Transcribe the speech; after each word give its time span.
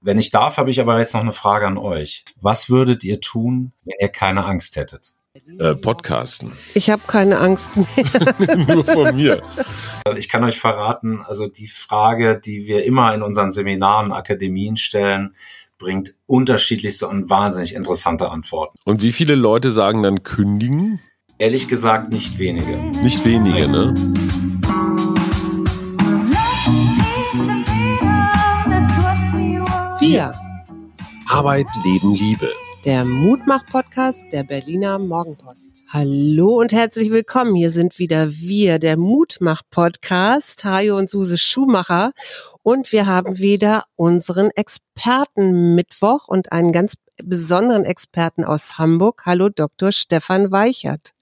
Wenn 0.00 0.18
ich 0.18 0.30
darf, 0.30 0.58
habe 0.58 0.70
ich 0.70 0.80
aber 0.80 0.98
jetzt 0.98 1.14
noch 1.14 1.20
eine 1.20 1.32
Frage 1.32 1.66
an 1.66 1.76
euch. 1.76 2.24
Was 2.40 2.70
würdet 2.70 3.02
ihr 3.02 3.20
tun, 3.20 3.72
wenn 3.84 3.96
ihr 4.00 4.08
keine 4.08 4.44
Angst 4.44 4.76
hättet? 4.76 5.12
Äh, 5.58 5.74
Podcasten. 5.74 6.52
Ich 6.74 6.90
habe 6.90 7.02
keine 7.06 7.38
Angst 7.38 7.76
mehr. 7.76 7.86
Nur 8.74 8.84
von 8.84 9.16
mir. 9.16 9.42
Ich 10.16 10.28
kann 10.28 10.44
euch 10.44 10.58
verraten, 10.58 11.20
also 11.26 11.46
die 11.48 11.66
Frage, 11.66 12.40
die 12.42 12.66
wir 12.66 12.84
immer 12.84 13.14
in 13.14 13.22
unseren 13.22 13.52
Seminaren, 13.52 14.12
Akademien 14.12 14.76
stellen, 14.76 15.34
bringt 15.78 16.14
unterschiedlichste 16.26 17.08
und 17.08 17.30
wahnsinnig 17.30 17.74
interessante 17.74 18.30
Antworten. 18.30 18.78
Und 18.84 19.02
wie 19.02 19.12
viele 19.12 19.34
Leute 19.34 19.72
sagen 19.72 20.02
dann 20.02 20.22
kündigen? 20.22 21.00
Ehrlich 21.38 21.68
gesagt 21.68 22.12
nicht 22.12 22.38
wenige. 22.38 22.76
Nicht 23.02 23.24
wenige, 23.24 23.68
ne? 23.68 23.94
Wir. 30.18 30.34
Arbeit, 31.28 31.68
Leben, 31.84 32.12
Liebe. 32.12 32.52
Der 32.84 33.04
Mutmach-Podcast 33.04 34.24
der 34.32 34.42
Berliner 34.42 34.98
Morgenpost. 34.98 35.84
Hallo 35.90 36.58
und 36.58 36.72
herzlich 36.72 37.12
willkommen. 37.12 37.54
Hier 37.54 37.70
sind 37.70 38.00
wieder 38.00 38.32
wir, 38.32 38.80
der 38.80 38.96
Mutmach-Podcast, 38.96 40.64
Hajo 40.64 40.96
und 40.96 41.08
Suse 41.08 41.38
Schumacher. 41.38 42.10
Und 42.64 42.90
wir 42.90 43.06
haben 43.06 43.38
wieder 43.38 43.84
unseren 43.94 44.50
Expertenmittwoch 44.50 46.26
und 46.26 46.50
einen 46.50 46.72
ganz 46.72 46.94
besonderen 47.22 47.84
Experten 47.84 48.42
aus 48.42 48.76
Hamburg. 48.76 49.22
Hallo, 49.24 49.50
Dr. 49.50 49.92
Stefan 49.92 50.50
Weichert. 50.50 51.12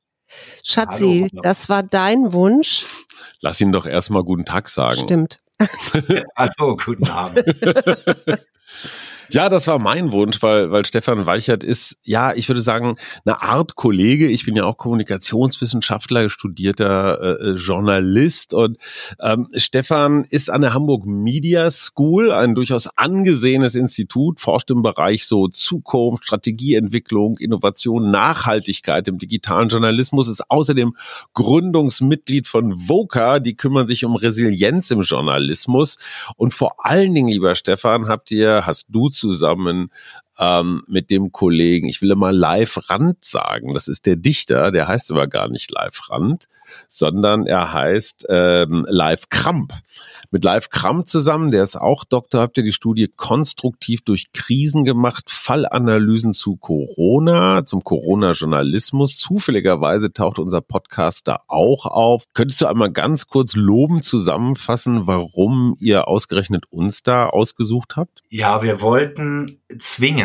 Schatzi, 0.64 1.28
Hallo. 1.30 1.42
das 1.42 1.68
war 1.68 1.82
dein 1.82 2.32
Wunsch. 2.32 2.86
Lass 3.40 3.60
ihn 3.60 3.72
doch 3.72 3.84
erstmal 3.84 4.24
guten 4.24 4.46
Tag 4.46 4.70
sagen. 4.70 5.00
Stimmt. 5.00 5.42
Hallo, 6.36 6.76
guten 6.76 7.08
Abend. 7.08 7.46
Ja, 9.30 9.48
das 9.48 9.66
war 9.66 9.78
mein 9.78 10.12
Wunsch, 10.12 10.42
weil, 10.42 10.70
weil 10.70 10.84
Stefan 10.84 11.26
Weichert 11.26 11.64
ist, 11.64 11.96
ja, 12.04 12.32
ich 12.34 12.48
würde 12.48 12.60
sagen, 12.60 12.96
eine 13.24 13.42
Art 13.42 13.74
Kollege. 13.74 14.28
Ich 14.28 14.44
bin 14.44 14.54
ja 14.54 14.64
auch 14.64 14.76
Kommunikationswissenschaftler, 14.76 16.30
studierter 16.30 17.40
äh, 17.40 17.50
Journalist. 17.52 18.54
Und 18.54 18.78
ähm, 19.20 19.48
Stefan 19.56 20.24
ist 20.30 20.50
an 20.50 20.60
der 20.60 20.74
Hamburg 20.74 21.06
Media 21.06 21.70
School, 21.70 22.30
ein 22.30 22.54
durchaus 22.54 22.88
angesehenes 22.96 23.74
Institut, 23.74 24.40
forscht 24.40 24.70
im 24.70 24.82
Bereich 24.82 25.26
so 25.26 25.48
Zukunft, 25.48 26.24
Strategieentwicklung, 26.24 27.38
Innovation, 27.38 28.10
Nachhaltigkeit 28.10 29.08
im 29.08 29.18
digitalen 29.18 29.68
Journalismus, 29.68 30.28
ist 30.28 30.50
außerdem 30.50 30.94
Gründungsmitglied 31.34 32.46
von 32.46 32.74
VOCA, 32.88 33.40
die 33.40 33.56
kümmern 33.56 33.88
sich 33.88 34.04
um 34.04 34.14
Resilienz 34.14 34.90
im 34.90 35.00
Journalismus. 35.00 35.98
Und 36.36 36.54
vor 36.54 36.84
allen 36.84 37.14
Dingen, 37.14 37.28
lieber 37.28 37.54
Stefan, 37.54 38.08
habt 38.08 38.30
ihr, 38.30 38.66
hast 38.66 38.86
du 38.88 39.08
zusammen 39.16 39.90
ähm, 40.38 40.82
mit 40.86 41.10
dem 41.10 41.32
Kollegen, 41.32 41.88
ich 41.88 42.02
will 42.02 42.14
mal 42.14 42.34
Live 42.34 42.90
Rand 42.90 43.24
sagen, 43.24 43.74
das 43.74 43.88
ist 43.88 44.06
der 44.06 44.16
Dichter, 44.16 44.70
der 44.70 44.88
heißt 44.88 45.10
aber 45.12 45.26
gar 45.26 45.48
nicht 45.48 45.70
Live 45.70 46.10
Rand, 46.10 46.46
sondern 46.88 47.46
er 47.46 47.72
heißt 47.72 48.26
ähm, 48.28 48.84
Live 48.88 49.28
Kramp. 49.28 49.72
Mit 50.30 50.44
Live 50.44 50.70
Kramp 50.70 51.08
zusammen, 51.08 51.50
der 51.50 51.62
ist 51.62 51.76
auch 51.76 52.04
Doktor, 52.04 52.40
habt 52.40 52.58
ihr 52.58 52.64
die 52.64 52.72
Studie 52.72 53.08
konstruktiv 53.14 54.02
durch 54.02 54.32
Krisen 54.32 54.84
gemacht, 54.84 55.30
Fallanalysen 55.30 56.32
zu 56.32 56.56
Corona, 56.56 57.64
zum 57.64 57.82
Corona-Journalismus. 57.82 59.18
Zufälligerweise 59.18 60.12
taucht 60.12 60.38
unser 60.38 60.60
Podcast 60.60 61.28
da 61.28 61.40
auch 61.48 61.86
auf. 61.86 62.24
Könntest 62.34 62.60
du 62.60 62.66
einmal 62.66 62.90
ganz 62.90 63.26
kurz 63.26 63.54
loben 63.54 64.02
zusammenfassen, 64.02 65.06
warum 65.06 65.76
ihr 65.80 66.08
ausgerechnet 66.08 66.64
uns 66.70 67.02
da 67.02 67.26
ausgesucht 67.26 67.96
habt? 67.96 68.22
Ja, 68.28 68.62
wir 68.62 68.80
wollten 68.80 69.60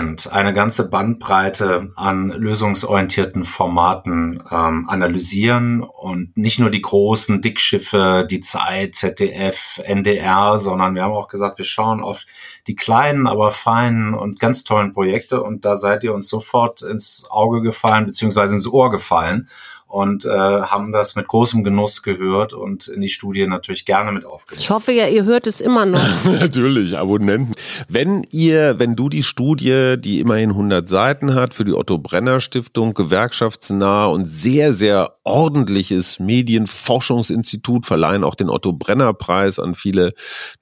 zwingend 0.02 0.31
eine 0.31 0.53
ganze 0.53 0.89
Bandbreite 0.89 1.91
an 1.95 2.30
lösungsorientierten 2.30 3.44
Formaten 3.44 4.44
ähm, 4.52 4.89
analysieren 4.89 5.81
und 5.83 6.35
nicht 6.38 6.59
nur 6.59 6.69
die 6.69 6.81
großen 6.81 7.41
Dickschiffe, 7.41 8.28
die 8.29 8.40
Zeit, 8.40 8.95
ZDF, 8.95 9.81
NDR, 9.84 10.59
sondern 10.59 10.95
wir 10.95 11.03
haben 11.03 11.13
auch 11.13 11.28
gesagt, 11.28 11.57
wir 11.57 11.66
schauen 11.66 12.01
auf 12.01 12.25
die 12.67 12.75
kleinen, 12.75 13.28
aber 13.28 13.51
feinen 13.51 14.13
und 14.13 14.40
ganz 14.40 14.63
tollen 14.63 14.94
Projekte 14.94 15.41
und 15.41 15.66
da 15.66 15.75
seid 15.75 16.03
ihr 16.03 16.13
uns 16.13 16.28
sofort 16.28 16.81
ins 16.81 17.25
Auge 17.29 17.61
gefallen, 17.61 18.06
beziehungsweise 18.06 18.56
ins 18.56 18.67
Ohr 18.67 18.91
gefallen 18.91 19.50
und 19.91 20.24
äh, 20.24 20.29
haben 20.29 20.94
das 20.94 21.18
mit 21.18 21.28
großem 21.28 21.66
Genuss 21.66 22.02
gehört 22.02 22.53
und 22.53 22.88
in 22.88 23.02
die 23.02 23.09
Studie 23.09 23.46
natürlich 23.46 23.84
gerne 23.84 24.13
mit 24.13 24.24
aufgenommen. 24.24 24.62
Ich 24.62 24.69
hoffe 24.69 24.94
ja, 24.94 25.07
ihr 25.07 25.25
hört 25.25 25.47
es 25.47 25.59
immer 25.59 25.85
noch. 25.85 26.02
natürlich, 26.24 26.97
Abonnenten. 26.97 27.52
Wenn 27.90 28.24
ihr, 28.31 28.79
wenn 28.79 28.96
du 28.96 29.09
die 29.09 29.22
Studie, 29.22 29.97
die 30.00 30.22
immerhin 30.22 30.52
100 30.52 30.88
Seiten 30.88 31.35
hat, 31.35 31.53
für 31.53 31.66
die 31.66 31.74
Otto 31.74 31.97
Brenner 31.97 32.40
Stiftung, 32.40 32.94
gewerkschaftsnah 32.94 34.06
und 34.06 34.25
sehr, 34.25 34.72
sehr 34.72 35.16
ordentliches 35.25 36.19
Medienforschungsinstitut, 36.19 37.85
verleihen 37.85 38.23
auch 38.23 38.35
den 38.35 38.50
Otto 38.50 38.72
Brenner 38.72 39.13
Preis 39.13 39.59
an 39.59 39.75
viele 39.75 40.13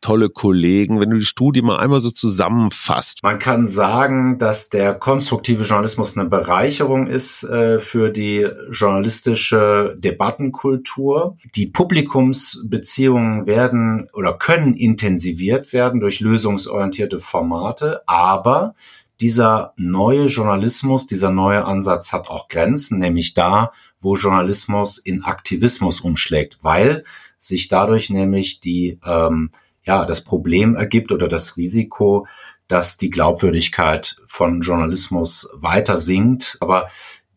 tolle 0.01 0.29
Kollegen. 0.29 0.99
Wenn 0.99 1.11
du 1.11 1.19
die 1.19 1.25
Studie 1.25 1.61
mal 1.61 1.77
einmal 1.77 1.99
so 1.99 2.09
zusammenfasst. 2.09 3.19
Man 3.21 3.37
kann 3.37 3.67
sagen, 3.67 4.39
dass 4.39 4.69
der 4.69 4.95
konstruktive 4.95 5.63
Journalismus 5.63 6.17
eine 6.17 6.27
Bereicherung 6.27 7.05
ist 7.05 7.43
äh, 7.43 7.77
für 7.77 8.09
die 8.09 8.47
Journalisten 8.71 9.18
journalistische 9.19 9.95
Debattenkultur. 9.97 11.37
Die 11.55 11.67
Publikumsbeziehungen 11.67 13.47
werden 13.47 14.07
oder 14.13 14.33
können 14.33 14.75
intensiviert 14.75 15.73
werden 15.73 15.99
durch 15.99 16.19
lösungsorientierte 16.19 17.19
Formate, 17.19 18.01
aber 18.07 18.75
dieser 19.19 19.73
neue 19.75 20.25
Journalismus, 20.25 21.05
dieser 21.05 21.29
neue 21.29 21.65
Ansatz 21.65 22.13
hat 22.13 22.29
auch 22.29 22.47
Grenzen, 22.47 22.99
nämlich 22.99 23.33
da, 23.33 23.73
wo 23.99 24.15
Journalismus 24.15 24.97
in 24.97 25.23
Aktivismus 25.23 25.99
umschlägt, 25.99 26.57
weil 26.61 27.03
sich 27.37 27.67
dadurch 27.67 28.09
nämlich 28.09 28.61
die 28.61 28.97
ähm, 29.05 29.51
ja 29.83 30.05
das 30.05 30.23
Problem 30.23 30.75
ergibt 30.75 31.11
oder 31.11 31.27
das 31.27 31.57
Risiko, 31.57 32.27
dass 32.69 32.97
die 32.97 33.09
Glaubwürdigkeit 33.09 34.21
von 34.27 34.61
Journalismus 34.61 35.49
weiter 35.53 35.97
sinkt. 35.97 36.57
Aber 36.61 36.87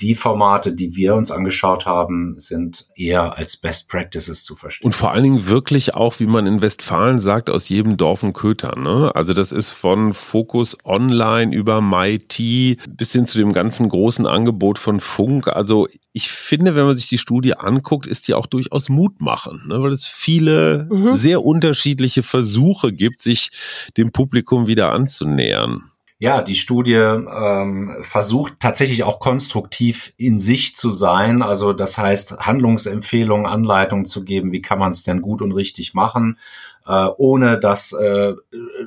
die 0.03 0.17
Formate, 0.17 0.73
die 0.73 0.97
wir 0.97 1.15
uns 1.15 1.31
angeschaut 1.31 1.87
haben, 1.87 2.35
sind 2.37 2.89
eher 2.97 3.39
als 3.39 3.57
Best 3.57 3.89
Practices 3.89 4.43
zu 4.45 4.57
verstehen. 4.57 4.87
Und 4.87 4.95
vor 4.95 5.13
allen 5.13 5.23
Dingen 5.23 5.47
wirklich 5.47 5.95
auch, 5.95 6.19
wie 6.19 6.27
man 6.27 6.45
in 6.47 6.61
Westfalen 6.61 7.21
sagt, 7.21 7.49
aus 7.49 7.69
jedem 7.69 7.97
Dorf 7.97 8.25
ein 8.25 8.33
Köter. 8.33 8.77
Ne? 8.77 9.13
Also 9.15 9.33
das 9.33 9.53
ist 9.53 9.71
von 9.71 10.13
Focus 10.13 10.77
Online 10.85 11.55
über 11.55 11.81
MyT 11.81 12.79
bis 12.91 13.13
hin 13.13 13.27
zu 13.27 13.39
dem 13.39 13.53
ganzen 13.53 13.89
großen 13.89 14.27
Angebot 14.27 14.81
von 14.81 14.99
Funk. 14.99 15.47
Also 15.47 15.87
ich 16.13 16.33
finde, 16.33 16.75
wenn 16.75 16.87
man 16.87 16.97
sich 16.97 17.07
die 17.07 17.19
Studie 17.19 17.55
anguckt, 17.55 18.09
ist 18.09 18.27
die 18.27 18.35
auch 18.35 18.47
durchaus 18.47 18.89
mutmachend, 18.89 19.69
ne? 19.69 19.81
weil 19.83 19.93
es 19.93 20.07
viele 20.07 20.89
mhm. 20.91 21.15
sehr 21.15 21.45
unterschiedliche 21.45 22.25
Versuche 22.25 22.93
gibt, 22.93 23.23
sich 23.23 23.51
dem 23.97 24.11
Publikum 24.11 24.67
wieder 24.67 24.93
anzunähern. 24.93 25.92
Ja, 26.23 26.41
die 26.41 26.55
Studie 26.55 26.93
ähm, 26.95 27.97
versucht 28.03 28.61
tatsächlich 28.61 29.03
auch 29.03 29.19
konstruktiv 29.19 30.15
in 30.19 30.39
sich 30.39 30.77
zu 30.77 30.91
sein. 30.91 31.43
Also 31.43 31.73
das 31.73 31.99
heißt, 31.99 32.37
Handlungsempfehlungen, 32.39 33.45
Anleitungen 33.45 34.05
zu 34.05 34.25
geben, 34.25 34.53
wie 34.53 34.63
kann 34.63 34.79
man 34.79 34.93
es 34.93 35.03
denn 35.03 35.21
gut 35.21 35.43
und 35.43 35.51
richtig 35.51 35.95
machen, 35.95 36.39
äh, 36.87 37.09
ohne 37.17 37.59
dass 37.59 37.93
äh, 37.93 38.35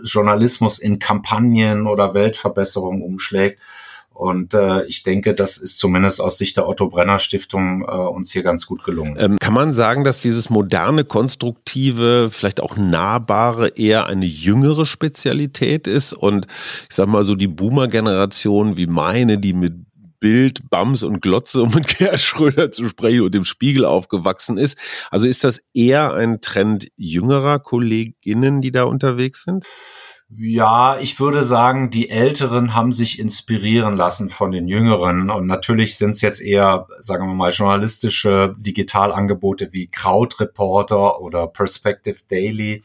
Journalismus 0.06 0.79
in 0.79 0.97
Kampagnen 0.97 1.88
oder 1.88 2.13
Weltverbesserung 2.13 3.01
umschlägt. 3.01 3.59
Und 4.15 4.53
äh, 4.53 4.85
ich 4.85 5.03
denke, 5.03 5.33
das 5.33 5.57
ist 5.57 5.77
zumindest 5.77 6.21
aus 6.21 6.37
Sicht 6.37 6.55
der 6.55 6.69
Otto 6.69 6.87
Brenner 6.87 7.19
Stiftung 7.19 7.81
äh, 7.81 7.91
uns 7.91 8.31
hier 8.31 8.43
ganz 8.43 8.65
gut 8.65 8.85
gelungen. 8.85 9.17
Ähm, 9.19 9.37
kann 9.39 9.53
man 9.53 9.73
sagen, 9.73 10.05
dass 10.05 10.21
dieses 10.21 10.49
moderne, 10.49 11.03
konstruktive, 11.03 12.29
vielleicht 12.31 12.63
auch 12.63 12.77
nahbare 12.77 13.67
eher 13.75 14.05
eine 14.05 14.25
jüngere 14.25 14.85
Spezialität 14.85 15.85
ist 15.85 16.13
und 16.13 16.47
ich 16.89 16.95
sag 16.95 17.07
mal 17.07 17.25
so 17.25 17.35
die 17.35 17.49
Boomer-Generation 17.49 18.78
wie 18.78 18.87
meine, 18.87 19.37
die 19.37 19.51
mit 19.51 19.73
Bild, 20.22 20.69
Bams 20.69 21.03
und 21.03 21.22
Glotze, 21.22 21.61
um 21.61 21.73
mit 21.73 21.97
Gerhard 21.97 22.22
Schröder 22.22 22.72
zu 22.72 22.87
sprechen 22.87 23.22
und 23.23 23.35
dem 23.35 23.43
Spiegel 23.43 23.84
aufgewachsen 23.84 24.57
ist. 24.57 24.78
Also 25.11 25.28
ist 25.28 25.43
das 25.43 25.61
eher 25.73 26.13
ein 26.13 26.40
Trend 26.40 26.87
jüngerer 26.95 27.59
Kolleginnen, 27.59 28.61
die 28.61 28.72
da 28.72 28.85
unterwegs 28.85 29.43
sind? 29.43 29.66
Ja, 30.29 30.97
ich 30.99 31.19
würde 31.19 31.43
sagen, 31.43 31.91
die 31.91 32.09
Älteren 32.09 32.73
haben 32.73 32.91
sich 32.91 33.19
inspirieren 33.19 33.95
lassen 33.95 34.31
von 34.31 34.51
den 34.51 34.67
Jüngeren. 34.67 35.29
Und 35.29 35.45
natürlich 35.45 35.97
sind 35.97 36.11
es 36.11 36.22
jetzt 36.22 36.41
eher, 36.41 36.87
sagen 36.99 37.27
wir 37.27 37.35
mal, 37.35 37.51
journalistische 37.51 38.55
Digitalangebote 38.57 39.72
wie 39.72 39.87
Krautreporter 39.87 41.22
oder 41.22 41.45
Perspective 41.45 42.17
Daily, 42.27 42.81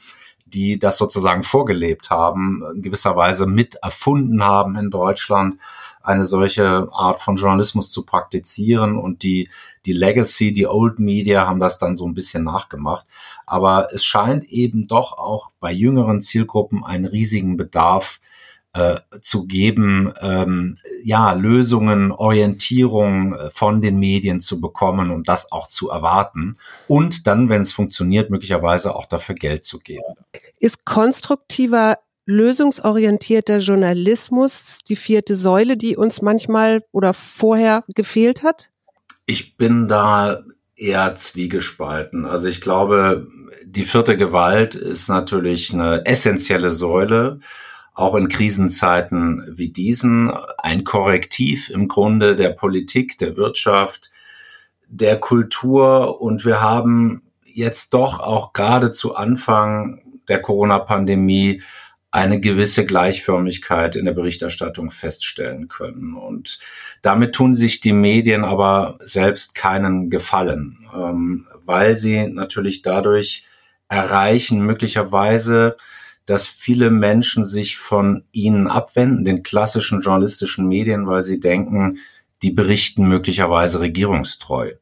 die 0.50 0.78
das 0.78 0.98
sozusagen 0.98 1.42
vorgelebt 1.42 2.10
haben, 2.10 2.62
in 2.74 2.82
gewisser 2.82 3.16
Weise 3.16 3.46
mit 3.46 3.76
erfunden 3.76 4.44
haben 4.44 4.76
in 4.76 4.90
Deutschland 4.90 5.58
eine 6.02 6.24
solche 6.24 6.88
Art 6.92 7.20
von 7.20 7.36
Journalismus 7.36 7.90
zu 7.90 8.04
praktizieren 8.04 8.96
und 8.96 9.22
die, 9.22 9.48
die 9.86 9.92
Legacy, 9.92 10.52
die 10.52 10.66
Old 10.66 10.98
Media 10.98 11.46
haben 11.46 11.60
das 11.60 11.78
dann 11.78 11.96
so 11.96 12.06
ein 12.06 12.14
bisschen 12.14 12.44
nachgemacht. 12.44 13.06
Aber 13.46 13.88
es 13.92 14.04
scheint 14.04 14.44
eben 14.44 14.88
doch 14.88 15.12
auch 15.16 15.50
bei 15.60 15.72
jüngeren 15.72 16.20
Zielgruppen 16.20 16.84
einen 16.84 17.06
riesigen 17.06 17.56
Bedarf 17.56 18.20
äh, 18.72 19.00
zu 19.20 19.46
geben, 19.46 20.12
ähm, 20.20 20.78
ja, 21.02 21.32
Lösungen, 21.32 22.12
Orientierung 22.12 23.34
äh, 23.34 23.50
von 23.50 23.80
den 23.80 23.98
Medien 23.98 24.40
zu 24.40 24.60
bekommen 24.60 25.10
und 25.10 25.28
das 25.28 25.50
auch 25.50 25.66
zu 25.66 25.90
erwarten 25.90 26.56
und 26.86 27.26
dann, 27.26 27.48
wenn 27.48 27.62
es 27.62 27.72
funktioniert, 27.72 28.30
möglicherweise 28.30 28.94
auch 28.94 29.06
dafür 29.06 29.34
Geld 29.34 29.64
zu 29.64 29.80
geben. 29.80 30.14
Ist 30.60 30.84
konstruktiver 30.84 31.98
lösungsorientierter 32.26 33.58
Journalismus 33.58 34.78
die 34.88 34.96
vierte 34.96 35.34
Säule, 35.34 35.76
die 35.76 35.96
uns 35.96 36.22
manchmal 36.22 36.84
oder 36.92 37.12
vorher 37.12 37.82
gefehlt 37.94 38.44
hat? 38.44 38.70
Ich 39.26 39.56
bin 39.56 39.88
da 39.88 40.44
eher 40.76 41.16
zwiegespalten. 41.16 42.24
Also 42.24 42.48
ich 42.48 42.60
glaube, 42.60 43.26
die 43.64 43.84
vierte 43.84 44.16
Gewalt 44.16 44.74
ist 44.74 45.08
natürlich 45.08 45.72
eine 45.72 46.06
essentielle 46.06 46.72
Säule 46.72 47.40
auch 47.94 48.14
in 48.14 48.28
Krisenzeiten 48.28 49.44
wie 49.50 49.70
diesen 49.70 50.30
ein 50.58 50.84
Korrektiv 50.84 51.70
im 51.70 51.88
Grunde 51.88 52.36
der 52.36 52.50
Politik, 52.50 53.18
der 53.18 53.36
Wirtschaft, 53.36 54.10
der 54.88 55.18
Kultur. 55.18 56.20
Und 56.20 56.44
wir 56.44 56.60
haben 56.60 57.22
jetzt 57.44 57.94
doch 57.94 58.20
auch 58.20 58.52
gerade 58.52 58.90
zu 58.90 59.16
Anfang 59.16 60.02
der 60.28 60.40
Corona-Pandemie 60.40 61.62
eine 62.12 62.40
gewisse 62.40 62.84
Gleichförmigkeit 62.84 63.94
in 63.94 64.04
der 64.04 64.12
Berichterstattung 64.12 64.90
feststellen 64.90 65.68
können. 65.68 66.14
Und 66.14 66.58
damit 67.02 67.34
tun 67.34 67.54
sich 67.54 67.80
die 67.80 67.92
Medien 67.92 68.44
aber 68.44 68.98
selbst 69.00 69.54
keinen 69.54 70.10
Gefallen, 70.10 70.88
ähm, 70.92 71.46
weil 71.64 71.96
sie 71.96 72.26
natürlich 72.26 72.82
dadurch 72.82 73.44
erreichen, 73.88 74.64
möglicherweise 74.66 75.76
dass 76.30 76.46
viele 76.46 76.92
Menschen 76.92 77.44
sich 77.44 77.76
von 77.76 78.22
ihnen 78.30 78.68
abwenden, 78.68 79.24
den 79.24 79.42
klassischen 79.42 80.00
journalistischen 80.00 80.68
Medien, 80.68 81.08
weil 81.08 81.24
sie 81.24 81.40
denken, 81.40 81.98
die 82.42 82.52
berichten 82.52 83.08
möglicherweise 83.08 83.80
regierungstreu. 83.80 84.74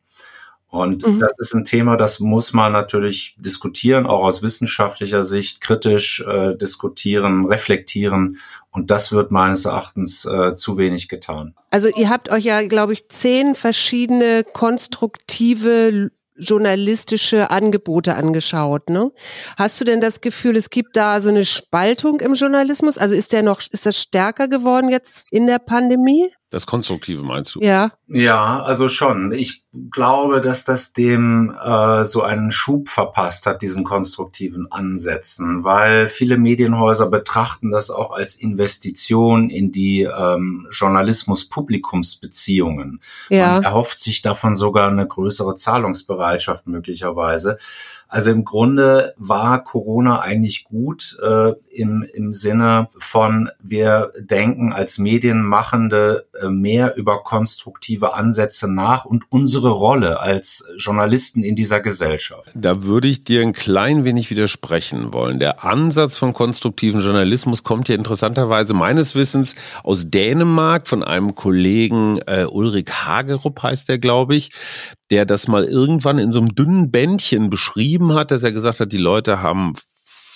Und 0.71 1.07
mhm. 1.07 1.19
das 1.19 1.39
ist 1.39 1.55
ein 1.55 1.65
Thema, 1.65 1.97
das 1.97 2.21
muss 2.21 2.53
man 2.53 2.73
natürlich 2.73 3.35
diskutieren, 3.39 4.05
auch 4.05 4.25
aus 4.25 4.43
wissenschaftlicher 4.43 5.25
Sicht, 5.25 5.63
kritisch 5.63 6.23
äh, 6.29 6.55
diskutieren, 6.55 7.47
reflektieren. 7.47 8.39
Und 8.71 8.91
das 8.91 9.11
wird 9.11 9.31
meines 9.31 9.65
Erachtens 9.65 10.27
äh, 10.27 10.55
zu 10.55 10.77
wenig 10.77 11.09
getan. 11.09 11.55
Also 11.71 11.89
ihr 11.89 12.11
habt 12.11 12.31
euch 12.31 12.45
ja, 12.45 12.61
glaube 12.69 12.93
ich, 12.93 13.09
zehn 13.09 13.55
verschiedene 13.55 14.45
konstruktive 14.45 16.11
journalistische 16.39 17.51
Angebote 17.51 18.15
angeschaut, 18.15 18.91
ne? 18.91 19.11
Hast 19.57 19.81
du 19.81 19.85
denn 19.85 20.01
das 20.01 20.21
Gefühl, 20.21 20.57
es 20.57 20.71
gibt 20.71 20.97
da 20.97 21.21
so 21.21 21.29
eine 21.29 21.45
Spaltung 21.45 22.21
im 22.21 22.35
Journalismus? 22.35 22.99
Also 22.99 23.15
ist 23.15 23.33
der 23.33 23.43
noch, 23.43 23.61
ist 23.71 23.87
das 23.87 24.01
stärker 24.01 24.49
geworden 24.49 24.89
jetzt 24.89 25.27
in 25.31 25.47
der 25.47 25.59
Pandemie? 25.59 26.31
Das 26.51 26.67
Konstruktive 26.67 27.23
meinst 27.23 27.55
du? 27.55 27.61
Ja. 27.61 27.91
Ja, 28.07 28.63
also 28.63 28.89
schon. 28.89 29.33
Ich 29.33 29.65
glaube, 29.91 30.41
dass 30.41 30.65
das 30.65 30.95
dem 30.95 31.55
äh, 31.63 32.05
so 32.05 32.23
einen 32.23 32.53
Schub 32.53 32.89
verpasst 32.89 33.45
hat, 33.45 33.61
diesen 33.61 33.85
konstruktiven 33.85 34.73
Ansätzen, 34.73 35.63
weil 35.63 36.09
viele 36.09 36.39
Medienhäuser 36.39 37.11
betrachten 37.11 37.71
das 37.71 37.91
auch 37.91 38.13
als 38.13 38.35
Investition 38.35 39.51
in 39.51 39.73
die 39.73 40.05
ähm, 40.05 40.69
Journalismus-Publikumsbeziehungen. 40.71 43.03
Ja. 43.29 43.53
Man 43.53 43.65
erhofft 43.65 44.01
sich 44.01 44.23
davon 44.23 44.57
sogar 44.57 44.89
eine 44.89 45.07
größere 45.07 45.55
Zahlungsbereitschaft 45.55 46.67
möglicherweise. 46.67 47.59
Also 48.09 48.31
im 48.31 48.45
Grunde 48.45 49.13
war 49.19 49.61
Corona 49.63 50.21
eigentlich 50.21 50.65
gut 50.65 51.19
äh, 51.23 51.53
im, 51.71 52.07
im 52.15 52.33
Sinne 52.33 52.89
von, 52.99 53.51
wir 53.61 54.13
denken 54.19 54.73
als 54.73 54.99
Medienmachende 54.99 56.27
äh, 56.41 56.49
mehr 56.49 56.97
über 56.97 57.23
konstruktive 57.23 58.15
Ansätze 58.15 58.73
nach 58.73 59.05
und 59.05 59.25
unsere 59.29 59.69
Rolle 59.69 60.21
als 60.21 60.67
Journalisten 60.79 61.43
in 61.43 61.55
dieser 61.55 61.81
Gesellschaft. 61.81 62.51
Da 62.55 62.83
würde 62.83 63.09
ich 63.09 63.25
dir 63.25 63.43
ein 63.43 63.53
klein 63.53 64.05
wenig 64.05 64.31
widersprechen 64.31 65.13
wollen. 65.13 65.39
Der 65.39 65.63
Ansatz 65.63 66.17
von 66.17 66.33
konstruktiven 66.33 67.03
Journalismus 67.03 67.63
kommt 67.63 67.91
ja 67.91 67.95
interessanterweise 67.95 68.73
meines 68.73 69.15
Wissens 69.17 69.55
aus 69.85 70.11
Dänemark 70.11 70.89
von 70.89 71.03
einem 71.03 71.35
Kollegen 71.35 72.21
äh, 72.27 72.47
Ulrich 72.47 72.89
Hagerup 72.91 73.63
heißt 73.63 73.89
der, 73.91 73.99
glaube 73.99 74.35
ich 74.35 74.51
der 75.11 75.25
das 75.25 75.49
mal 75.49 75.65
irgendwann 75.65 76.19
in 76.19 76.33
so 76.33 76.39
einem 76.39 76.55
dünnen 76.55 76.91
Bändchen 76.91 77.49
beschrieben 77.51 77.98
hat, 78.15 78.31
dass 78.31 78.43
er 78.43 78.53
gesagt 78.53 78.81
hat, 78.81 78.93
die 78.93 78.99
Leute 78.99 79.43
haben 79.43 79.75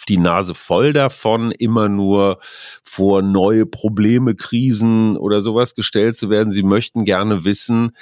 die 0.08 0.16
Nase 0.16 0.54
voll 0.54 0.92
davon, 0.92 1.52
immer 1.52 1.88
nur 1.88 2.38
vor 2.82 3.22
neue 3.22 3.66
Probleme, 3.66 4.34
Krisen 4.34 5.16
oder 5.16 5.40
sowas 5.40 5.74
gestellt 5.74 6.16
zu 6.16 6.30
werden. 6.30 6.52
Sie 6.52 6.62
möchten 6.62 7.04
gerne 7.04 7.44
wissen, 7.44 7.92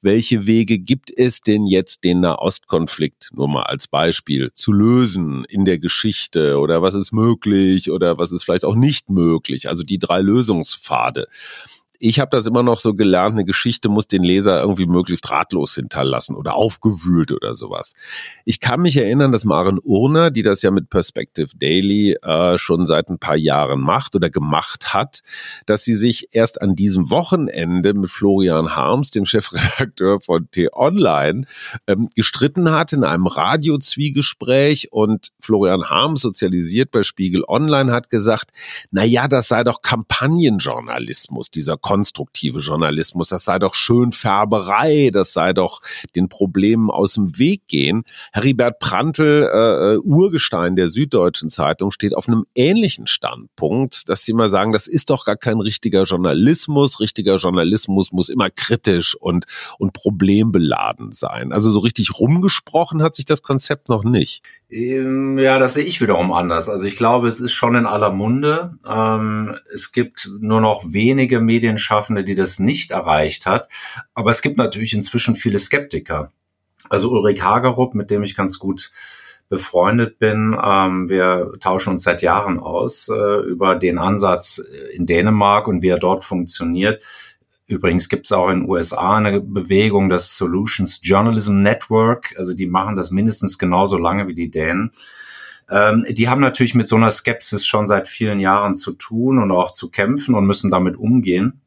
welche 0.00 0.46
Wege 0.46 0.78
gibt 0.78 1.10
es 1.14 1.42
denn 1.42 1.66
jetzt, 1.66 2.04
den 2.04 2.20
Nahostkonflikt 2.20 3.30
nur 3.34 3.48
mal 3.48 3.64
als 3.64 3.88
Beispiel 3.88 4.50
zu 4.54 4.72
lösen 4.72 5.44
in 5.48 5.64
der 5.64 5.78
Geschichte 5.78 6.58
oder 6.58 6.82
was 6.82 6.94
ist 6.94 7.12
möglich 7.12 7.90
oder 7.90 8.18
was 8.18 8.32
ist 8.32 8.44
vielleicht 8.44 8.64
auch 8.64 8.76
nicht 8.76 9.10
möglich. 9.10 9.68
Also 9.68 9.82
die 9.82 9.98
drei 9.98 10.20
Lösungspfade 10.20 11.26
ich 12.02 12.18
habe 12.18 12.30
das 12.30 12.46
immer 12.46 12.62
noch 12.62 12.78
so 12.78 12.94
gelernt, 12.94 13.34
eine 13.34 13.44
Geschichte 13.44 13.90
muss 13.90 14.08
den 14.08 14.22
Leser 14.22 14.60
irgendwie 14.60 14.86
möglichst 14.86 15.30
ratlos 15.30 15.74
hinterlassen 15.74 16.34
oder 16.34 16.54
aufgewühlt 16.54 17.30
oder 17.30 17.54
sowas. 17.54 17.94
Ich 18.46 18.58
kann 18.58 18.80
mich 18.80 18.96
erinnern, 18.96 19.32
dass 19.32 19.44
Maren 19.44 19.78
Urner, 19.78 20.30
die 20.30 20.42
das 20.42 20.62
ja 20.62 20.70
mit 20.70 20.88
Perspective 20.88 21.50
Daily 21.54 22.16
äh, 22.22 22.56
schon 22.56 22.86
seit 22.86 23.10
ein 23.10 23.18
paar 23.18 23.36
Jahren 23.36 23.80
macht 23.80 24.16
oder 24.16 24.30
gemacht 24.30 24.94
hat, 24.94 25.20
dass 25.66 25.84
sie 25.84 25.94
sich 25.94 26.28
erst 26.32 26.62
an 26.62 26.74
diesem 26.74 27.10
Wochenende 27.10 27.92
mit 27.92 28.10
Florian 28.10 28.74
Harms, 28.74 29.10
dem 29.10 29.26
Chefredakteur 29.26 30.22
von 30.22 30.50
T-Online, 30.50 31.44
ähm, 31.86 32.08
gestritten 32.16 32.70
hat 32.70 32.94
in 32.94 33.04
einem 33.04 33.26
Radiozwiegespräch 33.26 34.90
und 34.90 35.32
Florian 35.38 35.90
Harms, 35.90 36.22
sozialisiert 36.22 36.92
bei 36.92 37.02
Spiegel 37.02 37.44
Online, 37.46 37.92
hat 37.92 38.08
gesagt, 38.08 38.52
na 38.90 39.04
ja, 39.04 39.28
das 39.28 39.48
sei 39.48 39.64
doch 39.64 39.82
Kampagnenjournalismus, 39.82 41.50
dieser 41.50 41.76
konstruktive 41.90 42.60
Journalismus, 42.60 43.30
das 43.30 43.44
sei 43.44 43.58
doch 43.58 43.74
schön 43.74 44.12
Färberei, 44.12 45.10
das 45.12 45.32
sei 45.32 45.52
doch 45.52 45.80
den 46.14 46.28
Problemen 46.28 46.88
aus 46.88 47.14
dem 47.14 47.36
Weg 47.36 47.66
gehen. 47.66 48.04
Heribert 48.32 48.78
Prantl, 48.78 49.50
äh, 49.52 49.94
äh, 49.94 49.98
Urgestein 49.98 50.76
der 50.76 50.86
Süddeutschen 50.86 51.50
Zeitung, 51.50 51.90
steht 51.90 52.16
auf 52.16 52.28
einem 52.28 52.44
ähnlichen 52.54 53.08
Standpunkt, 53.08 54.08
dass 54.08 54.22
sie 54.22 54.30
immer 54.30 54.48
sagen, 54.48 54.70
das 54.70 54.86
ist 54.86 55.10
doch 55.10 55.24
gar 55.24 55.34
kein 55.34 55.58
richtiger 55.58 56.04
Journalismus. 56.04 57.00
Richtiger 57.00 57.34
Journalismus 57.34 58.12
muss 58.12 58.28
immer 58.28 58.50
kritisch 58.50 59.16
und, 59.16 59.46
und 59.80 59.92
problembeladen 59.92 61.10
sein. 61.10 61.50
Also 61.50 61.72
so 61.72 61.80
richtig 61.80 62.20
rumgesprochen 62.20 63.02
hat 63.02 63.16
sich 63.16 63.24
das 63.24 63.42
Konzept 63.42 63.88
noch 63.88 64.04
nicht. 64.04 64.44
Ähm, 64.70 65.38
ja, 65.40 65.58
das 65.58 65.74
sehe 65.74 65.84
ich 65.84 66.00
wiederum 66.00 66.32
anders. 66.32 66.68
Also 66.68 66.84
ich 66.84 66.96
glaube, 66.96 67.26
es 67.26 67.40
ist 67.40 67.52
schon 67.52 67.74
in 67.74 67.86
aller 67.86 68.10
Munde. 68.10 68.78
Ähm, 68.88 69.56
es 69.74 69.90
gibt 69.90 70.30
nur 70.38 70.60
noch 70.60 70.84
wenige 70.92 71.40
Medienschaffende, 71.80 72.24
die 72.24 72.34
das 72.34 72.58
nicht 72.58 72.90
erreicht 72.90 73.46
hat. 73.46 73.68
Aber 74.14 74.30
es 74.30 74.42
gibt 74.42 74.58
natürlich 74.58 74.94
inzwischen 74.94 75.34
viele 75.34 75.58
Skeptiker. 75.58 76.32
Also 76.88 77.10
Ulrich 77.10 77.42
Hagerup, 77.42 77.94
mit 77.94 78.10
dem 78.10 78.22
ich 78.22 78.36
ganz 78.36 78.58
gut 78.58 78.90
befreundet 79.48 80.18
bin. 80.18 80.56
Ähm, 80.62 81.08
wir 81.08 81.52
tauschen 81.60 81.90
uns 81.90 82.04
seit 82.04 82.22
Jahren 82.22 82.60
aus 82.60 83.08
äh, 83.08 83.40
über 83.40 83.74
den 83.74 83.98
Ansatz 83.98 84.62
in 84.92 85.06
Dänemark 85.06 85.66
und 85.66 85.82
wie 85.82 85.88
er 85.88 85.98
dort 85.98 86.24
funktioniert. 86.24 87.02
Übrigens 87.66 88.08
gibt 88.08 88.26
es 88.26 88.32
auch 88.32 88.48
in 88.50 88.60
den 88.60 88.68
USA 88.68 89.16
eine 89.16 89.40
Bewegung, 89.40 90.08
das 90.08 90.36
Solutions 90.36 91.00
Journalism 91.02 91.62
Network. 91.62 92.34
Also 92.36 92.54
die 92.54 92.66
machen 92.66 92.96
das 92.96 93.10
mindestens 93.10 93.58
genauso 93.58 93.96
lange 93.96 94.26
wie 94.26 94.34
die 94.34 94.50
Dänen. 94.50 94.92
Ähm, 95.68 96.04
die 96.08 96.28
haben 96.28 96.40
natürlich 96.40 96.74
mit 96.74 96.88
so 96.88 96.96
einer 96.96 97.10
Skepsis 97.10 97.64
schon 97.64 97.86
seit 97.86 98.08
vielen 98.08 98.40
Jahren 98.40 98.74
zu 98.74 98.92
tun 98.92 99.38
und 99.38 99.52
auch 99.52 99.70
zu 99.70 99.90
kämpfen 99.90 100.34
und 100.34 100.46
müssen 100.46 100.70
damit 100.70 100.96
umgehen. 100.96 101.60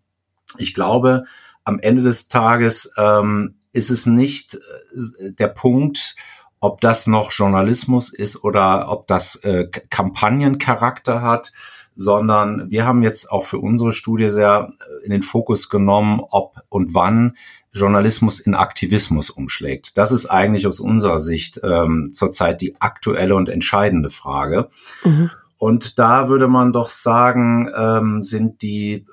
Ich 0.58 0.74
glaube, 0.74 1.24
am 1.64 1.80
Ende 1.80 2.02
des 2.02 2.28
Tages 2.28 2.92
ähm, 2.98 3.56
ist 3.72 3.90
es 3.90 4.06
nicht 4.06 4.56
äh, 4.56 5.32
der 5.32 5.48
Punkt, 5.48 6.16
ob 6.60 6.80
das 6.80 7.08
noch 7.08 7.32
Journalismus 7.32 8.14
ist 8.14 8.44
oder 8.44 8.90
ob 8.90 9.08
das 9.08 9.36
äh, 9.44 9.68
Kampagnencharakter 9.90 11.22
hat, 11.22 11.52
sondern 11.96 12.72
wir 12.72 12.86
haben 12.86 13.04
jetzt 13.04 13.30
auch 13.32 13.46
für 13.46 13.60
unsere 13.60 13.92
Studie 13.92 14.30
sehr 14.30 14.72
äh, 14.80 15.06
in 15.06 15.12
den 15.12 15.24
Fokus 15.24 15.70
genommen, 15.70 16.22
ob 16.30 16.56
und 16.70 16.94
wann 16.94 17.36
Journalismus 17.74 18.40
in 18.40 18.54
Aktivismus 18.54 19.30
umschlägt. 19.30 19.98
Das 19.98 20.12
ist 20.12 20.28
eigentlich 20.28 20.68
aus 20.68 20.80
unserer 20.80 21.20
Sicht 21.20 21.60
ähm, 21.64 22.12
zurzeit 22.14 22.62
die 22.62 22.80
aktuelle 22.80 23.36
und 23.36 23.50
entscheidende 23.50 24.10
Frage. 24.10 24.70
Mhm. 25.04 25.32
Und 25.58 25.98
da 25.98 26.30
würde 26.30 26.48
man 26.48 26.72
doch 26.72 26.90
sagen, 26.90 27.70
ähm, 27.76 28.22
sind 28.22 28.62
die 28.62 29.06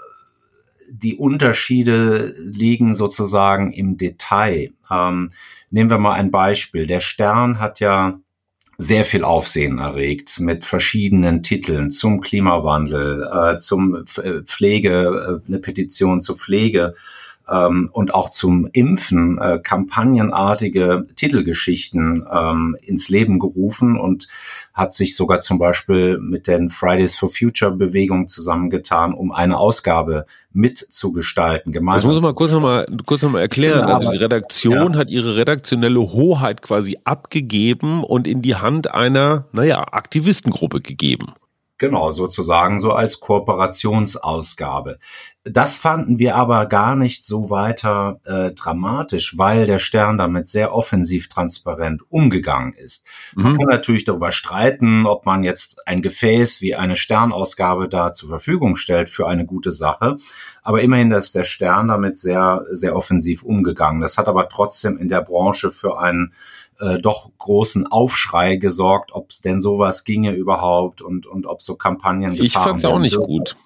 die 1.03 1.17
Unterschiede 1.17 2.35
liegen 2.39 2.95
sozusagen 2.95 3.73
im 3.73 3.97
Detail. 3.97 4.73
Ähm, 4.91 5.31
nehmen 5.71 5.91
wir 5.91 5.99
mal 5.99 6.15
ein 6.15 6.31
Beispiel. 6.31 6.87
Der 6.87 7.01
Stern 7.01 7.59
hat 7.59 7.81
ja 7.81 8.21
sehr 8.79 9.05
viel 9.05 9.25
Aufsehen 9.25 9.79
erregt 9.79 10.41
mit 10.41 10.65
verschiedenen 10.65 11.43
Titeln 11.43 11.91
zum 11.91 12.21
Klimawandel, 12.23 13.29
äh, 13.31 13.59
zum 13.59 14.05
Pflege, 14.07 15.43
äh, 15.45 15.49
eine 15.49 15.59
Petition 15.59 16.23
zur 16.23 16.39
Pflege 16.39 16.95
ähm, 17.51 17.91
und 17.93 18.15
auch 18.15 18.31
zum 18.31 18.69
Impfen 18.73 19.39
äh, 19.39 19.59
kampagnenartige 19.63 21.07
Titelgeschichten 21.17 22.27
ähm, 22.33 22.77
ins 22.81 23.09
Leben 23.09 23.39
gerufen 23.39 23.99
und 23.99 24.29
hat 24.73 24.95
sich 24.95 25.17
sogar 25.17 25.41
zum 25.41 25.59
Beispiel 25.59 26.19
mit 26.19 26.47
den 26.47 26.69
Fridays 26.69 27.17
for 27.17 27.29
Future 27.29 27.73
Bewegung 27.73 28.29
zusammengetan, 28.29 29.13
um 29.13 29.33
eine 29.33 29.59
Ausgabe 29.59 30.27
mitzugestalten. 30.53 31.73
Gemeinsam 31.73 32.09
das 32.09 32.17
muss 32.17 32.25
man 32.25 32.35
kurz 32.35 32.53
nochmal 32.53 32.87
kurz 33.05 33.23
noch 33.23 33.31
mal 33.31 33.41
erklären. 33.41 33.85
Also 33.85 34.11
die 34.11 34.17
Redaktion 34.17 34.93
ja. 34.93 34.99
hat 34.99 35.11
ihre 35.11 35.37
redaktionelle 35.37 36.01
Hoheit 36.01 36.63
quasi 36.63 36.99
abgegeben 37.05 38.05
und 38.05 38.29
in 38.29 38.43
die 38.43 38.55
Hand 38.55 38.93
einer, 38.93 39.47
naja, 39.53 39.85
Aktivistengruppe 39.93 40.81
gegeben. 40.81 41.35
Genau, 41.81 42.11
sozusagen 42.11 42.79
so 42.79 42.93
als 42.93 43.21
Kooperationsausgabe. 43.21 44.99
Das 45.45 45.79
fanden 45.79 46.19
wir 46.19 46.37
aber 46.37 46.67
gar 46.67 46.95
nicht 46.95 47.25
so 47.25 47.49
weiter 47.49 48.21
äh, 48.25 48.51
dramatisch, 48.51 49.39
weil 49.39 49.65
der 49.65 49.79
Stern 49.79 50.19
damit 50.19 50.47
sehr 50.47 50.75
offensiv 50.75 51.31
transparent 51.31 52.03
umgegangen 52.11 52.75
ist. 52.75 53.07
Mhm. 53.35 53.43
Man 53.45 53.57
kann 53.57 53.69
natürlich 53.69 54.05
darüber 54.05 54.31
streiten, 54.31 55.07
ob 55.07 55.25
man 55.25 55.43
jetzt 55.43 55.89
ein 55.89 56.03
Gefäß 56.03 56.61
wie 56.61 56.75
eine 56.75 56.97
Sternausgabe 56.97 57.89
da 57.89 58.13
zur 58.13 58.29
Verfügung 58.29 58.77
stellt 58.77 59.09
für 59.09 59.27
eine 59.27 59.47
gute 59.47 59.73
Sache. 59.73 60.19
Aber 60.63 60.83
immerhin 60.83 61.11
ist 61.13 61.35
der 61.35 61.45
Stern 61.45 61.89
damit 61.89 62.19
sehr, 62.19 62.67
sehr 62.73 62.95
offensiv 62.95 63.43
umgegangen. 63.43 64.03
Das 64.03 64.19
hat 64.19 64.29
aber 64.29 64.51
trotzdem 64.51 64.99
in 64.99 65.09
der 65.09 65.23
Branche 65.23 65.71
für 65.71 65.99
einen 65.99 66.35
äh, 66.81 66.99
doch 66.99 67.31
großen 67.39 67.87
Aufschrei 67.87 68.57
gesorgt, 68.57 69.13
ob 69.13 69.31
es 69.31 69.41
denn 69.41 69.61
sowas 69.61 70.05
ginge 70.05 70.33
überhaupt 70.33 71.03
und, 71.03 71.27
und 71.27 71.47
ob 71.47 71.63
so 71.63 71.77
Kampagnen 71.77 72.35
Ich 72.35 72.55
fand 72.55 72.79
es 72.79 72.85
auch 72.85 72.99
nicht 72.99 73.17
dürfen. 73.17 73.27
gut. 73.27 73.57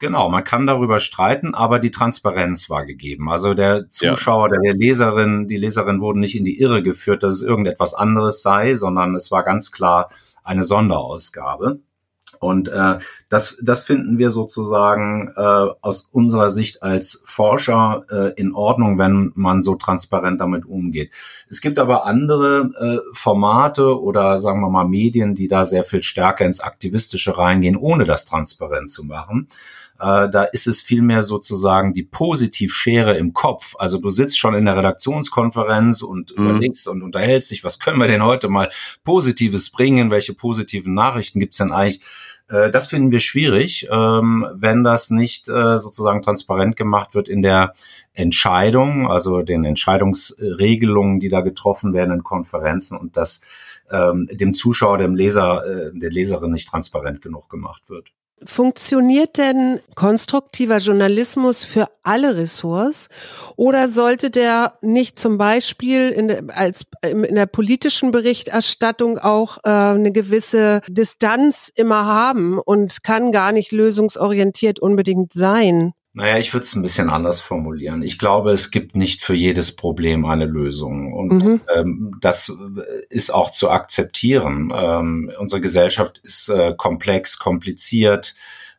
Genau, 0.00 0.28
man 0.28 0.44
kann 0.44 0.66
darüber 0.66 1.00
streiten, 1.00 1.54
aber 1.54 1.78
die 1.78 1.90
Transparenz 1.90 2.68
war 2.68 2.84
gegeben. 2.84 3.30
Also 3.30 3.54
der 3.54 3.88
Zuschauer, 3.88 4.50
ja. 4.52 4.60
der 4.60 4.74
Leserin, 4.74 5.46
die 5.48 5.56
Leserin 5.56 6.00
wurden 6.00 6.20
nicht 6.20 6.36
in 6.36 6.44
die 6.44 6.58
Irre 6.58 6.82
geführt, 6.82 7.22
dass 7.22 7.34
es 7.34 7.42
irgendetwas 7.42 7.94
anderes 7.94 8.42
sei, 8.42 8.74
sondern 8.74 9.14
es 9.14 9.30
war 9.30 9.44
ganz 9.44 9.70
klar 9.70 10.10
eine 10.42 10.64
Sonderausgabe. 10.64 11.80
Und 12.40 12.68
äh, 12.68 12.98
das, 13.28 13.60
das 13.62 13.82
finden 13.82 14.18
wir 14.18 14.30
sozusagen 14.30 15.32
äh, 15.36 15.40
aus 15.40 16.08
unserer 16.12 16.50
Sicht 16.50 16.82
als 16.82 17.22
Forscher 17.24 18.04
äh, 18.10 18.40
in 18.40 18.54
Ordnung, 18.54 18.98
wenn 18.98 19.32
man 19.34 19.62
so 19.62 19.74
transparent 19.74 20.40
damit 20.40 20.66
umgeht. 20.66 21.12
Es 21.48 21.60
gibt 21.60 21.78
aber 21.78 22.06
andere 22.06 22.70
äh, 22.78 23.14
Formate 23.14 24.00
oder 24.00 24.38
sagen 24.38 24.60
wir 24.60 24.70
mal 24.70 24.88
Medien, 24.88 25.34
die 25.34 25.48
da 25.48 25.64
sehr 25.64 25.84
viel 25.84 26.02
stärker 26.02 26.44
ins 26.44 26.60
Aktivistische 26.60 27.36
reingehen, 27.36 27.76
ohne 27.76 28.04
das 28.04 28.24
transparent 28.24 28.90
zu 28.90 29.04
machen. 29.04 29.48
Äh, 30.00 30.28
da 30.28 30.44
ist 30.44 30.66
es 30.66 30.80
vielmehr 30.80 31.22
sozusagen 31.22 31.92
die 31.92 32.02
Positivschere 32.02 33.16
im 33.16 33.32
Kopf. 33.32 33.74
Also 33.78 33.98
du 33.98 34.10
sitzt 34.10 34.38
schon 34.38 34.54
in 34.54 34.64
der 34.64 34.76
Redaktionskonferenz 34.76 36.02
und 36.02 36.36
mhm. 36.36 36.44
überlegst 36.44 36.88
und 36.88 37.02
unterhältst 37.02 37.50
dich, 37.50 37.64
was 37.64 37.78
können 37.78 37.98
wir 37.98 38.08
denn 38.08 38.24
heute 38.24 38.48
mal 38.48 38.70
Positives 39.04 39.70
bringen? 39.70 40.10
Welche 40.10 40.34
positiven 40.34 40.94
Nachrichten 40.94 41.40
gibt's 41.40 41.58
denn 41.58 41.72
eigentlich? 41.72 42.00
Äh, 42.48 42.70
das 42.70 42.88
finden 42.88 43.10
wir 43.10 43.20
schwierig, 43.20 43.88
ähm, 43.90 44.46
wenn 44.54 44.84
das 44.84 45.10
nicht 45.10 45.48
äh, 45.48 45.78
sozusagen 45.78 46.22
transparent 46.22 46.76
gemacht 46.76 47.14
wird 47.14 47.28
in 47.28 47.42
der 47.42 47.72
Entscheidung, 48.12 49.10
also 49.10 49.42
den 49.42 49.64
Entscheidungsregelungen, 49.64 51.20
die 51.20 51.28
da 51.28 51.40
getroffen 51.40 51.92
werden 51.92 52.12
in 52.12 52.22
Konferenzen 52.22 52.98
und 52.98 53.16
das 53.16 53.40
ähm, 53.90 54.28
dem 54.30 54.54
Zuschauer, 54.54 54.98
dem 54.98 55.14
Leser, 55.14 55.64
äh, 55.66 55.90
der 55.94 56.10
Leserin 56.10 56.52
nicht 56.52 56.68
transparent 56.68 57.20
genug 57.20 57.48
gemacht 57.48 57.88
wird. 57.88 58.10
Funktioniert 58.46 59.38
denn 59.38 59.80
konstruktiver 59.94 60.78
Journalismus 60.78 61.64
für 61.64 61.88
alle 62.02 62.36
Ressorts 62.36 63.08
oder 63.56 63.88
sollte 63.88 64.30
der 64.30 64.78
nicht 64.82 65.18
zum 65.18 65.38
Beispiel 65.38 66.10
in 66.10 66.28
der, 66.28 66.44
als, 66.48 66.84
in 67.02 67.34
der 67.34 67.46
politischen 67.46 68.10
Berichterstattung 68.10 69.18
auch 69.18 69.58
äh, 69.64 69.70
eine 69.70 70.12
gewisse 70.12 70.80
Distanz 70.88 71.70
immer 71.74 72.04
haben 72.04 72.58
und 72.58 73.02
kann 73.02 73.32
gar 73.32 73.52
nicht 73.52 73.72
lösungsorientiert 73.72 74.78
unbedingt 74.78 75.32
sein? 75.32 75.92
Naja, 76.16 76.38
ich 76.38 76.54
würde 76.54 76.62
es 76.62 76.76
ein 76.76 76.82
bisschen 76.82 77.10
anders 77.10 77.40
formulieren. 77.40 78.02
Ich 78.02 78.20
glaube, 78.20 78.52
es 78.52 78.70
gibt 78.70 78.94
nicht 78.94 79.20
für 79.22 79.34
jedes 79.34 79.74
Problem 79.74 80.24
eine 80.24 80.46
Lösung. 80.46 81.12
Und 81.12 81.32
mhm. 81.32 81.60
ähm, 81.74 82.16
das 82.20 82.56
ist 83.08 83.34
auch 83.34 83.50
zu 83.50 83.68
akzeptieren. 83.68 84.72
Ähm, 84.72 85.32
unsere 85.40 85.60
Gesellschaft 85.60 86.20
ist 86.22 86.48
äh, 86.50 86.72
komplex, 86.76 87.40
kompliziert. 87.40 88.36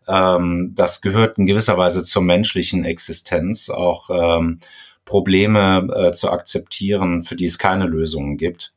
Ähm, 0.08 0.72
das 0.76 1.02
gehört 1.02 1.38
in 1.38 1.46
gewisser 1.46 1.78
Weise 1.78 2.06
zur 2.06 2.22
menschlichen 2.22 2.86
Existenz, 2.86 3.70
auch 3.70 4.10
ähm, 4.10 4.60
Probleme 5.04 5.90
äh, 5.94 6.12
zu 6.14 6.32
akzeptieren, 6.32 7.24
für 7.24 7.36
die 7.36 7.46
es 7.46 7.58
keine 7.58 7.86
Lösungen 7.86 8.38
gibt. 8.38 8.74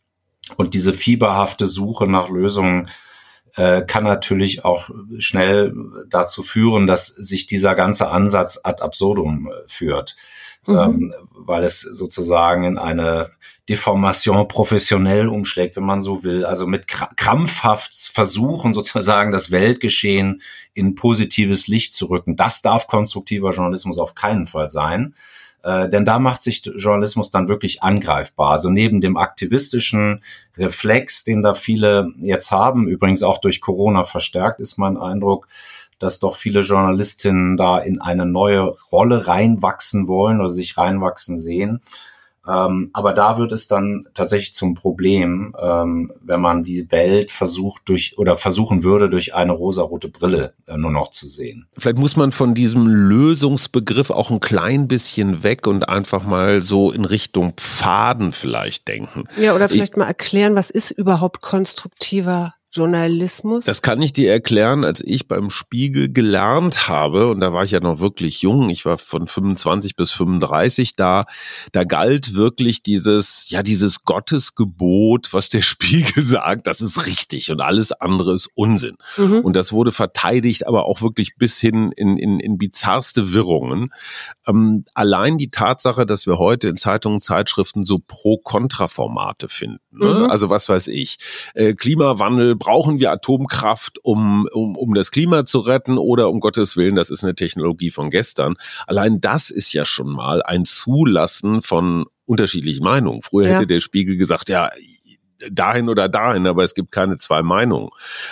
Und 0.56 0.74
diese 0.74 0.94
fieberhafte 0.94 1.66
Suche 1.66 2.08
nach 2.08 2.28
Lösungen 2.28 2.88
äh, 3.54 3.82
kann 3.82 4.04
natürlich 4.04 4.64
auch 4.64 4.90
schnell 5.18 5.74
dazu 6.08 6.42
führen, 6.42 6.86
dass 6.86 7.06
sich 7.06 7.46
dieser 7.46 7.74
ganze 7.74 8.10
Ansatz 8.10 8.60
ad 8.62 8.82
absurdum 8.82 9.50
äh, 9.50 9.68
führt, 9.68 10.16
mhm. 10.66 10.76
ähm, 10.76 11.14
weil 11.32 11.64
es 11.64 11.80
sozusagen 11.80 12.64
in 12.64 12.78
eine 12.78 13.30
Deformation 13.68 14.48
professionell 14.48 15.28
umschlägt, 15.28 15.76
wenn 15.76 15.84
man 15.84 16.00
so 16.00 16.24
will. 16.24 16.44
Also 16.44 16.66
mit 16.66 16.88
krampfhaft 16.88 17.94
versuchen, 17.94 18.72
sozusagen 18.72 19.30
das 19.30 19.50
Weltgeschehen 19.50 20.40
in 20.72 20.94
positives 20.94 21.68
Licht 21.68 21.94
zu 21.94 22.06
rücken. 22.06 22.36
Das 22.36 22.62
darf 22.62 22.86
konstruktiver 22.86 23.50
Journalismus 23.50 23.98
auf 23.98 24.14
keinen 24.14 24.46
Fall 24.46 24.70
sein. 24.70 25.14
Äh, 25.62 25.88
denn 25.88 26.04
da 26.04 26.18
macht 26.18 26.42
sich 26.42 26.62
Journalismus 26.64 27.30
dann 27.30 27.48
wirklich 27.48 27.82
angreifbar. 27.82 28.52
Also 28.52 28.70
neben 28.70 29.00
dem 29.00 29.16
aktivistischen 29.16 30.22
Reflex, 30.56 31.24
den 31.24 31.42
da 31.42 31.54
viele 31.54 32.12
jetzt 32.20 32.50
haben, 32.52 32.88
übrigens 32.88 33.22
auch 33.22 33.38
durch 33.38 33.60
Corona 33.60 34.04
verstärkt, 34.04 34.60
ist 34.60 34.78
mein 34.78 34.96
Eindruck, 34.96 35.48
dass 35.98 36.20
doch 36.20 36.36
viele 36.36 36.60
Journalistinnen 36.60 37.56
da 37.56 37.78
in 37.78 38.00
eine 38.00 38.24
neue 38.24 38.74
Rolle 38.92 39.26
reinwachsen 39.26 40.06
wollen 40.06 40.40
oder 40.40 40.48
sich 40.48 40.78
reinwachsen 40.78 41.38
sehen. 41.38 41.80
Ähm, 42.48 42.90
aber 42.94 43.12
da 43.12 43.38
wird 43.38 43.52
es 43.52 43.68
dann 43.68 44.06
tatsächlich 44.14 44.54
zum 44.54 44.74
Problem, 44.74 45.54
ähm, 45.60 46.12
wenn 46.22 46.40
man 46.40 46.62
die 46.62 46.90
Welt 46.90 47.30
versucht 47.30 47.82
durch 47.88 48.16
oder 48.16 48.36
versuchen 48.36 48.82
würde, 48.82 49.10
durch 49.10 49.34
eine 49.34 49.52
rosarote 49.52 50.08
Brille 50.08 50.54
äh, 50.66 50.78
nur 50.78 50.90
noch 50.90 51.10
zu 51.10 51.26
sehen. 51.26 51.66
Vielleicht 51.76 51.98
muss 51.98 52.16
man 52.16 52.32
von 52.32 52.54
diesem 52.54 52.86
Lösungsbegriff 52.86 54.10
auch 54.10 54.30
ein 54.30 54.40
klein 54.40 54.88
bisschen 54.88 55.42
weg 55.42 55.66
und 55.66 55.88
einfach 55.88 56.24
mal 56.24 56.62
so 56.62 56.90
in 56.90 57.04
Richtung 57.04 57.52
Pfaden 57.56 58.32
vielleicht 58.32 58.88
denken. 58.88 59.24
Ja, 59.38 59.54
oder 59.54 59.68
vielleicht 59.68 59.92
ich, 59.92 59.98
mal 59.98 60.06
erklären, 60.06 60.56
was 60.56 60.70
ist 60.70 60.90
überhaupt 60.90 61.42
konstruktiver 61.42 62.54
Journalismus? 62.78 63.64
Das 63.64 63.82
kann 63.82 64.00
ich 64.00 64.12
dir 64.12 64.30
erklären, 64.30 64.84
als 64.84 65.02
ich 65.04 65.26
beim 65.26 65.50
Spiegel 65.50 66.12
gelernt 66.12 66.88
habe, 66.88 67.28
und 67.28 67.40
da 67.40 67.52
war 67.52 67.64
ich 67.64 67.72
ja 67.72 67.80
noch 67.80 67.98
wirklich 67.98 68.40
jung, 68.42 68.70
ich 68.70 68.84
war 68.84 68.98
von 68.98 69.26
25 69.26 69.96
bis 69.96 70.12
35 70.12 70.94
da, 70.94 71.26
da 71.72 71.84
galt 71.84 72.34
wirklich 72.34 72.82
dieses, 72.82 73.50
ja, 73.50 73.62
dieses 73.62 74.04
Gottesgebot, 74.04 75.32
was 75.32 75.48
der 75.48 75.62
Spiegel 75.62 76.22
sagt, 76.22 76.66
das 76.66 76.80
ist 76.80 77.06
richtig 77.06 77.50
und 77.50 77.60
alles 77.60 77.92
andere 77.92 78.34
ist 78.34 78.48
Unsinn. 78.54 78.96
Mhm. 79.16 79.40
Und 79.40 79.56
das 79.56 79.72
wurde 79.72 79.92
verteidigt, 79.92 80.66
aber 80.66 80.86
auch 80.86 81.02
wirklich 81.02 81.36
bis 81.36 81.58
hin 81.58 81.92
in, 81.96 82.16
in, 82.16 82.38
in 82.38 82.58
bizarrste 82.58 83.32
Wirrungen. 83.32 83.92
Ähm, 84.46 84.84
allein 84.94 85.38
die 85.38 85.50
Tatsache, 85.50 86.06
dass 86.06 86.26
wir 86.26 86.38
heute 86.38 86.68
in 86.68 86.76
Zeitungen, 86.76 87.20
Zeitschriften 87.20 87.84
so 87.84 87.98
Pro-Kontra-Formate 88.06 89.48
finden. 89.48 89.80
Ne? 89.90 90.06
Mhm. 90.06 90.30
Also 90.30 90.50
was 90.50 90.68
weiß 90.68 90.88
ich, 90.88 91.18
äh, 91.54 91.74
Klimawandel 91.74 92.56
brauchen 92.68 92.98
wir 92.98 93.10
Atomkraft, 93.10 93.98
um, 94.02 94.46
um, 94.52 94.76
um 94.76 94.92
das 94.92 95.10
Klima 95.10 95.46
zu 95.46 95.60
retten 95.60 95.96
oder 95.96 96.28
um 96.28 96.38
Gottes 96.38 96.76
Willen, 96.76 96.96
das 96.96 97.08
ist 97.08 97.24
eine 97.24 97.34
Technologie 97.34 97.90
von 97.90 98.10
gestern. 98.10 98.56
Allein 98.86 99.22
das 99.22 99.48
ist 99.48 99.72
ja 99.72 99.86
schon 99.86 100.10
mal 100.10 100.42
ein 100.42 100.66
Zulassen 100.66 101.62
von 101.62 102.04
unterschiedlichen 102.26 102.84
Meinungen. 102.84 103.22
Früher 103.22 103.48
ja. 103.48 103.54
hätte 103.54 103.66
der 103.66 103.80
Spiegel 103.80 104.18
gesagt, 104.18 104.50
ja, 104.50 104.68
dahin 105.50 105.88
oder 105.88 106.08
dahin, 106.08 106.46
aber 106.46 106.64
es 106.64 106.74
gibt 106.74 106.92
keine 106.92 107.18
zwei 107.18 107.42
Meinungen. 107.42 107.88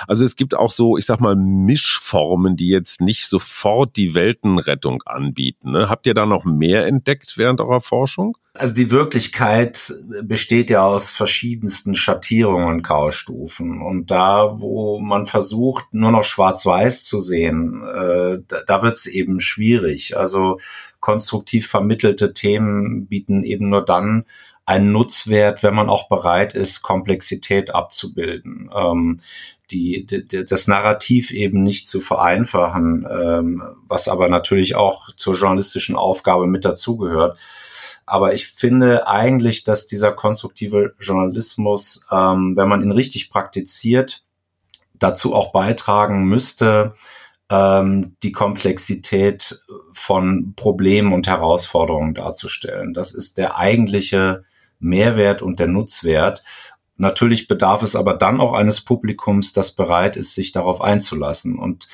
Also 0.06 0.24
es 0.24 0.36
gibt 0.36 0.54
auch 0.54 0.70
so, 0.70 0.96
ich 0.96 1.06
sag 1.06 1.20
mal, 1.20 1.36
Mischformen, 1.36 2.56
die 2.56 2.68
jetzt 2.68 3.00
nicht 3.00 3.26
sofort 3.26 3.96
die 3.96 4.14
Weltenrettung 4.14 5.02
anbieten. 5.04 5.72
Ne? 5.72 5.88
Habt 5.88 6.06
ihr 6.06 6.14
da 6.14 6.26
noch 6.26 6.44
mehr 6.44 6.86
entdeckt 6.86 7.38
während 7.38 7.60
eurer 7.60 7.80
Forschung? 7.80 8.36
Also 8.54 8.74
die 8.74 8.90
Wirklichkeit 8.90 9.92
besteht 10.22 10.70
ja 10.70 10.82
aus 10.82 11.10
verschiedensten 11.10 11.94
Schattierungen 11.94 12.68
und 12.68 12.82
Graustufen. 12.82 13.82
Und 13.82 14.10
da, 14.10 14.58
wo 14.58 14.98
man 14.98 15.26
versucht, 15.26 15.92
nur 15.92 16.10
noch 16.10 16.24
schwarz-weiß 16.24 17.04
zu 17.04 17.18
sehen, 17.18 17.82
äh, 17.84 18.38
da, 18.48 18.62
da 18.66 18.82
wird 18.82 18.94
es 18.94 19.06
eben 19.06 19.40
schwierig. 19.40 20.16
Also 20.16 20.58
konstruktiv 21.00 21.68
vermittelte 21.68 22.32
Themen 22.32 23.06
bieten 23.06 23.44
eben 23.44 23.68
nur 23.68 23.84
dann 23.84 24.24
einen 24.66 24.90
Nutzwert, 24.90 25.62
wenn 25.62 25.74
man 25.74 25.88
auch 25.88 26.08
bereit 26.08 26.54
ist, 26.54 26.82
Komplexität 26.82 27.74
abzubilden. 27.74 28.68
Ähm, 28.74 29.20
die, 29.70 30.06
die, 30.06 30.44
das 30.44 30.68
Narrativ 30.68 31.32
eben 31.32 31.62
nicht 31.62 31.88
zu 31.88 32.00
vereinfachen, 32.00 33.06
ähm, 33.10 33.62
was 33.88 34.08
aber 34.08 34.28
natürlich 34.28 34.76
auch 34.76 35.14
zur 35.16 35.34
journalistischen 35.34 35.96
Aufgabe 35.96 36.46
mit 36.46 36.64
dazugehört. 36.64 37.38
Aber 38.06 38.34
ich 38.34 38.46
finde 38.48 39.08
eigentlich, 39.08 39.64
dass 39.64 39.86
dieser 39.86 40.12
konstruktive 40.12 40.94
Journalismus, 41.00 42.06
ähm, 42.10 42.56
wenn 42.56 42.68
man 42.68 42.82
ihn 42.82 42.92
richtig 42.92 43.30
praktiziert, 43.30 44.24
dazu 44.94 45.34
auch 45.34 45.52
beitragen 45.52 46.26
müsste, 46.26 46.94
ähm, 47.50 48.16
die 48.22 48.32
Komplexität 48.32 49.60
von 49.92 50.54
Problemen 50.56 51.12
und 51.12 51.26
Herausforderungen 51.26 52.14
darzustellen. 52.14 52.94
Das 52.94 53.12
ist 53.12 53.38
der 53.38 53.56
eigentliche 53.56 54.44
Mehrwert 54.78 55.42
und 55.42 55.58
der 55.58 55.68
Nutzwert. 55.68 56.42
Natürlich 56.96 57.46
bedarf 57.46 57.82
es 57.82 57.94
aber 57.94 58.14
dann 58.14 58.40
auch 58.40 58.54
eines 58.54 58.80
Publikums, 58.80 59.52
das 59.52 59.72
bereit 59.72 60.16
ist, 60.16 60.34
sich 60.34 60.52
darauf 60.52 60.80
einzulassen. 60.80 61.58
Und 61.58 61.88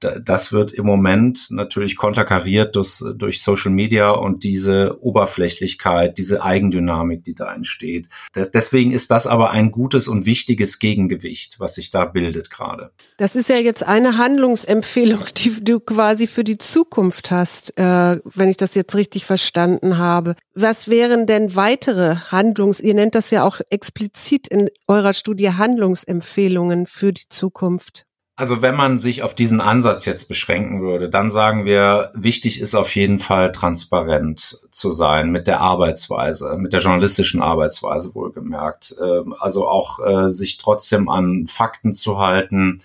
das 0.00 0.52
wird 0.52 0.72
im 0.72 0.86
Moment 0.86 1.46
natürlich 1.50 1.96
konterkariert 1.96 2.76
durch, 2.76 3.02
durch 3.16 3.42
Social 3.42 3.72
Media 3.72 4.10
und 4.10 4.44
diese 4.44 5.02
Oberflächlichkeit, 5.02 6.18
diese 6.18 6.42
Eigendynamik, 6.42 7.24
die 7.24 7.34
da 7.34 7.52
entsteht. 7.52 8.08
Deswegen 8.34 8.92
ist 8.92 9.10
das 9.10 9.26
aber 9.26 9.50
ein 9.50 9.70
gutes 9.70 10.08
und 10.08 10.26
wichtiges 10.26 10.78
Gegengewicht, 10.78 11.58
was 11.58 11.74
sich 11.74 11.90
da 11.90 12.04
bildet 12.04 12.50
gerade. 12.50 12.92
Das 13.16 13.34
ist 13.36 13.48
ja 13.48 13.56
jetzt 13.56 13.82
eine 13.82 14.18
Handlungsempfehlung, 14.18 15.20
die 15.36 15.64
du 15.64 15.80
quasi 15.80 16.26
für 16.26 16.44
die 16.44 16.58
Zukunft 16.58 17.30
hast, 17.30 17.76
äh, 17.78 18.20
wenn 18.24 18.48
ich 18.48 18.56
das 18.56 18.74
jetzt 18.74 18.94
richtig 18.94 19.24
verstanden 19.24 19.98
habe. 19.98 20.36
Was 20.54 20.88
wären 20.88 21.26
denn 21.26 21.56
weitere 21.56 22.16
Handlungs, 22.16 22.80
ihr 22.80 22.94
nennt 22.94 23.14
das 23.14 23.30
ja 23.30 23.44
auch 23.44 23.60
explizit 23.70 24.48
in 24.48 24.68
eurer 24.86 25.14
Studie 25.14 25.50
Handlungsempfehlungen 25.50 26.86
für 26.86 27.12
die 27.12 27.28
Zukunft? 27.28 28.07
Also 28.38 28.62
wenn 28.62 28.76
man 28.76 28.98
sich 28.98 29.24
auf 29.24 29.34
diesen 29.34 29.60
Ansatz 29.60 30.04
jetzt 30.04 30.28
beschränken 30.28 30.80
würde, 30.80 31.10
dann 31.10 31.28
sagen 31.28 31.64
wir, 31.64 32.12
wichtig 32.14 32.60
ist 32.60 32.76
auf 32.76 32.94
jeden 32.94 33.18
Fall 33.18 33.50
transparent 33.50 34.60
zu 34.70 34.92
sein 34.92 35.32
mit 35.32 35.48
der 35.48 35.58
Arbeitsweise, 35.58 36.56
mit 36.56 36.72
der 36.72 36.78
journalistischen 36.78 37.42
Arbeitsweise 37.42 38.14
wohlgemerkt. 38.14 38.94
Ähm, 39.02 39.34
also 39.40 39.66
auch 39.66 39.98
äh, 40.06 40.30
sich 40.30 40.56
trotzdem 40.56 41.08
an 41.08 41.48
Fakten 41.48 41.92
zu 41.92 42.18
halten. 42.18 42.78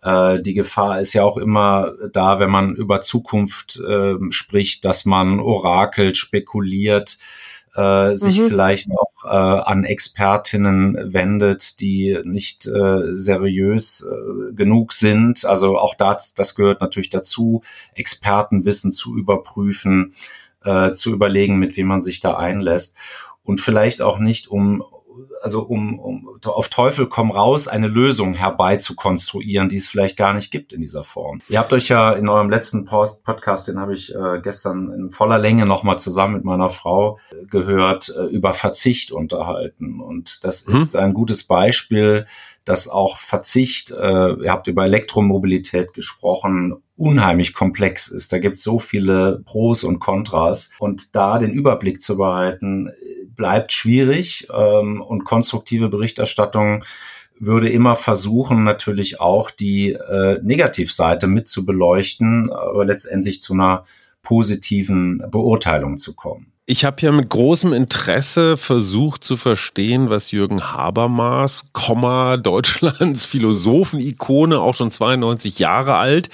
Äh, 0.00 0.40
die 0.42 0.54
Gefahr 0.54 1.00
ist 1.00 1.12
ja 1.12 1.24
auch 1.24 1.38
immer 1.38 1.92
da, 2.12 2.38
wenn 2.38 2.50
man 2.50 2.76
über 2.76 3.00
Zukunft 3.00 3.82
ähm, 3.84 4.30
spricht, 4.30 4.84
dass 4.84 5.06
man 5.06 5.40
orakelt, 5.40 6.18
spekuliert 6.18 7.18
äh, 7.80 8.14
sich 8.14 8.38
mhm. 8.38 8.48
vielleicht 8.48 8.90
auch 8.90 9.24
äh, 9.24 9.28
an 9.28 9.84
Expertinnen 9.84 11.12
wendet, 11.14 11.80
die 11.80 12.18
nicht 12.24 12.66
äh, 12.66 13.16
seriös 13.16 14.06
äh, 14.06 14.52
genug 14.52 14.92
sind. 14.92 15.44
Also 15.44 15.78
auch 15.78 15.94
das, 15.94 16.34
das 16.34 16.54
gehört 16.54 16.80
natürlich 16.80 17.10
dazu, 17.10 17.62
Expertenwissen 17.94 18.92
zu 18.92 19.16
überprüfen, 19.16 20.12
äh, 20.64 20.92
zu 20.92 21.10
überlegen, 21.12 21.58
mit 21.58 21.76
wem 21.76 21.86
man 21.86 22.02
sich 22.02 22.20
da 22.20 22.36
einlässt. 22.36 22.96
Und 23.44 23.60
vielleicht 23.60 24.02
auch 24.02 24.18
nicht, 24.18 24.48
um 24.48 24.84
also 25.42 25.62
um, 25.62 25.98
um 25.98 26.38
auf 26.44 26.68
Teufel 26.68 27.06
komm 27.06 27.30
raus 27.30 27.68
eine 27.68 27.88
Lösung 27.88 28.34
herbei 28.34 28.76
zu 28.76 28.94
konstruieren, 28.94 29.68
die 29.68 29.76
es 29.76 29.86
vielleicht 29.86 30.16
gar 30.16 30.34
nicht 30.34 30.50
gibt 30.50 30.72
in 30.72 30.80
dieser 30.80 31.04
Form. 31.04 31.42
Ihr 31.48 31.58
habt 31.58 31.72
euch 31.72 31.88
ja 31.88 32.12
in 32.12 32.28
eurem 32.28 32.50
letzten 32.50 32.84
Podcast, 32.84 33.68
den 33.68 33.78
habe 33.78 33.94
ich 33.94 34.14
äh, 34.14 34.40
gestern 34.42 34.90
in 34.90 35.10
voller 35.10 35.38
Länge 35.38 35.66
nochmal 35.66 35.98
zusammen 35.98 36.34
mit 36.34 36.44
meiner 36.44 36.70
Frau 36.70 37.18
äh, 37.30 37.46
gehört, 37.46 38.14
äh, 38.16 38.24
über 38.26 38.52
Verzicht 38.52 39.12
unterhalten. 39.12 40.00
Und 40.00 40.44
das 40.44 40.66
mhm. 40.66 40.74
ist 40.74 40.96
ein 40.96 41.14
gutes 41.14 41.44
Beispiel, 41.44 42.26
dass 42.64 42.88
auch 42.88 43.16
Verzicht, 43.16 43.90
äh, 43.90 44.32
ihr 44.34 44.50
habt 44.50 44.66
über 44.66 44.84
Elektromobilität 44.84 45.92
gesprochen, 45.92 46.82
unheimlich 46.96 47.54
komplex 47.54 48.08
ist. 48.08 48.32
Da 48.32 48.38
gibt 48.38 48.58
es 48.58 48.64
so 48.64 48.78
viele 48.78 49.42
Pros 49.44 49.82
und 49.84 49.98
Kontras. 49.98 50.70
Und 50.78 51.16
da 51.16 51.38
den 51.38 51.50
Überblick 51.50 52.02
zu 52.02 52.18
behalten, 52.18 52.92
bleibt 53.40 53.72
schwierig 53.72 54.48
ähm, 54.54 55.00
und 55.00 55.24
konstruktive 55.24 55.88
Berichterstattung 55.88 56.84
würde 57.38 57.70
immer 57.70 57.96
versuchen, 57.96 58.64
natürlich 58.64 59.18
auch 59.18 59.50
die 59.50 59.92
äh, 59.92 60.38
Negativseite 60.42 61.26
mit 61.26 61.48
zu 61.48 61.64
beleuchten, 61.64 62.52
aber 62.52 62.84
letztendlich 62.84 63.40
zu 63.40 63.54
einer 63.54 63.84
positiven 64.22 65.24
Beurteilung 65.30 65.96
zu 65.96 66.14
kommen. 66.14 66.49
Ich 66.70 66.84
habe 66.84 67.02
ja 67.02 67.10
mit 67.10 67.28
großem 67.28 67.72
Interesse 67.72 68.56
versucht 68.56 69.24
zu 69.24 69.36
verstehen, 69.36 70.08
was 70.08 70.30
Jürgen 70.30 70.62
Habermas, 70.62 71.62
Komma, 71.72 72.36
Deutschlands 72.36 73.26
Philosophen-Ikone, 73.26 74.60
auch 74.60 74.76
schon 74.76 74.92
92 74.92 75.58
Jahre 75.58 75.96
alt, 75.96 76.28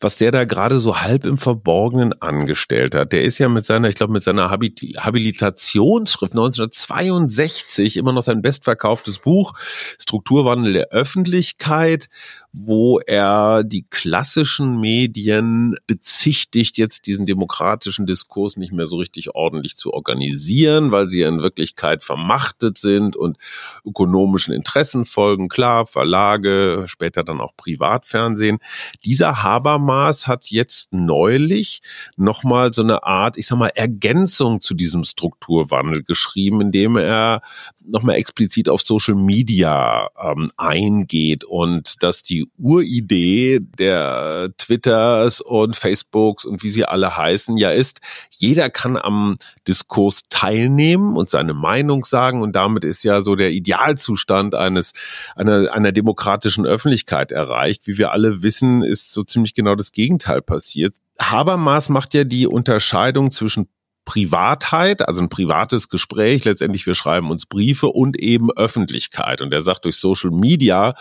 was 0.00 0.16
der 0.16 0.32
da 0.32 0.42
gerade 0.46 0.80
so 0.80 1.00
halb 1.00 1.24
im 1.24 1.38
Verborgenen 1.38 2.12
angestellt 2.20 2.96
hat. 2.96 3.12
Der 3.12 3.22
ist 3.22 3.38
ja 3.38 3.48
mit 3.48 3.64
seiner, 3.66 3.88
ich 3.88 3.94
glaube, 3.94 4.12
mit 4.12 4.24
seiner 4.24 4.50
Habilitationsschrift 4.50 6.32
1962 6.32 7.98
immer 7.98 8.12
noch 8.12 8.22
sein 8.22 8.42
bestverkauftes 8.42 9.20
Buch 9.20 9.54
Strukturwandel 10.00 10.72
der 10.72 10.88
Öffentlichkeit 10.88 12.08
wo 12.52 12.98
er 13.00 13.62
die 13.62 13.84
klassischen 13.88 14.80
Medien 14.80 15.74
bezichtigt, 15.86 16.78
jetzt 16.78 17.06
diesen 17.06 17.26
demokratischen 17.26 18.06
Diskurs 18.06 18.56
nicht 18.56 18.72
mehr 18.72 18.86
so 18.86 18.96
richtig 18.96 19.34
ordentlich 19.34 19.76
zu 19.76 19.92
organisieren, 19.92 20.90
weil 20.90 21.08
sie 21.08 21.22
in 21.22 21.42
Wirklichkeit 21.42 22.02
vermachtet 22.02 22.78
sind 22.78 23.16
und 23.16 23.36
ökonomischen 23.84 24.54
Interessen 24.54 25.04
folgen. 25.04 25.48
Klar, 25.48 25.86
Verlage, 25.86 26.84
später 26.86 27.22
dann 27.22 27.40
auch 27.40 27.54
Privatfernsehen. 27.56 28.58
Dieser 29.04 29.42
Habermas 29.42 30.26
hat 30.26 30.50
jetzt 30.50 30.92
neulich 30.92 31.82
nochmal 32.16 32.72
so 32.72 32.82
eine 32.82 33.02
Art, 33.02 33.36
ich 33.36 33.46
sag 33.46 33.58
mal, 33.58 33.72
Ergänzung 33.74 34.60
zu 34.62 34.74
diesem 34.74 35.04
Strukturwandel 35.04 36.02
geschrieben, 36.02 36.62
indem 36.62 36.96
er 36.96 37.42
nochmal 37.88 38.16
explizit 38.16 38.68
auf 38.68 38.82
Social 38.82 39.14
Media 39.14 40.08
ähm, 40.22 40.50
eingeht 40.56 41.44
und 41.44 42.02
dass 42.02 42.22
die 42.22 42.46
Uridee 42.58 43.60
der 43.60 44.50
Twitters 44.58 45.40
und 45.40 45.76
Facebooks 45.76 46.44
und 46.44 46.62
wie 46.62 46.70
sie 46.70 46.84
alle 46.84 47.16
heißen 47.16 47.56
ja 47.56 47.70
ist, 47.70 48.00
jeder 48.30 48.70
kann 48.70 48.96
am 48.96 49.38
Diskurs 49.66 50.22
teilnehmen 50.28 51.16
und 51.16 51.28
seine 51.28 51.54
Meinung 51.54 52.04
sagen 52.04 52.42
und 52.42 52.54
damit 52.54 52.84
ist 52.84 53.04
ja 53.04 53.22
so 53.22 53.34
der 53.34 53.50
Idealzustand 53.50 54.54
eines 54.54 54.92
einer, 55.34 55.72
einer 55.72 55.92
demokratischen 55.92 56.66
Öffentlichkeit 56.66 57.32
erreicht. 57.32 57.86
Wie 57.86 57.98
wir 57.98 58.12
alle 58.12 58.42
wissen, 58.42 58.82
ist 58.82 59.12
so 59.12 59.22
ziemlich 59.22 59.54
genau 59.54 59.74
das 59.74 59.92
Gegenteil 59.92 60.42
passiert. 60.42 60.96
Habermas 61.20 61.88
macht 61.88 62.14
ja 62.14 62.24
die 62.24 62.46
Unterscheidung 62.46 63.32
zwischen 63.32 63.68
Privatheit, 64.08 65.06
also 65.06 65.20
ein 65.20 65.28
privates 65.28 65.90
Gespräch, 65.90 66.46
letztendlich 66.46 66.86
wir 66.86 66.94
schreiben 66.94 67.30
uns 67.30 67.44
Briefe 67.44 67.88
und 67.88 68.18
eben 68.18 68.50
Öffentlichkeit. 68.50 69.42
Und 69.42 69.52
er 69.52 69.60
sagt, 69.60 69.84
durch 69.84 69.96
Social 69.96 70.30
Media 70.30 70.94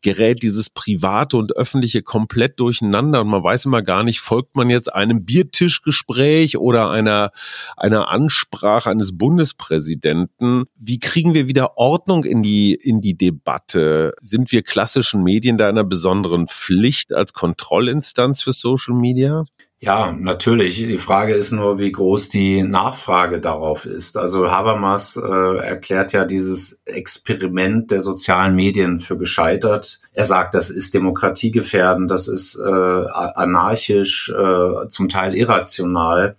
gerät 0.00 0.42
dieses 0.42 0.70
Private 0.70 1.36
und 1.36 1.54
Öffentliche 1.54 2.00
komplett 2.00 2.58
durcheinander 2.58 3.20
und 3.20 3.28
man 3.28 3.44
weiß 3.44 3.66
immer 3.66 3.82
gar 3.82 4.02
nicht, 4.02 4.20
folgt 4.20 4.56
man 4.56 4.70
jetzt 4.70 4.90
einem 4.90 5.26
Biertischgespräch 5.26 6.56
oder 6.56 6.88
einer, 6.88 7.32
einer 7.76 8.08
Ansprache 8.08 8.88
eines 8.88 9.14
Bundespräsidenten? 9.18 10.64
Wie 10.74 10.98
kriegen 10.98 11.34
wir 11.34 11.46
wieder 11.46 11.76
Ordnung 11.76 12.24
in 12.24 12.42
die, 12.42 12.72
in 12.72 13.02
die 13.02 13.18
Debatte? 13.18 14.14
Sind 14.22 14.52
wir 14.52 14.62
klassischen 14.62 15.22
Medien 15.22 15.58
da 15.58 15.68
einer 15.68 15.84
besonderen 15.84 16.48
Pflicht 16.48 17.12
als 17.12 17.34
Kontrollinstanz 17.34 18.40
für 18.40 18.54
Social 18.54 18.94
Media? 18.94 19.44
Ja, 19.84 20.12
natürlich. 20.12 20.76
Die 20.76 20.96
Frage 20.96 21.34
ist 21.34 21.52
nur, 21.52 21.78
wie 21.78 21.92
groß 21.92 22.30
die 22.30 22.62
Nachfrage 22.62 23.38
darauf 23.38 23.84
ist. 23.84 24.16
Also 24.16 24.50
Habermas 24.50 25.16
äh, 25.16 25.58
erklärt 25.58 26.14
ja 26.14 26.24
dieses 26.24 26.80
Experiment 26.86 27.90
der 27.90 28.00
sozialen 28.00 28.56
Medien 28.56 28.98
für 29.00 29.18
gescheitert. 29.18 30.00
Er 30.14 30.24
sagt, 30.24 30.54
das 30.54 30.70
ist 30.70 30.94
demokratiegefährdend, 30.94 32.10
das 32.10 32.28
ist 32.28 32.58
äh, 32.58 32.62
anarchisch, 32.64 34.30
äh, 34.30 34.88
zum 34.88 35.10
Teil 35.10 35.34
irrational 35.34 36.36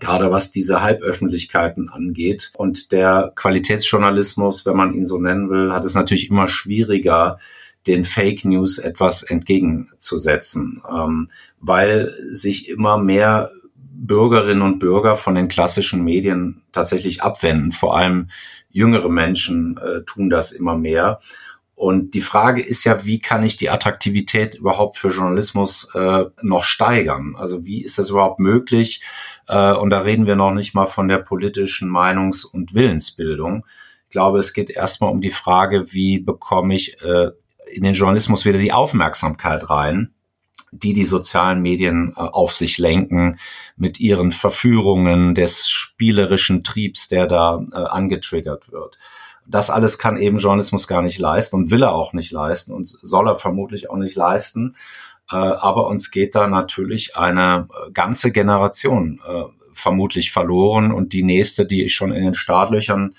gerade 0.00 0.32
was 0.32 0.50
diese 0.50 0.82
Halböffentlichkeiten 0.82 1.88
angeht. 1.88 2.50
Und 2.56 2.90
der 2.90 3.30
Qualitätsjournalismus, 3.36 4.66
wenn 4.66 4.76
man 4.76 4.94
ihn 4.94 5.04
so 5.04 5.20
nennen 5.20 5.48
will, 5.48 5.72
hat 5.72 5.84
es 5.84 5.94
natürlich 5.94 6.28
immer 6.28 6.48
schwieriger, 6.48 7.38
den 7.86 8.04
Fake 8.04 8.44
News 8.44 8.78
etwas 8.78 9.22
entgegenzusetzen, 9.22 10.82
ähm, 10.88 11.28
weil 11.60 12.14
sich 12.32 12.68
immer 12.68 12.98
mehr 12.98 13.50
Bürgerinnen 13.74 14.62
und 14.62 14.78
Bürger 14.78 15.16
von 15.16 15.34
den 15.34 15.48
klassischen 15.48 16.02
Medien 16.02 16.62
tatsächlich 16.72 17.22
abwenden. 17.22 17.70
Vor 17.70 17.96
allem 17.96 18.30
jüngere 18.70 19.08
Menschen 19.08 19.78
äh, 19.78 20.02
tun 20.04 20.30
das 20.30 20.52
immer 20.52 20.76
mehr. 20.76 21.20
Und 21.74 22.14
die 22.14 22.20
Frage 22.20 22.62
ist 22.62 22.84
ja, 22.84 23.04
wie 23.04 23.18
kann 23.18 23.42
ich 23.42 23.56
die 23.56 23.70
Attraktivität 23.70 24.54
überhaupt 24.54 24.96
für 24.98 25.08
Journalismus 25.08 25.92
äh, 25.94 26.26
noch 26.40 26.64
steigern? 26.64 27.34
Also 27.36 27.66
wie 27.66 27.82
ist 27.82 27.98
das 27.98 28.10
überhaupt 28.10 28.38
möglich, 28.38 29.02
Äh, 29.48 29.72
und 29.74 29.90
da 29.90 30.00
reden 30.00 30.26
wir 30.26 30.36
noch 30.36 30.52
nicht 30.52 30.74
mal 30.74 30.86
von 30.86 31.08
der 31.08 31.18
politischen 31.18 31.90
Meinungs- 31.90 32.44
und 32.44 32.74
Willensbildung. 32.74 33.66
Ich 34.04 34.12
glaube, 34.12 34.38
es 34.38 34.52
geht 34.52 34.70
erstmal 34.70 35.10
um 35.10 35.20
die 35.20 35.30
Frage, 35.30 35.92
wie 35.92 36.18
bekomme 36.18 36.74
ich 36.74 37.00
äh, 37.02 37.30
in 37.70 37.84
den 37.84 37.94
Journalismus 37.94 38.44
wieder 38.44 38.58
die 38.58 38.72
Aufmerksamkeit 38.72 39.70
rein, 39.70 40.14
die 40.72 40.94
die 40.94 41.04
sozialen 41.04 41.60
Medien 41.62 42.14
äh, 42.16 42.20
auf 42.20 42.54
sich 42.54 42.78
lenken 42.78 43.38
mit 43.76 44.00
ihren 44.00 44.32
Verführungen 44.32 45.34
des 45.34 45.68
spielerischen 45.68 46.64
Triebs, 46.64 47.08
der 47.08 47.26
da 47.26 47.64
äh, 47.72 47.76
angetriggert 47.76 48.72
wird. 48.72 48.96
Das 49.46 49.70
alles 49.70 49.98
kann 49.98 50.16
eben 50.16 50.38
Journalismus 50.38 50.86
gar 50.86 51.02
nicht 51.02 51.18
leisten 51.18 51.56
und 51.56 51.70
will 51.70 51.82
er 51.82 51.94
auch 51.94 52.12
nicht 52.12 52.32
leisten 52.32 52.72
und 52.72 52.86
soll 52.86 53.28
er 53.28 53.36
vermutlich 53.36 53.90
auch 53.90 53.96
nicht 53.96 54.16
leisten. 54.16 54.76
Äh, 55.30 55.36
aber 55.36 55.88
uns 55.88 56.10
geht 56.10 56.34
da 56.34 56.46
natürlich 56.46 57.16
eine 57.16 57.68
äh, 57.70 57.90
ganze 57.92 58.32
Generation 58.32 59.20
äh, 59.26 59.44
vermutlich 59.72 60.32
verloren 60.32 60.92
und 60.92 61.12
die 61.12 61.22
nächste, 61.22 61.66
die 61.66 61.88
schon 61.88 62.12
in 62.12 62.24
den 62.24 62.34
Startlöchern 62.34 63.14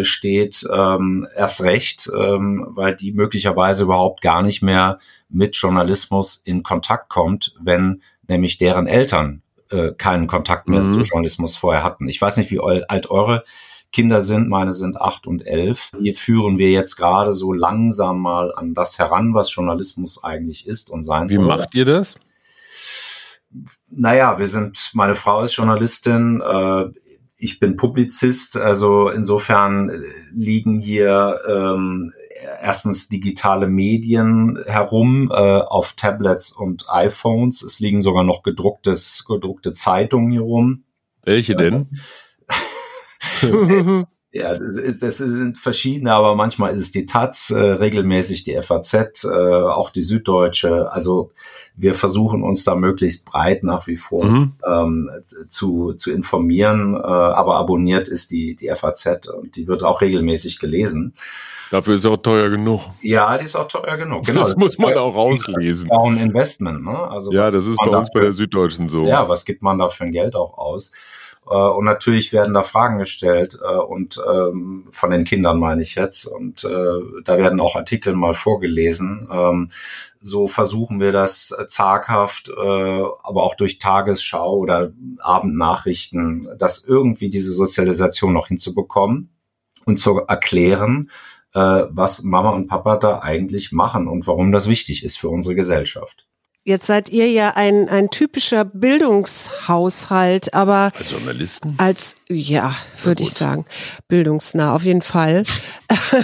steht, 0.00 0.66
ähm, 0.72 1.26
erst 1.36 1.62
recht, 1.62 2.10
ähm, 2.16 2.66
weil 2.70 2.96
die 2.96 3.12
möglicherweise 3.12 3.84
überhaupt 3.84 4.20
gar 4.22 4.42
nicht 4.42 4.62
mehr 4.62 4.98
mit 5.28 5.54
Journalismus 5.56 6.36
in 6.36 6.62
Kontakt 6.62 7.08
kommt, 7.08 7.54
wenn 7.60 8.02
nämlich 8.28 8.58
deren 8.58 8.86
Eltern 8.86 9.42
äh, 9.70 9.92
keinen 9.92 10.26
Kontakt 10.26 10.68
mehr 10.68 10.82
mhm. 10.82 10.94
zu 10.94 11.00
Journalismus 11.00 11.56
vorher 11.56 11.82
hatten. 11.82 12.08
Ich 12.08 12.20
weiß 12.20 12.36
nicht, 12.36 12.50
wie 12.50 12.60
alt 12.60 13.10
eure 13.10 13.44
Kinder 13.92 14.22
sind, 14.22 14.48
meine 14.48 14.72
sind 14.72 14.98
acht 14.98 15.26
und 15.26 15.46
elf. 15.46 15.90
Hier 16.00 16.14
führen 16.14 16.58
wir 16.58 16.70
jetzt 16.70 16.96
gerade 16.96 17.34
so 17.34 17.52
langsam 17.52 18.20
mal 18.20 18.52
an 18.54 18.74
das 18.74 18.98
heran, 18.98 19.34
was 19.34 19.54
Journalismus 19.54 20.24
eigentlich 20.24 20.66
ist 20.66 20.90
und 20.90 21.02
sein 21.02 21.28
Wie 21.28 21.34
soll. 21.34 21.44
Wie 21.44 21.48
macht 21.48 21.74
ihr 21.74 21.84
das? 21.84 22.16
Naja, 23.90 24.38
wir 24.38 24.48
sind, 24.48 24.90
meine 24.94 25.14
Frau 25.14 25.42
ist 25.42 25.54
Journalistin, 25.56 26.40
äh, 26.40 26.86
ich 27.42 27.58
bin 27.58 27.74
Publizist, 27.74 28.56
also 28.56 29.08
insofern 29.08 29.90
äh, 29.90 29.98
liegen 30.32 30.80
hier 30.80 31.40
ähm, 31.48 32.12
erstens 32.60 33.08
digitale 33.08 33.66
Medien 33.66 34.62
herum 34.64 35.28
äh, 35.32 35.34
auf 35.34 35.94
Tablets 35.94 36.52
und 36.52 36.84
iPhones. 36.88 37.62
Es 37.62 37.80
liegen 37.80 38.00
sogar 38.00 38.22
noch 38.22 38.44
gedrucktes, 38.44 39.24
gedruckte 39.26 39.72
Zeitungen 39.72 40.30
hier 40.30 40.42
rum. 40.42 40.84
Welche 41.24 41.56
denn? 41.56 41.88
Ja, 44.34 44.56
das, 44.56 44.98
das, 44.98 45.18
sind 45.18 45.58
verschiedene, 45.58 46.14
aber 46.14 46.34
manchmal 46.34 46.74
ist 46.74 46.80
es 46.80 46.90
die 46.90 47.04
Taz, 47.04 47.50
äh, 47.50 47.58
regelmäßig 47.60 48.44
die 48.44 48.56
FAZ, 48.62 49.24
äh, 49.24 49.28
auch 49.28 49.90
die 49.90 50.00
Süddeutsche. 50.00 50.90
Also 50.90 51.32
wir 51.76 51.92
versuchen 51.94 52.42
uns 52.42 52.64
da 52.64 52.74
möglichst 52.74 53.26
breit 53.26 53.62
nach 53.62 53.86
wie 53.86 53.96
vor 53.96 54.24
mhm. 54.24 54.52
ähm, 54.66 55.10
zu, 55.48 55.92
zu 55.92 56.10
informieren, 56.10 56.94
äh, 56.94 56.98
aber 56.98 57.56
abonniert 57.56 58.08
ist 58.08 58.30
die, 58.30 58.56
die 58.56 58.74
FAZ 58.74 59.28
und 59.28 59.56
die 59.56 59.68
wird 59.68 59.82
auch 59.82 60.00
regelmäßig 60.00 60.58
gelesen. 60.58 61.12
Dafür 61.70 61.94
ist 61.94 62.04
auch 62.06 62.18
teuer 62.18 62.50
genug. 62.50 62.82
Ja, 63.00 63.36
die 63.36 63.44
ist 63.44 63.56
auch 63.56 63.66
teuer 63.66 63.96
genug. 63.96 64.24
Genau. 64.24 64.40
Das 64.40 64.56
muss 64.56 64.76
man 64.76 64.94
auch 64.94 65.14
rauslesen. 65.14 65.90
Auch 65.90 66.06
ein 66.06 66.18
Investment. 66.18 66.84
Ne? 66.84 66.98
Also 66.98 67.32
ja, 67.32 67.50
das 67.50 67.66
ist 67.66 67.78
bei 67.78 67.90
uns 67.90 68.10
bei 68.12 68.20
der 68.20 68.32
Süddeutschen 68.32 68.90
so. 68.90 69.06
Ja, 69.06 69.26
was 69.28 69.46
gibt 69.46 69.62
man 69.62 69.78
da 69.78 69.88
für 69.88 70.04
ein 70.04 70.12
Geld 70.12 70.36
auch 70.36 70.58
aus? 70.58 70.92
Äh, 71.52 71.56
und 71.56 71.84
natürlich 71.84 72.32
werden 72.32 72.54
da 72.54 72.62
Fragen 72.62 72.98
gestellt 72.98 73.58
äh, 73.62 73.76
und 73.76 74.20
ähm, 74.26 74.88
von 74.90 75.10
den 75.10 75.24
Kindern 75.24 75.58
meine 75.58 75.82
ich 75.82 75.94
jetzt. 75.94 76.24
Und 76.24 76.64
äh, 76.64 77.00
da 77.24 77.36
werden 77.38 77.60
auch 77.60 77.76
Artikel 77.76 78.14
mal 78.14 78.34
vorgelesen. 78.34 79.28
Ähm, 79.30 79.70
so 80.18 80.46
versuchen 80.46 81.00
wir 81.00 81.12
das 81.12 81.52
zaghaft, 81.66 82.48
aber 82.56 83.42
auch 83.42 83.56
durch 83.56 83.80
Tagesschau 83.80 84.54
oder 84.54 84.92
Abendnachrichten, 85.18 86.46
das 86.60 86.84
irgendwie 86.84 87.28
diese 87.28 87.52
Sozialisation 87.52 88.32
noch 88.32 88.46
hinzubekommen 88.46 89.30
und 89.84 89.98
zu 89.98 90.20
erklären, 90.20 91.10
was 91.52 92.22
Mama 92.22 92.50
und 92.50 92.68
Papa 92.68 92.98
da 92.98 93.18
eigentlich 93.18 93.72
machen 93.72 94.06
und 94.06 94.28
warum 94.28 94.52
das 94.52 94.68
wichtig 94.68 95.02
ist 95.02 95.18
für 95.18 95.28
unsere 95.28 95.56
Gesellschaft. 95.56 96.24
Jetzt 96.64 96.86
seid 96.86 97.08
ihr 97.08 97.28
ja 97.28 97.54
ein, 97.56 97.88
ein 97.88 98.08
typischer 98.08 98.64
Bildungshaushalt, 98.64 100.54
aber 100.54 100.92
als 100.96 101.10
Journalisten? 101.10 101.74
Als 101.78 102.14
ja, 102.28 102.76
würde 103.02 103.24
ich 103.24 103.30
sagen, 103.30 103.66
bildungsnah 104.06 104.72
auf 104.72 104.84
jeden 104.84 105.02
Fall. 105.02 105.42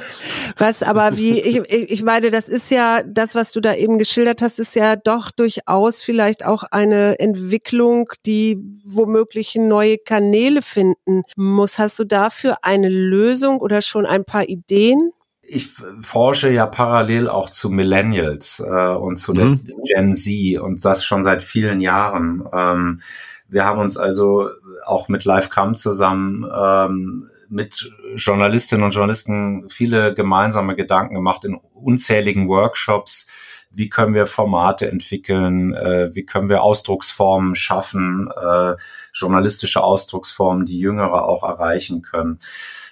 was 0.57 0.85
aber 0.85 1.17
wie 1.17 1.41
ich, 1.41 1.69
ich 1.69 2.03
meine, 2.05 2.31
das 2.31 2.49
ist 2.49 2.71
ja 2.71 3.03
das, 3.03 3.35
was 3.35 3.51
du 3.51 3.61
da 3.61 3.75
eben 3.75 3.99
geschildert 3.99 4.41
hast, 4.41 4.61
ist 4.61 4.77
ja 4.77 4.95
doch 4.95 5.33
durchaus 5.33 6.05
vielleicht 6.05 6.45
auch 6.45 6.63
eine 6.63 7.19
Entwicklung, 7.19 8.09
die 8.25 8.59
womöglich 8.85 9.57
neue 9.57 9.99
Kanäle 9.99 10.63
finden 10.63 11.25
muss. 11.35 11.81
Hast 11.81 11.99
du 11.99 12.05
dafür 12.05 12.59
eine 12.63 12.89
Lösung 12.89 13.59
oder 13.59 13.83
schon 13.83 14.07
ein 14.07 14.25
paar 14.25 14.49
Ideen? 14.49 15.11
Ich 15.49 15.71
forsche 16.03 16.51
ja 16.51 16.67
parallel 16.67 17.29
auch 17.29 17.51
zu 17.51 17.71
Millennials 17.71 18.61
äh, 18.61 18.95
und 18.95 19.17
zu 19.17 19.33
mhm. 19.33 19.65
der 19.65 19.75
Gen 19.85 20.15
Z 20.15 20.61
und 20.61 20.85
das 20.85 21.05
schon 21.05 21.23
seit 21.23 21.43
vielen 21.43 21.81
Jahren. 21.81 22.45
Ähm, 22.53 23.01
wir 23.49 23.65
haben 23.65 23.81
uns 23.81 23.97
also 23.97 24.51
auch 24.85 25.09
mit 25.09 25.25
Live 25.25 25.49
Come 25.49 25.75
zusammen 25.75 26.47
ähm, 26.55 27.31
mit 27.49 27.91
Journalistinnen 28.17 28.85
und 28.85 28.91
Journalisten 28.93 29.71
viele 29.71 30.13
gemeinsame 30.13 30.77
Gedanken 30.77 31.15
gemacht 31.15 31.47
in 31.47 31.59
unzähligen 31.73 32.47
Workshops. 32.49 33.29
Wie 33.71 33.89
können 33.89 34.15
wir 34.15 34.27
Formate 34.27 34.91
entwickeln? 34.91 35.73
Äh, 35.75 36.15
wie 36.15 36.27
können 36.27 36.51
wir 36.51 36.63
Ausdrucksformen 36.63 37.55
schaffen? 37.55 38.31
Äh, 38.31 38.77
journalistische 39.15 39.83
Ausdrucksformen, 39.83 40.67
die 40.67 40.79
Jüngere 40.79 41.25
auch 41.25 41.43
erreichen 41.43 42.03
können. 42.03 42.39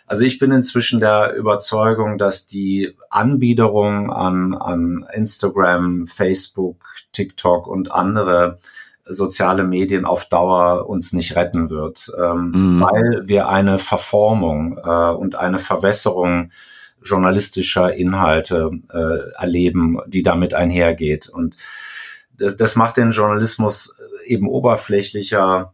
Also 0.07 0.23
ich 0.23 0.39
bin 0.39 0.53
inzwischen 0.53 1.01
der 1.01 1.35
Überzeugung, 1.35 2.17
dass 2.17 2.47
die 2.47 2.97
Anbiederung 3.11 4.13
an, 4.13 4.55
an 4.55 5.05
Instagram, 5.13 6.07
Facebook, 6.07 6.85
TikTok 7.13 7.67
und 7.67 7.91
andere 7.91 8.59
soziale 9.05 9.65
Medien 9.65 10.05
auf 10.05 10.29
Dauer 10.29 10.89
uns 10.89 11.13
nicht 11.13 11.37
retten 11.37 11.71
wird, 11.71 12.11
ähm, 12.19 12.53
mhm. 12.55 12.81
weil 12.81 13.23
wir 13.29 13.49
eine 13.49 13.79
Verformung 13.79 14.79
äh, 14.83 15.11
und 15.11 15.37
eine 15.37 15.59
Verwässerung 15.59 16.51
journalistischer 17.03 17.95
Inhalte 17.95 18.71
äh, 18.93 19.31
erleben, 19.41 19.99
die 20.07 20.23
damit 20.23 20.55
einhergeht. 20.55 21.29
Und 21.29 21.57
das, 22.37 22.57
das 22.57 22.75
macht 22.75 22.97
den 22.97 23.11
Journalismus 23.11 24.01
eben 24.25 24.49
oberflächlicher, 24.49 25.73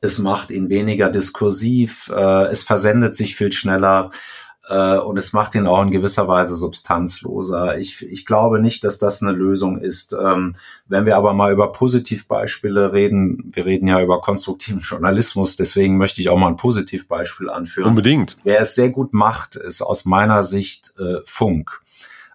es 0.00 0.18
macht 0.18 0.50
ihn 0.50 0.68
weniger 0.68 1.08
diskursiv, 1.10 2.10
äh, 2.14 2.46
es 2.46 2.62
versendet 2.62 3.16
sich 3.16 3.36
viel 3.36 3.52
schneller 3.52 4.10
äh, 4.68 4.96
und 4.96 5.16
es 5.16 5.32
macht 5.32 5.54
ihn 5.54 5.66
auch 5.66 5.82
in 5.82 5.90
gewisser 5.90 6.28
Weise 6.28 6.54
substanzloser. 6.54 7.78
Ich, 7.78 8.02
ich 8.02 8.26
glaube 8.26 8.60
nicht, 8.60 8.84
dass 8.84 8.98
das 8.98 9.22
eine 9.22 9.32
Lösung 9.32 9.78
ist. 9.78 10.12
Ähm, 10.12 10.56
wenn 10.88 11.06
wir 11.06 11.16
aber 11.16 11.32
mal 11.34 11.52
über 11.52 11.72
Positivbeispiele 11.72 12.92
reden, 12.92 13.50
wir 13.54 13.64
reden 13.64 13.88
ja 13.88 14.00
über 14.00 14.20
konstruktiven 14.20 14.80
Journalismus, 14.80 15.56
deswegen 15.56 15.96
möchte 15.96 16.20
ich 16.20 16.28
auch 16.28 16.38
mal 16.38 16.48
ein 16.48 16.56
Positivbeispiel 16.56 17.48
anführen. 17.50 17.88
Unbedingt. 17.88 18.36
Wer 18.44 18.60
es 18.60 18.74
sehr 18.74 18.90
gut 18.90 19.14
macht, 19.14 19.56
ist 19.56 19.82
aus 19.82 20.04
meiner 20.04 20.42
Sicht 20.42 20.92
äh, 20.98 21.20
Funk. 21.24 21.80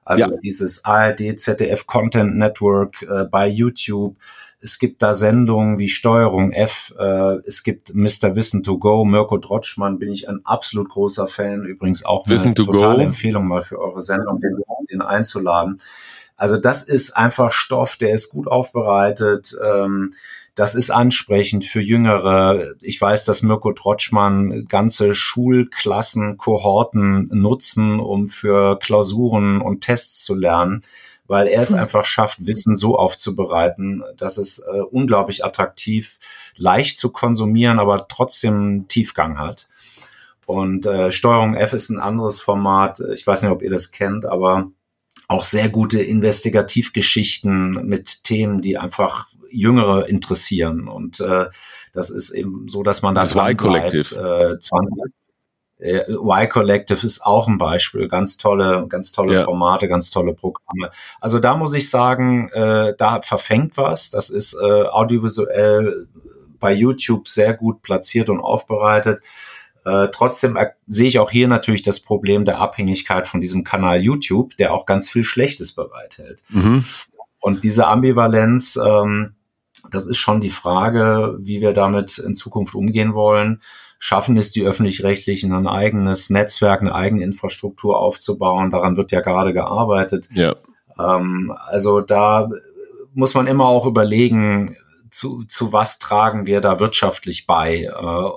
Also 0.03 0.25
ja. 0.25 0.37
dieses 0.37 0.83
ARD, 0.83 1.39
ZDF 1.39 1.85
Content 1.85 2.35
Network 2.35 3.03
äh, 3.03 3.25
bei 3.25 3.47
YouTube, 3.47 4.17
es 4.59 4.77
gibt 4.77 5.01
da 5.01 5.13
Sendungen 5.13 5.79
wie 5.79 5.89
Steuerung 5.89 6.51
F, 6.51 6.93
äh, 6.99 7.37
es 7.45 7.63
gibt 7.63 7.93
Mr. 7.93 8.35
Wissen 8.35 8.63
to 8.63 8.77
Go, 8.77 9.05
Mirko 9.05 9.37
Drotschmann, 9.37 9.99
bin 9.99 10.11
ich 10.11 10.29
ein 10.29 10.41
absolut 10.43 10.89
großer 10.89 11.27
Fan. 11.27 11.65
Übrigens 11.65 12.05
auch 12.05 12.25
eine 12.25 12.35
Wissen 12.35 12.55
totale 12.55 12.97
go. 12.97 13.01
Empfehlung 13.01 13.47
mal 13.47 13.61
für 13.61 13.79
eure 13.79 14.01
Sendung, 14.01 14.39
den, 14.39 14.57
den 14.91 15.01
einzuladen. 15.01 15.81
Also 16.35 16.57
das 16.57 16.83
ist 16.83 17.15
einfach 17.15 17.51
Stoff, 17.51 17.97
der 17.97 18.13
ist 18.13 18.29
gut 18.29 18.47
aufbereitet. 18.47 19.55
Ähm, 19.63 20.13
das 20.55 20.75
ist 20.75 20.91
ansprechend 20.91 21.65
für 21.65 21.81
Jüngere. 21.81 22.73
Ich 22.81 22.99
weiß, 22.99 23.23
dass 23.25 23.41
Mirko 23.41 23.71
Trotschmann 23.71 24.65
ganze 24.67 25.13
Schulklassen, 25.13 26.37
Kohorten 26.37 27.29
nutzen, 27.31 27.99
um 27.99 28.27
für 28.27 28.77
Klausuren 28.79 29.61
und 29.61 29.81
Tests 29.81 30.23
zu 30.23 30.35
lernen 30.35 30.81
weil 31.31 31.47
er 31.47 31.61
es 31.61 31.69
hm. 31.69 31.79
einfach 31.79 32.03
schafft, 32.03 32.45
Wissen 32.45 32.75
so 32.75 32.97
aufzubereiten, 32.97 34.03
dass 34.17 34.37
es 34.37 34.59
äh, 34.59 34.81
unglaublich 34.81 35.45
attraktiv, 35.45 36.19
leicht 36.57 36.97
zu 36.97 37.09
konsumieren, 37.09 37.79
aber 37.79 38.09
trotzdem 38.09 38.89
Tiefgang 38.89 39.39
hat. 39.39 39.69
Und 40.45 40.85
äh, 40.85 41.09
Steuerung 41.09 41.55
F 41.55 41.71
ist 41.71 41.89
ein 41.89 42.01
anderes 42.01 42.41
Format. 42.41 42.99
Ich 43.15 43.25
weiß 43.25 43.43
nicht, 43.43 43.51
ob 43.51 43.61
ihr 43.61 43.69
das 43.69 43.91
kennt, 43.91 44.25
aber 44.25 44.71
auch 45.31 45.43
sehr 45.45 45.69
gute 45.69 46.01
Investigativgeschichten 46.01 47.85
mit 47.85 48.23
Themen, 48.23 48.61
die 48.61 48.77
einfach 48.77 49.27
Jüngere 49.49 50.07
interessieren. 50.07 50.87
Und 50.87 51.19
äh, 51.21 51.45
das 51.93 52.09
ist 52.09 52.31
eben 52.31 52.67
so, 52.67 52.83
dass 52.83 53.01
man 53.01 53.15
da 53.15 53.21
das 53.21 53.31
Y-Collective. 53.33 54.15
Äh, 54.15 54.59
20, 54.59 54.97
äh, 55.79 56.11
Y 56.11 56.49
Collective 56.49 57.05
ist 57.05 57.25
auch 57.25 57.47
ein 57.47 57.57
Beispiel. 57.57 58.09
Ganz 58.09 58.37
tolle, 58.37 58.85
ganz 58.89 59.13
tolle 59.13 59.35
ja. 59.35 59.43
Formate, 59.43 59.87
ganz 59.87 60.11
tolle 60.11 60.33
Programme. 60.33 60.91
Also 61.19 61.39
da 61.39 61.55
muss 61.55 61.73
ich 61.73 61.89
sagen, 61.89 62.49
äh, 62.49 62.93
da 62.97 63.21
verfängt 63.21 63.77
was. 63.77 64.11
Das 64.11 64.29
ist 64.29 64.53
äh, 64.53 64.83
audiovisuell 64.83 66.07
bei 66.59 66.73
YouTube 66.73 67.27
sehr 67.27 67.53
gut 67.53 67.81
platziert 67.81 68.29
und 68.29 68.41
aufbereitet. 68.41 69.23
Äh, 69.83 70.09
trotzdem 70.11 70.57
sehe 70.87 71.07
ich 71.07 71.19
auch 71.19 71.31
hier 71.31 71.47
natürlich 71.47 71.81
das 71.81 71.99
Problem 71.99 72.45
der 72.45 72.59
Abhängigkeit 72.59 73.27
von 73.27 73.41
diesem 73.41 73.63
Kanal 73.63 74.01
YouTube, 74.01 74.55
der 74.57 74.73
auch 74.73 74.85
ganz 74.85 75.09
viel 75.09 75.23
Schlechtes 75.23 75.73
bereithält. 75.73 76.43
Mhm. 76.49 76.85
Und 77.39 77.63
diese 77.63 77.87
Ambivalenz, 77.87 78.79
ähm, 78.83 79.33
das 79.89 80.05
ist 80.05 80.17
schon 80.17 80.41
die 80.41 80.51
Frage, 80.51 81.37
wie 81.41 81.61
wir 81.61 81.73
damit 81.73 82.19
in 82.19 82.35
Zukunft 82.35 82.75
umgehen 82.75 83.15
wollen. 83.15 83.61
Schaffen 83.97 84.37
es 84.37 84.51
die 84.51 84.63
öffentlich-rechtlichen, 84.63 85.51
ein 85.53 85.67
eigenes 85.67 86.29
Netzwerk, 86.29 86.81
eine 86.81 86.93
eigene 86.93 87.23
Infrastruktur 87.23 87.99
aufzubauen? 87.99 88.71
Daran 88.71 88.97
wird 88.97 89.11
ja 89.11 89.21
gerade 89.21 89.53
gearbeitet. 89.53 90.29
Ja. 90.33 90.55
Ähm, 90.99 91.53
also 91.65 92.01
da 92.01 92.49
muss 93.13 93.33
man 93.33 93.47
immer 93.47 93.65
auch 93.65 93.85
überlegen, 93.85 94.75
zu, 95.09 95.43
zu 95.43 95.73
was 95.73 95.99
tragen 95.99 96.45
wir 96.45 96.61
da 96.61 96.79
wirtschaftlich 96.79 97.45
bei, 97.45 97.83
äh, 97.83 98.29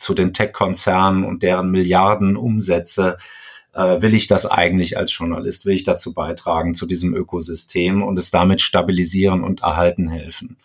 zu 0.00 0.14
den 0.14 0.32
Tech-Konzernen 0.32 1.24
und 1.24 1.42
deren 1.42 1.70
Milliarden 1.70 2.36
Umsätze. 2.36 3.18
Äh, 3.74 4.00
will 4.00 4.14
ich 4.14 4.26
das 4.26 4.46
eigentlich 4.46 4.96
als 4.96 5.16
Journalist? 5.16 5.66
Will 5.66 5.74
ich 5.74 5.84
dazu 5.84 6.14
beitragen 6.14 6.74
zu 6.74 6.86
diesem 6.86 7.14
Ökosystem 7.14 8.02
und 8.02 8.18
es 8.18 8.30
damit 8.30 8.62
stabilisieren 8.62 9.44
und 9.44 9.60
erhalten 9.60 10.08
helfen? 10.08 10.56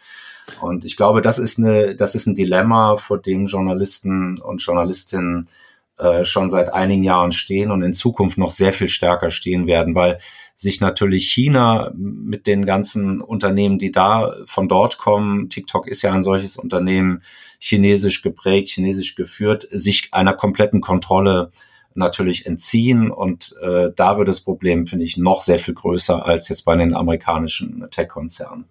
Und 0.62 0.86
ich 0.86 0.96
glaube, 0.96 1.22
das 1.22 1.38
ist 1.38 1.60
eine, 1.60 1.96
das 1.96 2.16
ist 2.16 2.28
ein 2.28 2.36
Dilemma, 2.36 2.96
vor 2.98 3.18
dem 3.18 3.46
Journalisten 3.46 4.40
und 4.40 4.62
Journalistinnen 4.62 5.50
äh, 5.98 6.24
schon 6.24 6.50
seit 6.50 6.74
einigen 6.74 7.04
Jahren 7.04 7.32
stehen 7.32 7.72
und 7.72 7.82
in 7.82 7.94
Zukunft 7.94 8.38
noch 8.38 8.52
sehr 8.52 8.74
viel 8.74 8.90
stärker 8.90 9.32
stehen 9.32 9.68
werden, 9.68 9.96
weil 9.96 10.20
sich 10.56 10.80
natürlich 10.80 11.30
China 11.30 11.92
mit 11.96 12.48
den 12.48 12.66
ganzen 12.66 13.20
Unternehmen, 13.20 13.80
die 13.80 13.92
da 13.92 14.34
von 14.46 14.70
dort 14.70 14.98
kommen, 14.98 15.50
TikTok 15.50 15.88
ist 15.88 16.02
ja 16.04 16.14
ein 16.14 16.24
solches 16.24 16.56
Unternehmen, 16.56 17.22
chinesisch 17.66 18.22
geprägt, 18.22 18.70
chinesisch 18.70 19.16
geführt, 19.16 19.68
sich 19.72 20.10
einer 20.12 20.34
kompletten 20.34 20.82
Kontrolle 20.82 21.50
natürlich 21.96 22.46
entziehen. 22.46 23.10
Und 23.10 23.56
äh, 23.62 23.90
da 23.96 24.18
wird 24.18 24.28
das 24.28 24.42
Problem, 24.42 24.86
finde 24.86 25.06
ich, 25.06 25.18
noch 25.18 25.42
sehr 25.42 25.60
viel 25.60 25.74
größer 25.74 26.26
als 26.26 26.50
jetzt 26.50 26.64
bei 26.64 26.76
den 26.76 26.94
amerikanischen 26.94 27.88
Tech-Konzernen. 27.90 28.66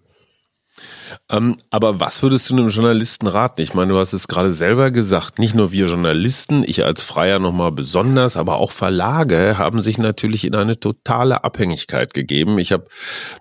Ähm, 1.29 1.57
aber 1.69 1.99
was 1.99 2.21
würdest 2.21 2.49
du 2.49 2.55
einem 2.55 2.67
Journalisten 2.67 3.27
raten? 3.27 3.61
Ich 3.61 3.73
meine, 3.73 3.93
du 3.93 3.99
hast 3.99 4.13
es 4.13 4.27
gerade 4.27 4.51
selber 4.51 4.91
gesagt, 4.91 5.39
nicht 5.39 5.55
nur 5.55 5.71
wir 5.71 5.85
Journalisten, 5.85 6.63
ich 6.65 6.83
als 6.83 7.01
Freier 7.01 7.39
nochmal 7.39 7.71
besonders, 7.71 8.37
aber 8.37 8.57
auch 8.57 8.71
Verlage 8.71 9.57
haben 9.57 9.81
sich 9.81 9.97
natürlich 9.97 10.45
in 10.45 10.55
eine 10.55 10.79
totale 10.79 11.43
Abhängigkeit 11.43 12.13
gegeben. 12.13 12.59
Ich 12.59 12.71
habe 12.71 12.85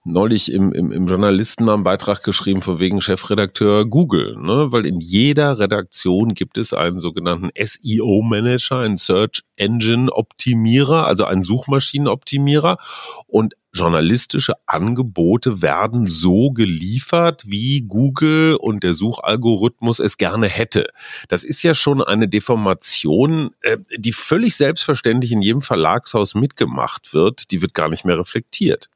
neulich 0.04 0.52
im, 0.52 0.72
im, 0.72 0.92
im 0.92 1.06
Journalisten 1.06 1.64
mal 1.64 1.74
einen 1.74 1.82
Beitrag 1.82 2.22
geschrieben, 2.22 2.62
von 2.62 2.78
wegen 2.78 3.00
Chefredakteur 3.00 3.84
Google, 3.84 4.36
ne? 4.40 4.72
weil 4.72 4.86
in 4.86 5.00
jeder 5.00 5.58
Redaktion 5.58 6.34
gibt 6.34 6.56
es 6.58 6.72
einen 6.72 7.00
sogenannten 7.00 7.50
SEO-Manager, 7.54 8.78
einen 8.78 8.96
Search 8.96 9.42
Engine 9.56 10.10
Optimierer, 10.12 11.06
also 11.06 11.24
einen 11.24 11.42
Suchmaschinenoptimierer 11.42 12.78
und 13.26 13.54
journalistische 13.74 14.54
Angebote 14.66 15.60
werden 15.60 16.06
so 16.06 16.52
geliefert, 16.52 17.44
wie 17.46 17.82
Google 17.82 18.56
und 18.56 18.82
der 18.84 18.94
Suchalgorithmus 18.94 19.98
es 19.98 20.16
gerne 20.16 20.48
hätte. 20.48 20.86
Das 21.28 21.44
ist 21.44 21.62
ja 21.62 21.74
schon 21.74 22.02
eine 22.02 22.28
Deformation, 22.28 23.50
äh, 23.60 23.78
die 23.98 24.12
völlig 24.12 24.56
selbstverständlich 24.56 25.32
in 25.32 25.42
jedem 25.42 25.60
Verlagshaus 25.62 26.34
mitgemacht 26.34 27.12
wird. 27.12 27.50
Die 27.50 27.60
wird 27.60 27.74
gar 27.74 27.88
nicht 27.88 28.04
mehr 28.04 28.18
reflektiert. 28.18 28.88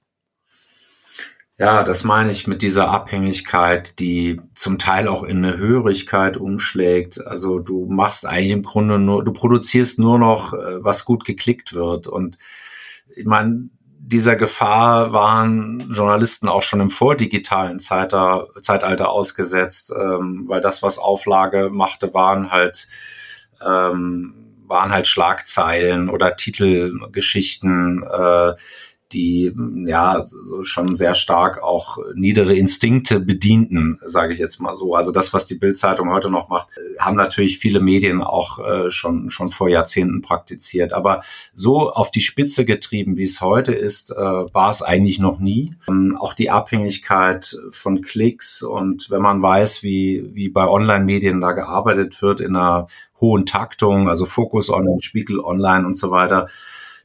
Ja, 1.61 1.83
das 1.83 2.05
meine 2.05 2.31
ich 2.31 2.47
mit 2.47 2.62
dieser 2.62 2.88
Abhängigkeit, 2.91 3.99
die 3.99 4.41
zum 4.55 4.79
Teil 4.79 5.09
auch 5.09 5.25
in 5.25 5.45
eine 5.45 5.59
Hörigkeit 5.59 6.37
umschlägt. 6.37 7.27
Also 7.27 7.59
du 7.59 7.87
machst 7.87 8.27
eigentlich 8.27 8.53
im 8.53 8.62
Grunde 8.62 9.01
nur, 9.01 9.25
du 9.25 9.33
produzierst 9.33 9.99
nur 9.99 10.21
noch, 10.21 10.55
äh, 10.55 10.85
was 10.85 11.05
gut 11.05 11.25
geklickt 11.25 11.73
wird. 11.73 12.07
Und 12.07 12.38
ich 13.17 13.27
meine, 13.27 13.71
dieser 14.01 14.37
Gefahr 14.37 15.13
waren 15.13 15.91
Journalisten 15.93 16.49
auch 16.49 16.63
schon 16.63 16.81
im 16.81 16.91
vordigitalen 16.91 17.81
Zeitalter, 17.81 18.49
ausgesetzt, 19.11 19.93
ähm, 19.95 20.45
weil 20.47 20.61
das, 20.61 20.83
was 20.83 20.99
Auflage 20.99 21.69
machte, 21.71 22.15
waren 22.15 22.51
halt 22.51 22.89
ähm, 23.65 24.35
waren 24.69 24.93
halt 24.93 25.07
Schlagzeilen 25.07 26.11
oder 26.11 26.37
Titelgeschichten, 26.37 28.03
äh, 28.03 28.55
die 29.12 29.53
ja 29.87 30.27
schon 30.62 30.94
sehr 30.94 31.14
stark 31.14 31.62
auch 31.62 31.99
niedere 32.14 32.55
Instinkte 32.55 33.21
bedienten, 33.21 33.99
sage 34.05 34.33
ich 34.33 34.38
jetzt 34.38 34.61
mal 34.61 34.75
so. 34.75 34.94
Also 34.94 35.12
das, 35.12 35.33
was 35.33 35.47
die 35.47 35.55
Bildzeitung 35.55 36.11
heute 36.11 36.31
noch 36.31 36.49
macht, 36.49 36.68
haben 36.99 37.16
natürlich 37.16 37.59
viele 37.59 37.81
Medien 37.81 38.23
auch 38.23 38.59
äh, 38.59 38.90
schon 38.90 39.31
schon 39.31 39.51
vor 39.51 39.68
Jahrzehnten 39.68 40.21
praktiziert. 40.21 40.92
Aber 40.92 41.23
so 41.55 41.90
auf 41.90 42.11
die 42.11 42.21
Spitze 42.21 42.64
getrieben, 42.64 43.16
wie 43.16 43.25
es 43.25 43.40
heute 43.40 43.73
ist, 43.73 44.11
äh, 44.11 44.14
war 44.16 44.71
es 44.71 44.83
eigentlich 44.83 45.18
noch 45.18 45.38
nie. 45.38 45.75
Ähm, 45.88 46.16
auch 46.18 46.35
die 46.35 46.51
Abhängigkeit 46.51 47.57
von 47.71 48.03
Klicks 48.03 48.62
und 48.62 49.11
wenn 49.11 49.23
man 49.23 49.40
weiß, 49.40 49.83
wie 49.83 50.29
wie 50.33 50.49
bei 50.49 50.68
Online-Medien 50.68 51.40
da 51.40 51.53
gearbeitet 51.53 52.21
wird 52.21 52.40
in 52.40 52.57
einer 52.57 52.88
hohen 53.21 53.47
Taktung, 53.47 54.09
also 54.09 54.27
Fokus 54.27 54.71
Online, 54.71 55.01
Spiegel 55.01 55.40
Online 55.40 55.87
und 55.87 55.97
so 55.97 56.11
weiter 56.11 56.47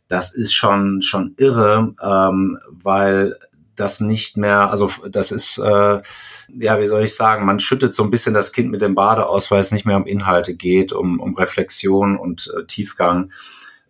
das 0.07 0.33
ist 0.33 0.53
schon, 0.53 1.01
schon 1.01 1.33
irre, 1.37 1.95
ähm, 2.01 2.59
weil 2.69 3.37
das 3.75 3.99
nicht 3.99 4.37
mehr, 4.37 4.69
also 4.69 4.91
das 5.09 5.31
ist, 5.31 5.57
äh, 5.57 6.01
ja, 6.49 6.79
wie 6.79 6.87
soll 6.87 7.03
ich 7.03 7.15
sagen, 7.15 7.45
man 7.45 7.59
schüttet 7.59 7.93
so 7.93 8.03
ein 8.03 8.11
bisschen 8.11 8.33
das 8.33 8.51
Kind 8.51 8.69
mit 8.69 8.81
dem 8.81 8.95
Bade 8.95 9.25
aus, 9.25 9.49
weil 9.49 9.61
es 9.61 9.71
nicht 9.71 9.85
mehr 9.85 9.97
um 9.97 10.05
Inhalte 10.05 10.53
geht, 10.53 10.93
um, 10.93 11.19
um 11.19 11.35
Reflexion 11.35 12.17
und 12.17 12.51
äh, 12.55 12.65
Tiefgang. 12.65 13.31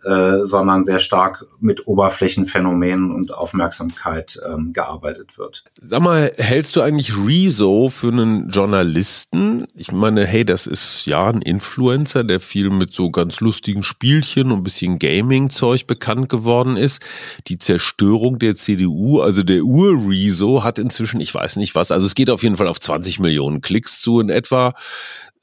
Äh, 0.04 0.44
sondern 0.44 0.84
sehr 0.84 1.00
stark 1.00 1.46
mit 1.62 1.88
Oberflächenphänomenen 1.88 3.10
und 3.10 3.34
Aufmerksamkeit 3.34 4.38
ähm, 4.46 4.74
gearbeitet 4.74 5.38
wird. 5.38 5.64
Sag 5.82 6.02
mal, 6.02 6.30
hältst 6.36 6.76
du 6.76 6.82
eigentlich 6.82 7.14
Rezo 7.16 7.90
für 7.90 8.10
einen 8.10 8.50
Journalisten? 8.50 9.66
Ich 9.76 9.94
meine, 9.94 10.26
hey, 10.26 10.44
das 10.44 10.68
ist 10.68 11.06
ja 11.06 11.30
ein 11.30 11.42
Influencer, 11.42 12.26
der 12.26 12.42
viel 12.42 12.70
mit 12.70 12.92
so 12.94 13.12
ganz 13.12 13.40
lustigen 13.40 13.82
Spielchen 13.82 14.52
und 14.52 14.64
bisschen 14.64 15.00
Gaming-Zeug 15.00 15.88
bekannt 15.88 16.28
geworden 16.28 16.76
ist. 16.76 17.02
Die 17.48 17.58
Zerstörung 17.58 18.40
der 18.40 18.58
CDU, 18.58 19.22
also 19.22 19.42
der 19.42 19.64
Ur-Rezo, 19.64 20.66
hat 20.66 20.80
inzwischen, 20.80 21.22
ich 21.22 21.34
weiß 21.34 21.56
nicht 21.56 21.76
was, 21.76 21.92
also 21.92 22.06
es 22.06 22.16
geht 22.16 22.30
auf 22.30 22.44
jeden 22.44 22.58
Fall 22.58 22.68
auf 22.68 22.82
20 22.82 23.22
Millionen 23.22 23.62
Klicks 23.62 24.02
zu 24.02 24.20
in 24.20 24.28
etwa. 24.28 24.74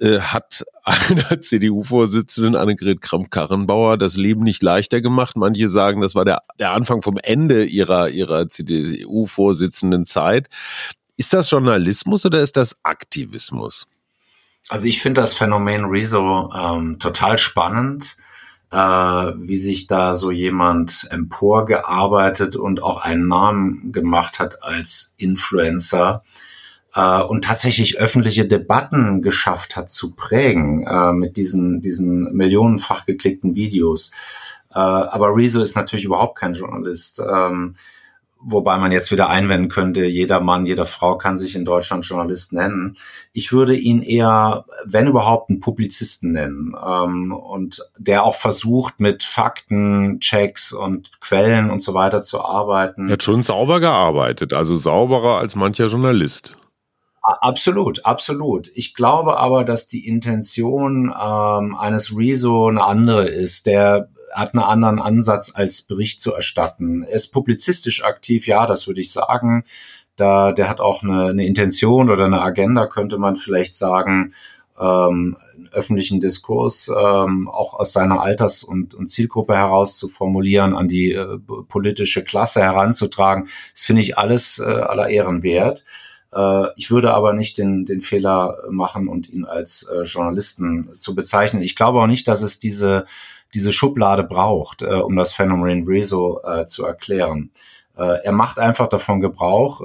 Äh, 0.01 0.21
hat 0.21 0.65
einer 0.85 1.41
CDU-Vorsitzenden 1.43 2.57
Annegret 2.57 3.03
Kramp-Karrenbauer 3.03 3.99
das 3.99 4.17
Leben 4.17 4.43
nicht 4.43 4.63
leichter 4.63 5.03
gemacht. 5.03 5.37
Manche 5.37 5.69
sagen, 5.69 6.01
das 6.01 6.15
war 6.15 6.25
der, 6.25 6.41
der 6.59 6.73
Anfang 6.73 7.03
vom 7.03 7.19
Ende 7.23 7.65
ihrer, 7.65 8.09
ihrer 8.09 8.49
CDU-Vorsitzenden 8.49 10.07
Zeit. 10.07 10.49
Ist 11.19 11.35
das 11.35 11.51
Journalismus 11.51 12.25
oder 12.25 12.41
ist 12.41 12.57
das 12.57 12.77
Aktivismus? 12.83 13.87
Also 14.71 14.87
ich 14.87 15.03
finde 15.03 15.21
das 15.21 15.35
Phänomen 15.35 15.85
Rezo 15.85 16.51
ähm, 16.55 16.99
total 16.99 17.37
spannend, 17.37 18.17
äh, 18.71 18.77
wie 18.79 19.59
sich 19.59 19.87
da 19.87 20.15
so 20.15 20.31
jemand 20.31 21.09
emporgearbeitet 21.11 22.57
und 22.57 22.83
auch 22.83 23.03
einen 23.03 23.29
Namen 23.29 23.93
gemacht 23.93 24.39
hat 24.39 24.63
als 24.63 25.15
Influencer 25.19 26.23
äh, 26.95 27.23
und 27.23 27.45
tatsächlich 27.45 27.99
öffentliche 27.99 28.47
Debatten 28.47 29.23
geschafft 29.23 29.77
hat 29.77 29.91
zu 29.91 30.15
prägen 30.15 30.87
äh, 30.87 31.13
mit 31.13 31.37
diesen, 31.37 31.81
diesen 31.81 32.35
millionenfach 32.35 33.07
geklickten 33.07 33.55
Videos. 33.55 34.13
Äh, 34.73 34.79
aber 34.79 35.35
Rezo 35.35 35.61
ist 35.61 35.77
natürlich 35.77 36.05
überhaupt 36.05 36.39
kein 36.39 36.55
Journalist. 36.55 37.21
Ähm, 37.21 37.75
wobei 38.43 38.79
man 38.79 38.91
jetzt 38.91 39.11
wieder 39.11 39.29
einwenden 39.29 39.69
könnte, 39.69 40.07
jeder 40.07 40.41
Mann, 40.41 40.65
jede 40.65 40.87
Frau 40.87 41.19
kann 41.19 41.37
sich 41.37 41.55
in 41.55 41.65
Deutschland 41.65 42.07
Journalist 42.07 42.53
nennen. 42.53 42.97
Ich 43.33 43.53
würde 43.53 43.77
ihn 43.77 44.03
eher, 44.03 44.65
wenn 44.85 45.09
überhaupt, 45.09 45.51
einen 45.51 45.61
Publizisten 45.61 46.33
nennen 46.33 46.75
ähm, 46.83 47.33
und 47.33 47.83
der 47.99 48.25
auch 48.25 48.37
versucht, 48.37 48.99
mit 48.99 49.23
Fakten, 49.23 50.21
Checks 50.21 50.73
und 50.73 51.21
Quellen 51.21 51.71
und 51.71 51.83
so 51.83 51.93
weiter 51.93 52.23
zu 52.23 52.43
arbeiten. 52.43 53.09
Er 53.09 53.15
hat 53.15 53.23
schon 53.23 53.43
sauber 53.43 53.79
gearbeitet, 53.79 54.55
also 54.55 54.75
sauberer 54.75 55.39
als 55.39 55.55
mancher 55.55 55.87
Journalist. 55.87 56.57
Absolut, 57.23 58.05
absolut. 58.07 58.71
Ich 58.75 58.95
glaube 58.95 59.39
aber, 59.39 59.65
dass 59.65 59.87
die 59.87 60.07
Intention 60.07 61.15
ähm, 61.15 61.77
eines 61.77 62.17
Rezo 62.17 62.69
eine 62.69 62.83
andere 62.83 63.29
ist. 63.29 63.67
Der 63.67 64.09
hat 64.33 64.55
einen 64.55 64.65
anderen 64.65 65.01
Ansatz 65.01 65.53
als 65.55 65.83
Bericht 65.83 66.21
zu 66.23 66.33
erstatten. 66.33 67.03
Er 67.03 67.15
ist 67.15 67.33
publizistisch 67.33 68.05
aktiv, 68.05 68.47
ja, 68.47 68.67
das 68.67 68.87
würde 68.87 69.01
ich 69.01 69.13
sagen. 69.13 69.65
Da, 70.17 70.53
der 70.53 70.69
hat 70.69 70.81
auch 70.81 71.03
eine, 71.03 71.27
eine 71.27 71.47
Intention 71.47 72.11
oder 72.11 72.27
eine 72.27 72.41
Agenda, 72.41 72.87
könnte 72.87 73.19
man 73.19 73.37
vielleicht 73.37 73.75
sagen, 73.75 74.33
ähm, 74.79 75.37
öffentlichen 75.73 76.21
Diskurs 76.21 76.89
ähm, 76.89 77.49
auch 77.49 77.75
aus 77.75 77.93
seiner 77.93 78.23
Alters- 78.23 78.65
und, 78.65 78.95
und 78.95 79.09
Zielgruppe 79.09 79.55
heraus 79.55 79.99
zu 79.99 80.09
formulieren, 80.09 80.75
an 80.75 80.89
die 80.89 81.13
äh, 81.13 81.39
politische 81.69 82.25
Klasse 82.25 82.61
heranzutragen. 82.61 83.49
Das 83.75 83.85
finde 83.85 84.03
ich 84.03 84.17
alles 84.19 84.59
äh, 84.59 84.65
aller 84.65 85.09
Ehren 85.09 85.43
wert. 85.43 85.85
Äh, 86.33 86.67
ich 86.77 86.91
würde 86.91 87.15
aber 87.15 87.33
nicht 87.33 87.59
den, 87.59 87.85
den 87.85 88.01
Fehler 88.01 88.59
machen 88.71 89.09
und 89.09 89.29
ihn 89.29 89.45
als 89.45 89.85
äh, 89.85 90.03
Journalisten 90.03 90.91
zu 90.99 91.15
bezeichnen. 91.15 91.63
Ich 91.63 91.77
glaube 91.77 92.01
auch 92.01 92.07
nicht, 92.07 92.29
dass 92.29 92.43
es 92.43 92.59
diese, 92.59 93.07
diese 93.55 93.73
Schublade 93.73 94.25
braucht, 94.25 94.83
äh, 94.83 94.95
um 94.95 95.17
das 95.17 95.33
Phänomen 95.33 95.85
Rezo 95.85 96.41
zu 96.67 96.85
erklären. 96.85 97.51
Er 97.97 98.33
macht 98.33 98.59
einfach 98.59 98.89
davon 98.89 99.21
Gebrauch, 99.21 99.83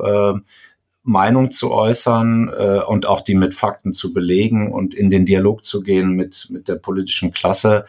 Meinung 1.05 1.51
zu 1.51 1.71
äußern 1.71 2.49
äh, 2.49 2.79
und 2.79 3.05
auch 3.05 3.21
die 3.21 3.36
mit 3.36 3.53
Fakten 3.53 3.93
zu 3.93 4.12
belegen 4.12 4.71
und 4.71 4.95
in 4.95 5.12
den 5.12 5.25
Dialog 5.25 5.63
zu 5.63 5.81
gehen 5.81 6.13
mit, 6.13 6.47
mit 6.49 6.67
der 6.67 6.75
politischen 6.75 7.31
Klasse. 7.31 7.86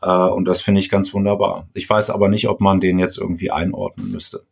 Äh, 0.00 0.08
und 0.08 0.46
das 0.46 0.62
finde 0.62 0.80
ich 0.80 0.88
ganz 0.88 1.12
wunderbar. 1.12 1.68
Ich 1.74 1.90
weiß 1.90 2.10
aber 2.10 2.28
nicht, 2.28 2.48
ob 2.48 2.60
man 2.60 2.78
den 2.78 3.00
jetzt 3.00 3.18
irgendwie 3.18 3.50
einordnen 3.50 4.12
müsste. 4.12 4.44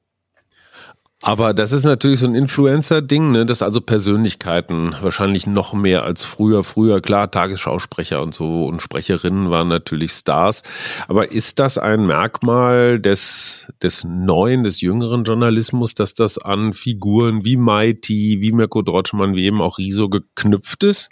Aber 1.20 1.52
das 1.52 1.72
ist 1.72 1.82
natürlich 1.82 2.20
so 2.20 2.26
ein 2.26 2.36
Influencer-Ding, 2.36 3.32
ne? 3.32 3.44
dass 3.44 3.60
also 3.60 3.80
Persönlichkeiten 3.80 4.94
wahrscheinlich 5.02 5.48
noch 5.48 5.74
mehr 5.74 6.04
als 6.04 6.24
früher. 6.24 6.62
Früher, 6.62 7.00
klar, 7.00 7.28
Tagesschausprecher 7.28 8.22
und 8.22 8.34
so 8.34 8.66
und 8.66 8.80
Sprecherinnen 8.80 9.50
waren 9.50 9.66
natürlich 9.66 10.12
Stars. 10.12 10.62
Aber 11.08 11.32
ist 11.32 11.58
das 11.58 11.76
ein 11.76 12.06
Merkmal 12.06 13.00
des, 13.00 13.66
des 13.82 14.04
neuen, 14.04 14.62
des 14.62 14.80
jüngeren 14.80 15.24
Journalismus, 15.24 15.94
dass 15.94 16.14
das 16.14 16.38
an 16.38 16.72
Figuren 16.72 17.44
wie 17.44 17.56
Mighty, 17.56 18.38
wie 18.40 18.52
Mirko 18.52 18.82
Drotschmann, 18.82 19.34
wie 19.34 19.46
eben 19.46 19.60
auch 19.60 19.78
Riso 19.78 20.08
geknüpft 20.08 20.84
ist? 20.84 21.10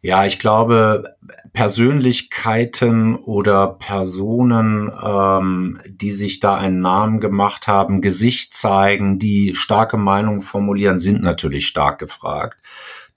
Ja, 0.00 0.24
ich 0.24 0.38
glaube, 0.38 1.16
Persönlichkeiten 1.52 3.16
oder 3.16 3.66
Personen, 3.66 4.92
ähm, 5.02 5.80
die 5.88 6.12
sich 6.12 6.38
da 6.38 6.54
einen 6.54 6.80
Namen 6.80 7.18
gemacht 7.18 7.66
haben, 7.66 8.00
Gesicht 8.00 8.54
zeigen, 8.54 9.18
die 9.18 9.56
starke 9.56 9.96
Meinungen 9.96 10.40
formulieren, 10.40 11.00
sind 11.00 11.20
natürlich 11.22 11.66
stark 11.66 11.98
gefragt. 11.98 12.60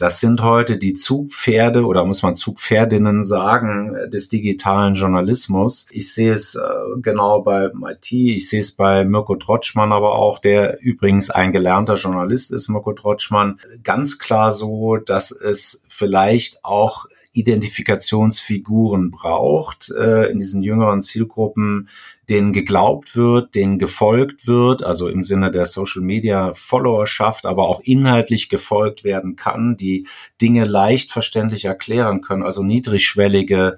Das 0.01 0.19
sind 0.19 0.41
heute 0.41 0.79
die 0.79 0.95
Zugpferde 0.95 1.85
oder 1.85 2.03
muss 2.05 2.23
man 2.23 2.35
Zugpferdinnen 2.35 3.23
sagen 3.23 3.95
des 4.11 4.29
digitalen 4.29 4.95
Journalismus. 4.95 5.85
Ich 5.91 6.11
sehe 6.11 6.33
es 6.33 6.55
äh, 6.55 6.59
genau 7.03 7.43
bei 7.43 7.69
MIT, 7.71 8.11
ich 8.11 8.49
sehe 8.49 8.61
es 8.61 8.71
bei 8.71 9.05
Mirko 9.05 9.35
Trotschmann 9.35 9.91
aber 9.91 10.15
auch, 10.15 10.39
der 10.39 10.81
übrigens 10.81 11.29
ein 11.29 11.51
gelernter 11.51 11.97
Journalist 11.97 12.51
ist, 12.51 12.67
Mirko 12.67 12.93
Trotschmann, 12.93 13.59
ganz 13.83 14.17
klar 14.17 14.51
so, 14.51 14.97
dass 14.97 15.29
es 15.29 15.85
vielleicht 15.87 16.65
auch 16.65 17.05
Identifikationsfiguren 17.33 19.11
braucht 19.11 19.91
äh, 19.91 20.31
in 20.31 20.39
diesen 20.39 20.63
jüngeren 20.63 21.03
Zielgruppen, 21.03 21.89
denen 22.31 22.53
geglaubt 22.53 23.15
wird, 23.17 23.55
denen 23.55 23.77
gefolgt 23.77 24.47
wird, 24.47 24.83
also 24.83 25.09
im 25.09 25.23
Sinne 25.23 25.51
der 25.51 25.65
Social 25.65 26.01
Media 26.01 26.53
Followerschaft, 26.53 27.45
aber 27.45 27.67
auch 27.67 27.81
inhaltlich 27.81 28.47
gefolgt 28.47 29.03
werden 29.03 29.35
kann, 29.35 29.75
die 29.75 30.07
Dinge 30.41 30.63
leicht 30.63 31.11
verständlich 31.11 31.65
erklären 31.65 32.21
können, 32.21 32.43
also 32.43 32.63
niedrigschwellige 32.63 33.75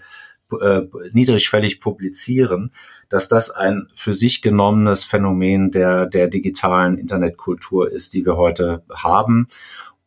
äh, 0.62 0.82
niedrigschwellig 1.14 1.80
publizieren, 1.80 2.72
dass 3.10 3.28
das 3.28 3.50
ein 3.50 3.88
für 3.96 4.14
sich 4.14 4.44
genommenes 4.44 5.04
Phänomen 5.04 5.72
der, 5.72 6.06
der 6.06 6.28
digitalen 6.28 6.96
Internetkultur 6.98 7.92
ist, 7.92 8.14
die 8.14 8.24
wir 8.24 8.38
heute 8.38 8.84
haben. 8.94 9.48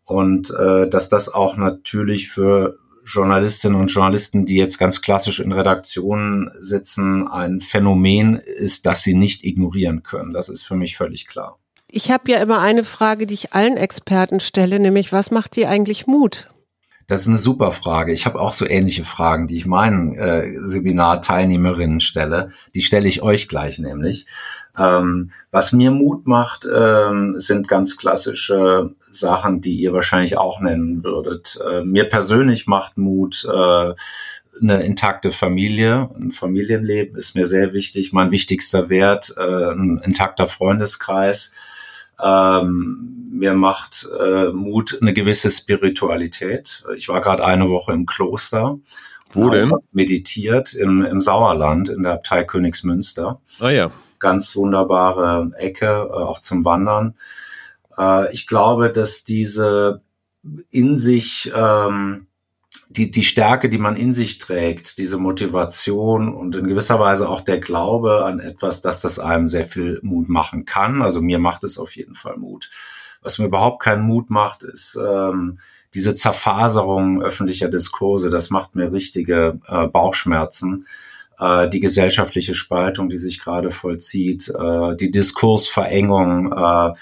Und 0.05 0.51
äh, 0.51 0.89
dass 0.89 1.09
das 1.09 1.35
auch 1.35 1.57
natürlich 1.57 2.29
für 2.29 2.79
Journalistinnen 3.07 3.81
und 3.81 3.89
Journalisten, 3.89 4.45
die 4.47 4.57
jetzt 4.57 4.79
ganz 4.79 5.01
klassisch 5.01 5.41
in 5.41 5.53
Redaktionen 5.53 6.51
sitzen, 6.61 7.29
ein 7.29 7.61
Phänomen 7.61 8.37
ist, 8.37 8.85
das 8.85 9.03
sie 9.03 9.15
nicht 9.15 9.45
ignorieren 9.45 10.03
können. 10.03 10.33
Das 10.33 10.49
ist 10.49 10.65
für 10.65 10.75
mich 10.75 10.97
völlig 10.97 11.27
klar. 11.27 11.59
Ich 11.89 12.11
habe 12.11 12.31
ja 12.31 12.39
immer 12.39 12.61
eine 12.61 12.83
Frage, 12.83 13.27
die 13.27 13.35
ich 13.35 13.55
allen 13.55 13.77
Experten 13.77 14.41
stelle, 14.41 14.81
nämlich 14.81 15.13
was 15.13 15.31
macht 15.31 15.55
dir 15.55 15.69
eigentlich 15.69 16.09
Mut? 16.09 16.49
Das 17.09 17.21
ist 17.21 17.29
eine 17.29 17.39
super 17.39 17.71
Frage. 17.71 18.13
Ich 18.13 18.27
habe 18.27 18.41
auch 18.41 18.53
so 18.53 18.67
ähnliche 18.67 19.05
Fragen, 19.05 19.47
die 19.47 19.57
ich 19.57 19.67
meinen 19.67 20.17
äh, 20.17 20.59
Seminarteilnehmerinnen 20.59 22.01
stelle. 22.01 22.51
Die 22.75 22.83
stelle 22.83 23.09
ich 23.09 23.23
euch 23.23 23.47
gleich 23.47 23.79
nämlich. 23.79 24.27
Ähm, 24.77 25.31
was 25.53 25.73
mir 25.73 25.93
Mut 25.93 26.27
macht, 26.27 26.67
ähm, 26.67 27.37
sind 27.39 27.69
ganz 27.69 27.97
klassische 27.97 28.95
Sachen, 29.11 29.61
die 29.61 29.77
ihr 29.77 29.93
wahrscheinlich 29.93 30.37
auch 30.37 30.61
nennen 30.61 31.05
würdet. 31.05 31.59
Äh, 31.65 31.85
mir 31.85 32.09
persönlich 32.09 32.67
macht 32.67 32.99
Mut 32.99 33.47
äh, 33.51 33.95
eine 34.61 34.83
intakte 34.83 35.31
Familie, 35.33 36.11
ein 36.19 36.31
Familienleben 36.31 37.17
ist 37.17 37.37
mir 37.37 37.47
sehr 37.47 37.73
wichtig. 37.73 38.13
Mein 38.13 38.31
wichtigster 38.31 38.89
Wert, 38.89 39.35
äh, 39.37 39.71
ein 39.71 39.99
intakter 39.99 40.49
Freundeskreis. 40.49 41.55
Ähm, 42.23 43.16
mir 43.37 43.55
macht 43.55 44.09
äh, 44.19 44.49
Mut 44.49 44.99
eine 45.01 45.13
gewisse 45.13 45.51
Spiritualität. 45.51 46.85
Ich 46.97 47.09
war 47.09 47.21
gerade 47.21 47.45
eine 47.45 47.69
Woche 47.69 47.93
im 47.93 48.07
Kloster. 48.07 48.79
Wo 49.31 49.51
denn? 49.51 49.73
Meditiert 49.93 50.73
im, 50.75 51.03
im 51.03 51.21
Sauerland 51.21 51.89
in 51.89 52.03
der 52.03 52.15
Abtei 52.15 52.45
Königsmünster. 52.45 53.41
Ah 53.61 53.71
ja. 53.71 53.91
Ganz 54.19 54.57
wunderbare 54.57 55.51
Ecke, 55.57 55.87
äh, 55.87 56.13
auch 56.13 56.41
zum 56.41 56.65
Wandern. 56.65 57.15
Äh, 57.99 58.33
ich 58.33 58.47
glaube, 58.47 58.91
dass 58.91 59.25
diese 59.25 60.03
in 60.71 60.97
sich 60.97 61.53
ähm, 61.55 62.29
die, 62.89 63.11
die 63.11 63.25
Stärke, 63.25 63.69
die 63.69 63.79
man 63.79 63.97
in 63.97 64.13
sich 64.13 64.39
trägt, 64.39 64.99
diese 64.99 65.19
Motivation 65.19 66.33
und 66.35 66.55
in 66.55 66.69
gewisser 66.69 67.01
Weise 67.01 67.29
auch 67.29 67.41
der 67.41 67.59
Glaube 67.59 68.25
an 68.25 68.39
etwas, 68.39 68.81
dass 68.81 69.01
das 69.01 69.19
einem 69.19 69.49
sehr 69.49 69.65
viel 69.65 69.99
Mut 70.03 70.29
machen 70.29 70.65
kann. 70.65 71.03
Also 71.03 71.21
mir 71.21 71.39
macht 71.39 71.65
es 71.65 71.79
auf 71.79 71.97
jeden 71.97 72.15
Fall 72.15 72.37
Mut. 72.37 72.71
Was 73.27 73.41
mir 73.41 73.47
überhaupt 73.47 73.83
keinen 73.83 74.05
Mut 74.05 74.31
macht, 74.31 74.63
ist 74.63 74.97
ähm, 75.05 75.59
diese 75.95 76.15
Zerfaserung 76.15 77.21
öffentlicher 77.21 77.67
Diskurse. 77.67 78.31
Das 78.31 78.51
macht 78.51 78.77
mir 78.77 78.93
richtige 78.93 79.59
äh, 79.67 79.89
Bauchschmerzen. 79.89 80.87
Äh, 81.37 81.69
die 81.69 81.81
gesellschaftliche 81.81 82.55
Spaltung, 82.55 83.09
die 83.09 83.17
sich 83.17 83.41
gerade 83.41 83.73
vollzieht, 83.73 84.49
äh, 84.49 84.95
die 84.95 85.11
Diskursverengung, 85.11 86.53
äh, 86.53 86.93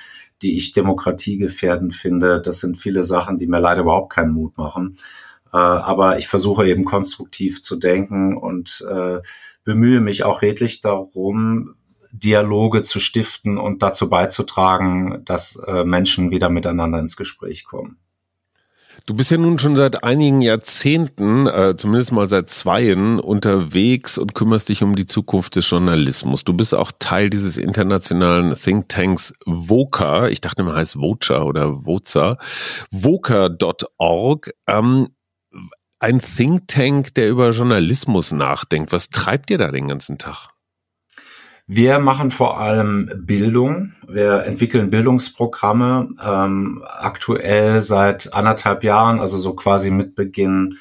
die 0.41 0.57
ich 0.57 0.73
demokratiegefährdend 0.73 1.95
finde. 1.95 2.41
Das 2.41 2.61
sind 2.61 2.79
viele 2.79 3.05
Sachen, 3.05 3.37
die 3.37 3.47
mir 3.47 3.61
leider 3.61 3.83
überhaupt 3.83 4.15
keinen 4.15 4.33
Mut 4.33 4.57
machen. 4.57 4.97
Äh, 5.53 5.59
aber 5.59 6.17
ich 6.17 6.27
versuche 6.27 6.67
eben 6.67 6.87
konstruktiv 6.87 7.61
zu 7.61 7.77
denken 7.77 8.35
und 8.35 8.83
äh, 8.91 9.21
bemühe 9.63 10.01
mich 10.01 10.25
auch 10.25 10.41
redlich 10.41 10.81
darum, 10.81 11.75
Dialoge 12.15 12.83
zu 12.83 13.01
stiften 13.01 13.59
und 13.59 13.83
dazu 13.83 14.09
beizutragen, 14.09 15.25
dass 15.25 15.57
äh, 15.57 15.85
Menschen 15.85 16.31
wieder 16.31 16.49
miteinander 16.49 17.01
ins 17.01 17.17
Gespräch 17.17 17.65
kommen. 17.65 17.99
Du 19.07 19.15
bist 19.15 19.31
ja 19.31 19.37
nun 19.37 19.59
schon 19.59 19.77
seit 19.77 20.03
einigen 20.05 20.41
Jahrzehnten, 20.41 21.47
äh, 21.47 21.75
zumindest 21.77 22.13
mal 22.13 22.27
seit 22.27 22.49
zweien, 22.49 23.19
unterwegs 23.19 24.17
und 24.17 24.35
kümmerst 24.35 24.69
dich 24.69 24.83
um 24.83 24.95
die 24.95 25.07
Zukunft 25.07 25.57
des 25.57 25.69
Journalismus. 25.69 26.45
Du 26.45 26.55
bist 26.55 26.75
auch 26.75 26.93
Teil 26.99 27.29
dieses 27.29 27.59
internationalen 27.59 28.55
Thinktanks 28.55 29.35
VOCA. 29.45 30.29
Ich 30.29 30.41
dachte 30.41 30.63
immer 30.63 30.75
heißt 30.75 30.97
VOCA 30.97 31.43
oder 31.43 31.85
VOCA. 31.85 32.39
VOCA.org. 32.93 34.53
Ähm, 34.69 35.09
ein 35.99 36.21
Think 36.21 36.69
Tank, 36.69 37.15
der 37.15 37.29
über 37.29 37.51
Journalismus 37.51 38.33
nachdenkt. 38.33 38.93
Was 38.93 39.11
treibt 39.11 39.51
ihr 39.51 39.59
da 39.59 39.71
den 39.71 39.89
ganzen 39.89 40.17
Tag? 40.17 40.54
Wir 41.67 41.99
machen 41.99 42.31
vor 42.31 42.61
allem 42.61 43.11
Bildung. 43.25 43.93
Wir 44.07 44.45
entwickeln 44.45 44.91
Bildungsprogramme 44.91 46.11
ähm, 46.23 46.85
aktuell 46.87 47.81
seit 47.81 48.35
anderthalb 48.35 48.85
Jahren, 48.85 49.19
also 49.19 49.39
so 49.39 49.55
quasi 49.55 49.91
mit 49.91 50.15
Beginn 50.15 50.77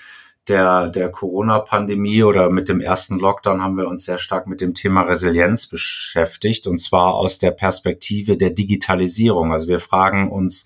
der, 0.50 0.90
der 0.90 1.10
Corona-Pandemie 1.10 2.24
oder 2.24 2.50
mit 2.50 2.68
dem 2.68 2.82
ersten 2.82 3.18
Lockdown 3.18 3.62
haben 3.62 3.78
wir 3.78 3.88
uns 3.88 4.04
sehr 4.04 4.18
stark 4.18 4.46
mit 4.46 4.60
dem 4.60 4.74
Thema 4.74 5.04
Resilienz 5.04 5.68
beschäftigt 5.68 6.68
und 6.68 6.80
zwar 6.80 7.14
aus 7.14 7.38
der 7.38 7.52
Perspektive 7.52 8.36
der 8.36 8.50
Digitalisierung. 8.50 9.54
Also 9.54 9.70
wir 9.70 9.80
fragen 9.80 10.30
uns, 10.30 10.66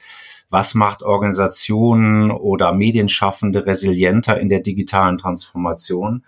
was 0.49 0.73
macht 0.73 1.03
Organisationen 1.03 2.31
oder 2.31 2.71
Medienschaffende 2.71 3.67
resilienter 3.67 4.39
in 4.39 4.49
der 4.49 4.61
digitalen 4.61 5.19
Transformation. 5.19 6.23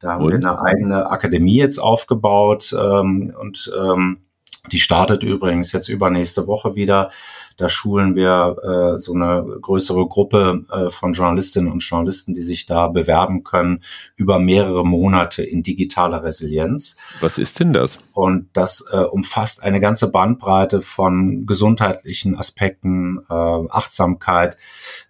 Da 0.00 0.12
haben 0.14 0.24
und? 0.24 0.32
wir 0.32 0.36
eine 0.38 0.60
eigene 0.60 1.10
Akademie 1.10 1.58
jetzt 1.58 1.78
aufgebaut 1.78 2.74
ähm, 2.76 3.34
und 3.38 3.70
ähm, 3.78 4.22
die 4.70 4.78
startet 4.78 5.22
übrigens 5.22 5.72
jetzt 5.72 5.88
übernächste 5.88 6.46
Woche 6.46 6.74
wieder. 6.74 7.10
Da 7.56 7.68
schulen 7.68 8.14
wir 8.14 8.56
äh, 8.62 8.98
so 8.98 9.14
eine 9.14 9.44
größere 9.60 10.06
Gruppe 10.06 10.64
äh, 10.70 10.90
von 10.90 11.14
Journalistinnen 11.14 11.72
und 11.72 11.80
Journalisten, 11.80 12.34
die 12.34 12.42
sich 12.42 12.66
da 12.66 12.88
bewerben 12.88 13.42
können, 13.42 13.82
über 14.16 14.38
mehrere 14.38 14.84
Monate 14.84 15.42
in 15.42 15.62
digitaler 15.62 16.22
Resilienz. 16.22 16.96
Was 17.20 17.38
ist 17.38 17.58
denn 17.60 17.72
das? 17.72 18.00
Und 18.12 18.50
das 18.52 18.84
äh, 18.92 18.98
umfasst 18.98 19.62
eine 19.62 19.80
ganze 19.80 20.10
Bandbreite 20.10 20.82
von 20.82 21.46
gesundheitlichen 21.46 22.36
Aspekten, 22.36 23.20
äh, 23.30 23.34
Achtsamkeit 23.34 24.58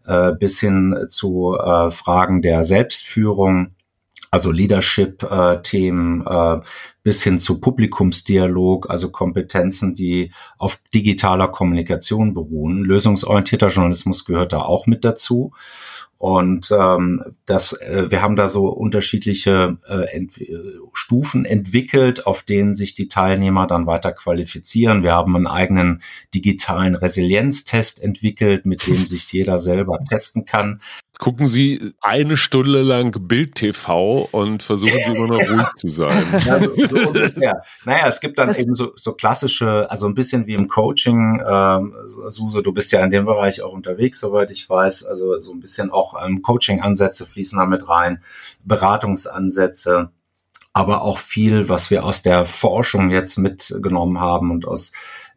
äh, 0.07 0.33
bis 0.33 0.61
hin 0.61 1.07
zu 1.09 1.57
äh, 1.57 1.91
Fragen 1.91 2.41
der 2.41 2.63
Selbstführung 2.65 3.75
also 4.31 4.53
Leadership-Themen 4.53 6.27
äh, 6.27 6.61
bis 7.03 7.23
hin 7.23 7.39
zu 7.39 7.61
Publikumsdialog, 7.61 8.89
also 8.89 9.11
Kompetenzen, 9.11 9.95
die 9.95 10.33
auf 10.59 10.81
digitaler 10.95 11.49
Kommunikation 11.49 12.35
beruhen. 12.35 12.85
Lösungsorientierter 12.85 13.69
Journalismus 13.69 14.25
gehört 14.25 14.53
da 14.53 14.63
auch 14.63 14.87
mit 14.87 15.05
dazu. 15.05 15.53
Und 16.19 16.71
ähm, 16.71 17.25
das, 17.47 17.73
äh, 17.73 18.11
wir 18.11 18.21
haben 18.21 18.37
da 18.37 18.47
so 18.49 18.69
unterschiedliche 18.69 19.79
äh, 19.89 20.15
ent 20.15 20.35
Stufen 20.93 21.47
entwickelt, 21.47 22.27
auf 22.27 22.43
denen 22.43 22.75
sich 22.75 22.93
die 22.93 23.09
Teilnehmer 23.09 23.67
dann 23.67 23.87
weiter 23.87 24.13
qualifizieren. 24.13 25.03
Wir 25.03 25.13
haben 25.13 25.35
einen 25.35 25.47
eigenen 25.47 26.03
digitalen 26.35 26.95
Resilienztest 26.95 28.03
entwickelt, 28.03 28.67
mit 28.67 28.87
dem 28.87 28.97
sich 29.07 29.33
jeder 29.33 29.59
selber 29.59 29.99
testen 30.07 30.45
kann 30.45 30.81
gucken 31.21 31.47
Sie 31.47 31.93
eine 32.01 32.37
Stunde 32.37 32.81
lang 32.83 33.29
Bild 33.29 33.55
TV 33.55 34.29
und 34.33 34.63
versuchen 34.63 34.99
Sie 35.07 35.13
immer 35.13 35.29
noch 35.29 35.49
ruhig 35.49 35.69
zu 35.77 35.89
sein. 35.89 36.27
Ja, 36.47 36.59
so, 36.59 36.75
so 36.75 36.97
ungefähr. 37.09 37.63
Naja, 37.85 38.09
es 38.09 38.21
gibt 38.21 38.39
dann 38.39 38.49
das 38.49 38.59
eben 38.59 38.75
so, 38.75 38.93
so 38.97 39.13
klassische, 39.13 39.89
also 39.91 40.07
ein 40.07 40.15
bisschen 40.15 40.47
wie 40.47 40.55
im 40.55 40.67
Coaching. 40.67 41.43
Ähm, 41.47 41.95
Suse, 42.07 42.63
du 42.63 42.73
bist 42.73 42.91
ja 42.93 43.05
in 43.05 43.11
dem 43.11 43.27
Bereich 43.27 43.63
auch 43.63 43.73
unterwegs, 43.73 44.19
soweit 44.19 44.51
ich 44.51 44.69
weiß. 44.69 45.05
Also 45.05 45.39
so 45.39 45.53
ein 45.53 45.61
bisschen 45.61 45.91
auch 45.91 46.15
ähm, 46.25 46.41
Coaching-Ansätze 46.43 47.27
fließen 47.27 47.59
da 47.59 47.67
mit 47.67 47.89
rein, 47.89 48.23
Beratungsansätze 48.65 50.11
aber 50.73 51.03
auch 51.03 51.19
viel, 51.19 51.69
was 51.69 51.91
wir 51.91 52.05
aus 52.05 52.23
der 52.23 52.47
Forschung 52.47 53.11
jetzt 53.11 53.39
mitgenommen 53.39 54.21
haben 54.21 54.53
und 54.53 54.69
aus 54.69 54.93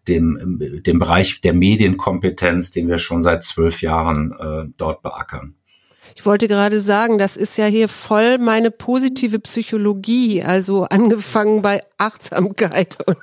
dem, 0.08 0.60
dem 0.86 1.00
Bereich 1.00 1.42
der 1.42 1.54
Medienkompetenz, 1.54 2.70
den 2.70 2.88
wir 2.88 3.00
schon 3.00 3.24
seit 3.24 3.44
zwölf 3.44 3.82
Jahren 3.82 4.32
äh, 4.34 4.72
dort 4.78 5.02
beackern. 5.02 5.56
Ich 6.16 6.26
wollte 6.26 6.48
gerade 6.48 6.80
sagen, 6.80 7.18
das 7.18 7.36
ist 7.38 7.58
ja 7.58 7.66
hier 7.66 7.90
voll 7.90 8.38
meine 8.38 8.72
positive 8.72 9.40
Psychologie, 9.40 10.44
also 10.44 10.84
angefangen 10.84 11.62
bei 11.62 11.82
Achtsamkeit 11.98 12.98
und 13.06 13.18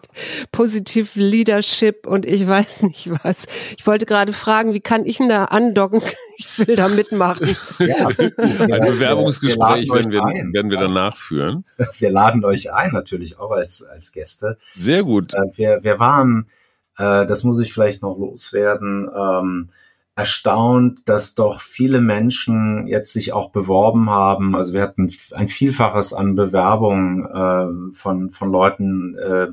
Positive 0.53 1.09
Leadership 1.21 2.07
und 2.07 2.27
ich 2.27 2.47
weiß 2.47 2.83
nicht 2.83 3.11
was. 3.23 3.45
Ich 3.77 3.87
wollte 3.87 4.07
gerade 4.07 4.33
fragen, 4.33 4.75
wie 4.75 4.81
kann 4.81 5.07
ich 5.07 5.19
denn 5.19 5.29
da 5.29 5.47
andocken? 5.47 6.03
Ich 6.43 6.59
will 6.67 6.75
da 6.75 6.89
mitmachen. 6.89 7.55
Ja. 7.81 8.07
Ein 8.07 8.81
Bewerbungsgespräch 8.81 9.89
wir 9.89 9.95
werden, 9.95 10.11
wir, 10.11 10.23
werden 10.23 10.71
wir 10.71 10.79
danach 10.79 11.19
führen. 11.19 11.65
Wir 11.99 12.11
laden 12.11 12.47
euch 12.47 12.73
ein, 12.73 12.93
natürlich 12.93 13.39
auch 13.39 13.51
als, 13.51 13.83
als 13.83 14.11
Gäste. 14.13 14.57
Sehr 14.75 15.03
gut. 15.03 15.35
Äh, 15.35 15.41
wir, 15.57 15.85
wir 15.85 15.99
waren, 15.99 16.49
äh, 16.97 17.27
das 17.27 17.45
muss 17.45 17.61
ich 17.61 17.75
vielleicht 17.75 18.01
noch 18.01 18.17
loswerden, 18.17 19.11
ähm, 19.15 19.69
erstaunt, 20.17 21.01
dass 21.07 21.35
doch 21.35 21.61
viele 21.61 22.01
Menschen 22.01 22.87
jetzt 22.87 23.13
sich 23.13 23.33
auch 23.33 23.51
beworben 23.51 24.11
haben. 24.11 24.55
Also 24.55 24.75
wir 24.75 24.83
hatten 24.83 25.13
ein 25.33 25.49
Vielfaches 25.49 26.13
an 26.13 26.35
Bewerbungen 26.35 27.27
äh, 27.27 27.95
von, 27.95 28.31
von 28.31 28.51
Leuten, 28.51 29.15
äh, 29.17 29.49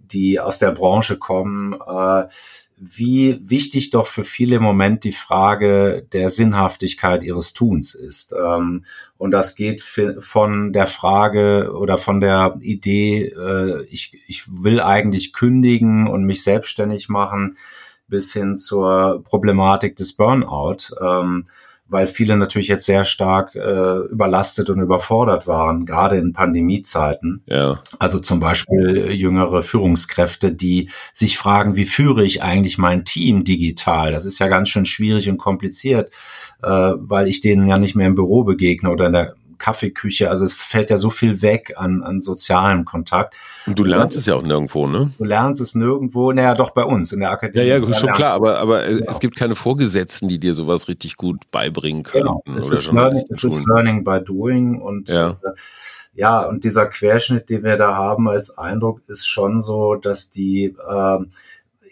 die 0.00 0.40
aus 0.40 0.58
der 0.58 0.72
Branche 0.72 1.18
kommen. 1.18 1.74
Äh, 1.86 2.26
wie 2.82 3.38
wichtig 3.42 3.90
doch 3.90 4.06
für 4.06 4.24
viele 4.24 4.56
im 4.56 4.62
Moment 4.62 5.04
die 5.04 5.12
Frage 5.12 6.06
der 6.14 6.30
Sinnhaftigkeit 6.30 7.22
ihres 7.22 7.52
Tuns 7.52 7.94
ist. 7.94 8.32
Ähm, 8.32 8.86
und 9.18 9.32
das 9.32 9.54
geht 9.54 9.82
von 9.82 10.72
der 10.72 10.86
Frage 10.86 11.72
oder 11.74 11.98
von 11.98 12.20
der 12.20 12.56
Idee, 12.62 13.26
äh, 13.26 13.84
ich, 13.90 14.18
ich 14.26 14.44
will 14.48 14.80
eigentlich 14.80 15.34
kündigen 15.34 16.08
und 16.08 16.24
mich 16.24 16.42
selbstständig 16.42 17.10
machen, 17.10 17.58
bis 18.10 18.32
hin 18.32 18.56
zur 18.56 19.22
Problematik 19.24 19.96
des 19.96 20.12
Burnout, 20.12 20.94
ähm, 21.00 21.46
weil 21.90 22.06
viele 22.06 22.36
natürlich 22.36 22.68
jetzt 22.68 22.86
sehr 22.86 23.04
stark 23.04 23.56
äh, 23.56 23.98
überlastet 24.10 24.70
und 24.70 24.80
überfordert 24.80 25.46
waren, 25.48 25.84
gerade 25.84 26.18
in 26.18 26.32
Pandemiezeiten. 26.32 27.42
Ja. 27.46 27.80
Also 27.98 28.20
zum 28.20 28.38
Beispiel 28.38 29.10
jüngere 29.12 29.62
Führungskräfte, 29.62 30.52
die 30.52 30.88
sich 31.12 31.36
fragen, 31.36 31.74
wie 31.74 31.84
führe 31.84 32.24
ich 32.24 32.42
eigentlich 32.42 32.78
mein 32.78 33.04
Team 33.04 33.42
digital? 33.42 34.12
Das 34.12 34.24
ist 34.24 34.38
ja 34.38 34.46
ganz 34.46 34.68
schön 34.68 34.86
schwierig 34.86 35.28
und 35.28 35.38
kompliziert, 35.38 36.14
äh, 36.62 36.92
weil 36.96 37.26
ich 37.26 37.40
denen 37.40 37.66
ja 37.66 37.78
nicht 37.78 37.96
mehr 37.96 38.06
im 38.06 38.14
Büro 38.14 38.44
begegne 38.44 38.90
oder 38.90 39.06
in 39.06 39.12
der 39.12 39.34
Kaffeeküche. 39.60 40.28
Also 40.28 40.44
es 40.44 40.52
fällt 40.52 40.90
ja 40.90 40.96
so 40.96 41.10
viel 41.10 41.42
weg 41.42 41.74
an, 41.76 42.02
an 42.02 42.20
sozialem 42.20 42.84
Kontakt. 42.84 43.36
Und 43.66 43.78
du 43.78 43.84
lernst 43.84 44.16
es 44.16 44.26
ja 44.26 44.34
auch 44.34 44.42
nirgendwo, 44.42 44.88
ne? 44.88 45.12
Du 45.18 45.24
lernst 45.24 45.60
es 45.60 45.76
nirgendwo, 45.76 46.32
naja, 46.32 46.54
doch 46.54 46.70
bei 46.70 46.82
uns 46.82 47.12
in 47.12 47.20
der 47.20 47.30
Akademie. 47.30 47.66
Ja, 47.66 47.78
ja, 47.78 47.94
schon 47.94 48.10
klar, 48.10 48.32
aber, 48.32 48.58
aber 48.58 48.82
genau. 48.82 49.08
es 49.08 49.20
gibt 49.20 49.36
keine 49.36 49.54
Vorgesetzten, 49.54 50.26
die 50.26 50.40
dir 50.40 50.54
sowas 50.54 50.88
richtig 50.88 51.16
gut 51.16 51.48
beibringen 51.52 52.02
können. 52.02 52.24
Genau, 52.24 52.42
es, 52.56 52.70
ist 52.70 52.90
learning, 52.90 53.22
es 53.28 53.44
ist 53.44 53.64
Learning 53.66 54.02
by 54.02 54.18
Doing 54.24 54.80
und 54.80 55.08
ja. 55.08 55.30
Äh, 55.30 55.52
ja, 56.12 56.40
und 56.40 56.64
dieser 56.64 56.86
Querschnitt, 56.86 57.48
den 57.50 57.62
wir 57.62 57.76
da 57.76 57.94
haben 57.94 58.28
als 58.28 58.58
Eindruck, 58.58 59.00
ist 59.06 59.28
schon 59.28 59.60
so, 59.60 59.94
dass 59.94 60.30
die 60.30 60.64
äh, 60.64 61.18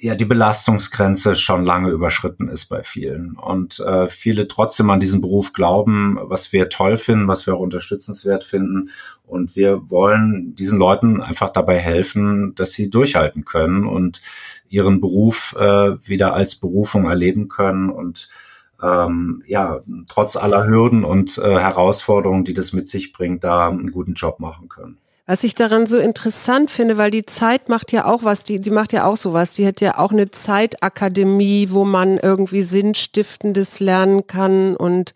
ja 0.01 0.15
die 0.15 0.25
Belastungsgrenze 0.25 1.35
schon 1.35 1.65
lange 1.65 1.91
überschritten 1.91 2.49
ist 2.49 2.67
bei 2.67 2.83
vielen. 2.83 3.37
Und 3.37 3.81
äh, 3.81 4.07
viele 4.07 4.49
trotzdem 4.49 4.91
an 4.91 5.01
diesen 5.01 5.21
Beruf 5.21 5.53
glauben, 5.53 6.19
was 6.23 6.53
wir 6.53 6.69
toll 6.69 6.97
finden, 6.97 7.29
was 7.29 7.47
wir 7.47 7.55
auch 7.55 7.61
unterstützenswert 7.61 8.45
finden. 8.45 8.91
Und 9.27 9.57
wir 9.57 9.91
wollen 9.91 10.55
diesen 10.55 10.79
Leuten 10.79 11.21
einfach 11.21 11.49
dabei 11.49 11.79
helfen, 11.79 12.55
dass 12.55 12.73
sie 12.73 12.91
durchhalten 12.91 13.45
können 13.45 13.87
und 13.87 14.23
ihren 14.69 15.01
Beruf 15.01 15.55
äh, 15.59 15.97
wieder 16.07 16.35
als 16.35 16.57
Berufung 16.57 17.09
erleben 17.09 17.49
können. 17.49 17.91
Und 17.91 18.29
ähm, 18.81 19.43
ja 19.47 19.81
trotz 20.07 20.37
aller 20.37 20.67
Hürden 20.67 21.05
und 21.05 21.39
äh, 21.39 21.59
Herausforderungen, 21.59 22.45
die 22.45 22.55
das 22.55 22.73
mit 22.73 22.89
sich 22.89 23.13
bringt, 23.13 23.43
da 23.43 23.69
einen 23.69 23.91
guten 23.91 24.15
Job 24.15 24.39
machen 24.39 24.69
können. 24.69 24.99
Was 25.31 25.45
ich 25.45 25.55
daran 25.55 25.87
so 25.87 25.99
interessant 25.99 26.71
finde, 26.71 26.97
weil 26.97 27.11
die 27.11 27.27
Zeit 27.27 27.69
macht 27.69 27.93
ja 27.93 28.07
auch 28.07 28.23
was, 28.23 28.45
die, 28.45 28.61
die 28.63 28.71
macht 28.71 28.95
ja 28.95 29.05
auch 29.05 29.19
sowas. 29.19 29.51
Die 29.51 29.67
hat 29.67 29.83
ja 29.83 29.99
auch 29.99 30.11
eine 30.11 30.31
Zeitakademie, 30.31 31.69
wo 31.71 31.85
man 31.85 32.17
irgendwie 32.17 32.63
Sinnstiftendes 32.63 33.79
lernen 33.79 34.27
kann 34.27 34.75
und 34.75 35.13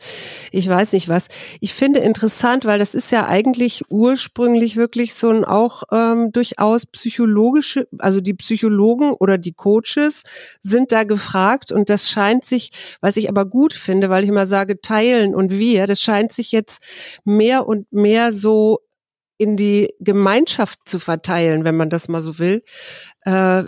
ich 0.51 0.69
weiß 0.69 0.93
nicht 0.93 1.09
was. 1.09 1.29
Ich 1.61 1.73
finde 1.73 2.01
interessant, 2.01 2.67
weil 2.67 2.79
das 2.79 2.95
ist 2.95 3.11
ja 3.11 3.27
eigentlich 3.27 3.85
ursprünglich 3.89 4.77
wirklich 4.77 5.15
so 5.15 5.31
ein 5.31 5.47
auch 5.47 5.85
ähm, 5.91 6.31
durchaus 6.31 6.85
psychologische, 6.85 7.89
also 7.97 8.21
die 8.21 8.35
Psychologen 8.35 9.13
oder 9.15 9.39
die 9.39 9.55
Coaches 9.55 10.25
sind 10.61 10.93
da 10.93 11.05
gefragt 11.05 11.73
und 11.73 11.89
das 11.89 12.11
scheint 12.11 12.45
sich, 12.45 12.69
was 13.01 13.17
ich 13.17 13.31
aber 13.31 13.47
gut 13.47 13.73
finde, 13.73 14.11
weil 14.11 14.25
ich 14.25 14.29
immer 14.29 14.47
sage, 14.47 14.79
teilen 14.83 15.35
und 15.35 15.53
wir, 15.53 15.87
das 15.87 16.03
scheint 16.03 16.35
sich 16.35 16.53
jetzt 16.53 16.83
mehr 17.25 17.67
und 17.67 17.91
mehr 17.91 18.31
so 18.31 18.81
in 19.43 19.57
die 19.57 19.93
Gemeinschaft 19.99 20.81
zu 20.85 20.99
verteilen, 20.99 21.65
wenn 21.65 21.77
man 21.77 21.91
das 21.91 22.09
mal 22.09 22.23
so 22.23 22.39
will. 22.39 22.63
Äh, 23.25 23.65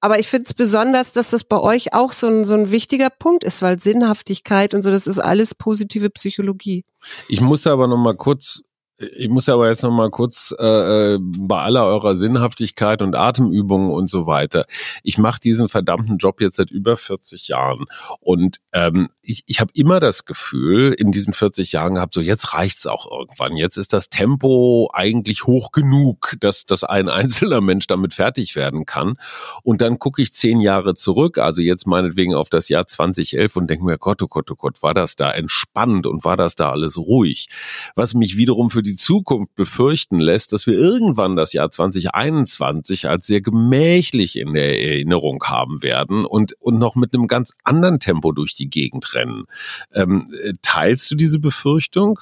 aber 0.00 0.18
ich 0.20 0.28
finde 0.28 0.46
es 0.46 0.54
besonders, 0.54 1.12
dass 1.12 1.30
das 1.30 1.42
bei 1.42 1.58
euch 1.58 1.92
auch 1.92 2.12
so 2.12 2.28
ein, 2.28 2.44
so 2.44 2.54
ein 2.54 2.70
wichtiger 2.70 3.10
Punkt 3.10 3.42
ist, 3.42 3.60
weil 3.60 3.80
Sinnhaftigkeit 3.80 4.72
und 4.72 4.82
so, 4.82 4.90
das 4.90 5.06
ist 5.06 5.18
alles 5.18 5.54
positive 5.54 6.10
Psychologie. 6.10 6.84
Ich 7.28 7.40
muss 7.40 7.66
aber 7.66 7.88
noch 7.88 7.96
mal 7.96 8.14
kurz 8.14 8.60
ich 8.98 9.28
muss 9.28 9.48
aber 9.48 9.68
jetzt 9.68 9.82
noch 9.82 9.90
mal 9.90 10.10
kurz 10.10 10.54
äh, 10.58 11.14
äh, 11.14 11.18
bei 11.20 11.58
aller 11.58 11.84
eurer 11.84 12.16
Sinnhaftigkeit 12.16 13.02
und 13.02 13.14
Atemübungen 13.14 13.90
und 13.90 14.08
so 14.08 14.26
weiter. 14.26 14.66
Ich 15.02 15.18
mache 15.18 15.38
diesen 15.38 15.68
verdammten 15.68 16.16
Job 16.16 16.40
jetzt 16.40 16.56
seit 16.56 16.70
über 16.70 16.96
40 16.96 17.48
Jahren 17.48 17.84
und 18.20 18.58
ähm, 18.72 19.10
ich, 19.20 19.44
ich 19.46 19.60
habe 19.60 19.70
immer 19.74 20.00
das 20.00 20.24
Gefühl 20.24 20.94
in 20.94 21.12
diesen 21.12 21.34
40 21.34 21.72
Jahren 21.72 21.96
gehabt, 21.96 22.14
so 22.14 22.22
jetzt 22.22 22.54
reicht's 22.54 22.86
auch 22.86 23.10
irgendwann. 23.10 23.56
Jetzt 23.56 23.76
ist 23.76 23.92
das 23.92 24.08
Tempo 24.08 24.90
eigentlich 24.94 25.44
hoch 25.44 25.72
genug, 25.72 26.34
dass, 26.40 26.64
dass 26.64 26.82
ein 26.82 27.08
einzelner 27.16 27.60
Mensch 27.60 27.86
damit 27.86 28.14
fertig 28.14 28.56
werden 28.56 28.86
kann. 28.86 29.16
Und 29.62 29.82
dann 29.82 29.98
gucke 29.98 30.22
ich 30.22 30.32
zehn 30.32 30.60
Jahre 30.60 30.94
zurück, 30.94 31.36
also 31.36 31.60
jetzt 31.60 31.86
meinetwegen 31.86 32.34
auf 32.34 32.48
das 32.48 32.70
Jahr 32.70 32.86
2011 32.86 33.56
und 33.56 33.68
denke 33.68 33.84
mir, 33.84 33.98
Gott, 33.98 34.22
oh 34.22 34.28
Gott, 34.28 34.50
oh 34.50 34.56
Gott, 34.56 34.82
war 34.82 34.94
das 34.94 35.16
da 35.16 35.30
entspannt 35.30 36.06
und 36.06 36.24
war 36.24 36.38
das 36.38 36.54
da 36.54 36.70
alles 36.70 36.96
ruhig? 36.96 37.48
Was 37.94 38.14
mich 38.14 38.38
wiederum 38.38 38.70
für 38.70 38.85
die 38.86 38.94
Zukunft 38.94 39.54
befürchten 39.54 40.18
lässt, 40.18 40.52
dass 40.52 40.66
wir 40.66 40.74
irgendwann 40.74 41.36
das 41.36 41.52
Jahr 41.52 41.70
2021 41.70 43.08
als 43.08 43.26
sehr 43.26 43.40
gemächlich 43.40 44.38
in 44.38 44.54
der 44.54 44.80
Erinnerung 44.80 45.42
haben 45.44 45.82
werden 45.82 46.24
und, 46.24 46.54
und 46.60 46.78
noch 46.78 46.96
mit 46.96 47.12
einem 47.12 47.26
ganz 47.26 47.52
anderen 47.64 48.00
Tempo 48.00 48.32
durch 48.32 48.54
die 48.54 48.70
Gegend 48.70 49.14
rennen. 49.14 49.44
Ähm, 49.92 50.30
teilst 50.62 51.10
du 51.10 51.16
diese 51.16 51.38
Befürchtung? 51.38 52.18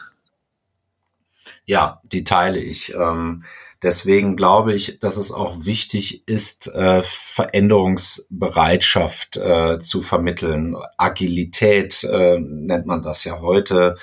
Ja, 1.67 2.01
die 2.05 2.25
teile 2.25 2.59
ich. 2.59 2.95
Ähm, 2.95 3.45
deswegen 3.83 4.37
glaube 4.37 4.75
ich, 4.75 4.99
dass 4.99 5.17
es 5.17 5.33
auch 5.33 5.65
wichtig 5.65 6.29
ist, 6.29 6.69
äh, 6.75 7.03
Veränderungsbereitschaft 7.03 9.37
äh, 9.37 9.79
zu 9.79 10.03
vermitteln. 10.03 10.77
Agilität 10.97 12.03
äh, 12.05 12.39
nennt 12.39 12.87
man 12.87 13.03
das 13.03 13.25
ja 13.25 13.41
heute 13.41 13.97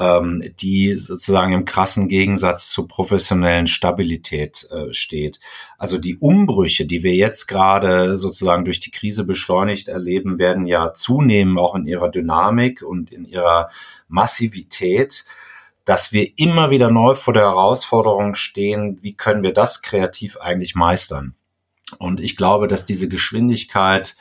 ähm, 0.00 0.42
die 0.60 0.96
sozusagen 0.96 1.52
im 1.52 1.66
krassen 1.66 2.08
Gegensatz 2.08 2.70
zur 2.70 2.88
professionellen 2.88 3.66
Stabilität 3.66 4.66
äh, 4.70 4.92
steht. 4.94 5.38
Also 5.76 5.98
die 5.98 6.16
Umbrüche, 6.16 6.86
die 6.86 7.02
wir 7.02 7.14
jetzt 7.14 7.46
gerade 7.46 8.16
sozusagen 8.16 8.64
durch 8.64 8.80
die 8.80 8.90
Krise 8.90 9.24
beschleunigt 9.24 9.88
erleben, 9.88 10.38
werden 10.38 10.66
ja 10.66 10.94
zunehmen 10.94 11.58
auch 11.58 11.74
in 11.74 11.86
ihrer 11.86 12.08
Dynamik 12.08 12.82
und 12.82 13.12
in 13.12 13.26
ihrer 13.26 13.68
Massivität. 14.08 15.24
dass 15.86 16.12
wir 16.12 16.38
immer 16.38 16.70
wieder 16.70 16.90
neu 16.90 17.14
vor 17.14 17.34
der 17.34 17.44
Herausforderung 17.44 18.34
stehen, 18.36 18.98
wie 19.02 19.14
können 19.14 19.42
wir 19.42 19.52
das 19.52 19.82
kreativ 19.82 20.36
eigentlich 20.36 20.76
meistern? 20.76 21.34
Und 21.98 22.20
ich 22.20 22.36
glaube, 22.36 22.68
dass 22.68 22.84
diese 22.84 23.08
Geschwindigkeit 23.08 24.14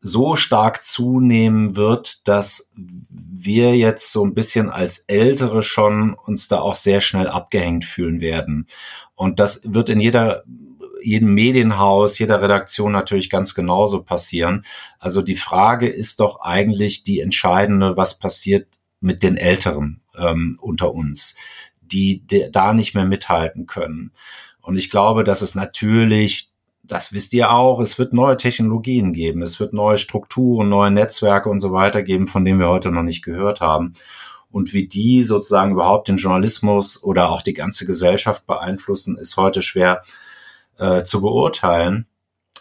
so 0.00 0.36
stark 0.36 0.84
zunehmen 0.84 1.76
wird, 1.76 2.26
dass 2.28 2.72
wir 2.76 3.76
jetzt 3.76 4.12
so 4.12 4.24
ein 4.24 4.34
bisschen 4.34 4.70
als 4.70 4.98
Ältere 5.08 5.62
schon 5.62 6.14
uns 6.14 6.48
da 6.48 6.60
auch 6.60 6.76
sehr 6.76 7.00
schnell 7.00 7.26
abgehängt 7.28 7.84
fühlen 7.84 8.20
werden. 8.20 8.66
Und 9.14 9.40
das 9.40 9.62
wird 9.64 9.88
in 9.88 10.00
jeder 10.00 10.44
jedem 11.02 11.32
Medienhaus, 11.34 12.18
jeder 12.18 12.42
Redaktion 12.42 12.92
natürlich 12.92 13.30
ganz 13.30 13.54
genauso 13.54 14.02
passieren. 14.02 14.64
Also 14.98 15.22
die 15.22 15.36
Frage 15.36 15.86
ist 15.86 16.20
doch 16.20 16.40
eigentlich 16.40 17.04
die 17.04 17.20
entscheidende, 17.20 17.96
was 17.96 18.18
passiert 18.18 18.66
mit 19.00 19.22
den 19.22 19.36
Älteren 19.36 20.00
ähm, 20.16 20.58
unter 20.60 20.92
uns, 20.92 21.36
die, 21.80 22.26
die 22.26 22.50
da 22.50 22.72
nicht 22.72 22.94
mehr 22.94 23.04
mithalten 23.04 23.66
können. 23.66 24.12
Und 24.60 24.76
ich 24.76 24.90
glaube, 24.90 25.24
dass 25.24 25.40
es 25.40 25.54
natürlich 25.54 26.50
das 26.88 27.12
wisst 27.12 27.32
ihr 27.34 27.50
auch, 27.50 27.80
es 27.80 27.98
wird 27.98 28.12
neue 28.12 28.36
Technologien 28.36 29.12
geben, 29.12 29.42
es 29.42 29.60
wird 29.60 29.72
neue 29.72 29.98
Strukturen, 29.98 30.68
neue 30.68 30.90
Netzwerke 30.90 31.48
und 31.48 31.60
so 31.60 31.72
weiter 31.72 32.02
geben, 32.02 32.26
von 32.26 32.44
denen 32.44 32.58
wir 32.58 32.68
heute 32.68 32.90
noch 32.90 33.02
nicht 33.02 33.22
gehört 33.22 33.60
haben. 33.60 33.92
Und 34.50 34.72
wie 34.72 34.88
die 34.88 35.24
sozusagen 35.24 35.72
überhaupt 35.72 36.08
den 36.08 36.16
Journalismus 36.16 37.02
oder 37.02 37.28
auch 37.28 37.42
die 37.42 37.52
ganze 37.52 37.84
Gesellschaft 37.84 38.46
beeinflussen, 38.46 39.18
ist 39.18 39.36
heute 39.36 39.60
schwer 39.60 40.00
äh, 40.78 41.02
zu 41.02 41.20
beurteilen. 41.20 42.06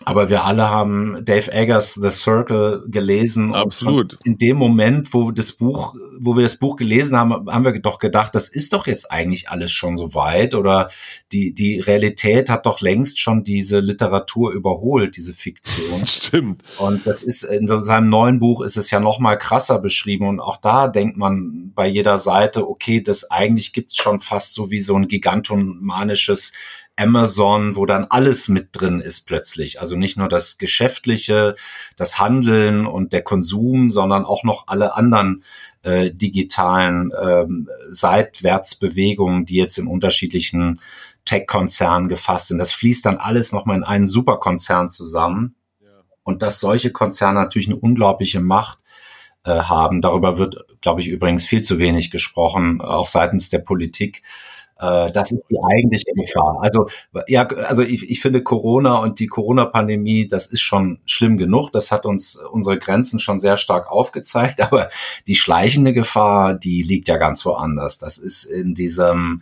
Aber 0.05 0.29
wir 0.29 0.43
alle 0.43 0.69
haben 0.69 1.23
Dave 1.23 1.51
Eggers 1.51 1.95
The 1.95 2.11
Circle 2.11 2.83
gelesen. 2.87 3.53
Absolut. 3.53 4.17
in 4.23 4.37
dem 4.37 4.57
Moment, 4.57 5.13
wo 5.13 5.31
das 5.31 5.51
Buch, 5.51 5.95
wo 6.19 6.35
wir 6.35 6.43
das 6.43 6.57
Buch 6.57 6.75
gelesen 6.75 7.17
haben, 7.17 7.51
haben 7.51 7.65
wir 7.65 7.79
doch 7.79 7.99
gedacht, 7.99 8.35
das 8.35 8.49
ist 8.49 8.73
doch 8.73 8.87
jetzt 8.87 9.11
eigentlich 9.11 9.49
alles 9.49 9.71
schon 9.71 9.97
so 9.97 10.13
weit 10.13 10.55
oder 10.55 10.89
die, 11.31 11.53
die 11.53 11.79
Realität 11.79 12.49
hat 12.49 12.65
doch 12.65 12.81
längst 12.81 13.19
schon 13.19 13.43
diese 13.43 13.79
Literatur 13.79 14.51
überholt, 14.51 15.15
diese 15.17 15.33
Fiktion. 15.33 16.05
Stimmt. 16.05 16.63
Und 16.77 17.05
das 17.05 17.23
ist, 17.23 17.43
in 17.43 17.67
seinem 17.67 18.09
neuen 18.09 18.39
Buch 18.39 18.61
ist 18.61 18.77
es 18.77 18.91
ja 18.91 18.99
noch 18.99 19.19
mal 19.19 19.35
krasser 19.35 19.79
beschrieben 19.79 20.27
und 20.27 20.39
auch 20.39 20.57
da 20.57 20.87
denkt 20.87 21.17
man 21.17 21.71
bei 21.75 21.87
jeder 21.87 22.17
Seite, 22.17 22.67
okay, 22.67 23.01
das 23.01 23.29
eigentlich 23.29 23.73
gibt's 23.73 23.97
schon 23.97 24.19
fast 24.19 24.53
so 24.53 24.71
wie 24.71 24.79
so 24.79 24.95
ein 24.95 25.07
gigantomanisches 25.07 26.51
Amazon, 26.97 27.75
wo 27.75 27.85
dann 27.85 28.05
alles 28.05 28.47
mit 28.47 28.69
drin 28.73 28.99
ist 28.99 29.27
plötzlich. 29.27 29.79
Also 29.79 29.95
nicht 29.95 30.17
nur 30.17 30.27
das 30.27 30.57
Geschäftliche, 30.57 31.55
das 31.95 32.19
Handeln 32.19 32.85
und 32.85 33.13
der 33.13 33.21
Konsum, 33.21 33.89
sondern 33.89 34.25
auch 34.25 34.43
noch 34.43 34.67
alle 34.67 34.95
anderen 34.95 35.43
äh, 35.83 36.11
digitalen 36.11 37.11
ähm, 37.21 37.69
Seitwärtsbewegungen, 37.89 39.45
die 39.45 39.55
jetzt 39.55 39.77
in 39.77 39.87
unterschiedlichen 39.87 40.79
Tech-Konzernen 41.25 42.09
gefasst 42.09 42.47
sind. 42.47 42.57
Das 42.57 42.71
fließt 42.73 43.05
dann 43.05 43.17
alles 43.17 43.51
nochmal 43.51 43.77
in 43.77 43.83
einen 43.83 44.07
Superkonzern 44.07 44.89
zusammen. 44.89 45.55
Und 46.23 46.41
dass 46.41 46.59
solche 46.59 46.91
Konzerne 46.91 47.39
natürlich 47.39 47.69
eine 47.69 47.77
unglaubliche 47.77 48.41
Macht 48.41 48.79
äh, 49.43 49.61
haben. 49.61 50.01
Darüber 50.01 50.37
wird, 50.37 50.65
glaube 50.81 50.99
ich, 50.99 51.07
übrigens 51.07 51.45
viel 51.45 51.61
zu 51.61 51.79
wenig 51.79 52.11
gesprochen, 52.11 52.81
auch 52.81 53.07
seitens 53.07 53.49
der 53.49 53.59
Politik. 53.59 54.21
Äh, 54.79 55.11
das 55.11 55.31
ist 55.31 55.45
die 55.49 55.57
eigentliche 55.59 56.11
Gefahr. 56.15 56.57
Also 56.61 56.87
ja, 57.27 57.47
also 57.47 57.81
ich, 57.81 58.09
ich 58.09 58.21
finde 58.21 58.43
Corona 58.43 58.97
und 58.97 59.19
die 59.19 59.27
Corona-Pandemie, 59.27 60.27
das 60.27 60.47
ist 60.47 60.61
schon 60.61 60.99
schlimm 61.05 61.37
genug. 61.37 61.71
Das 61.71 61.91
hat 61.91 62.05
uns 62.05 62.35
unsere 62.35 62.77
Grenzen 62.77 63.19
schon 63.19 63.39
sehr 63.39 63.57
stark 63.57 63.89
aufgezeigt. 63.89 64.61
Aber 64.67 64.89
die 65.27 65.35
schleichende 65.35 65.93
Gefahr, 65.93 66.53
die 66.53 66.81
liegt 66.81 67.07
ja 67.07 67.17
ganz 67.17 67.45
woanders. 67.45 67.97
Das 67.97 68.17
ist 68.17 68.45
in 68.45 68.73
diesem, 68.73 69.41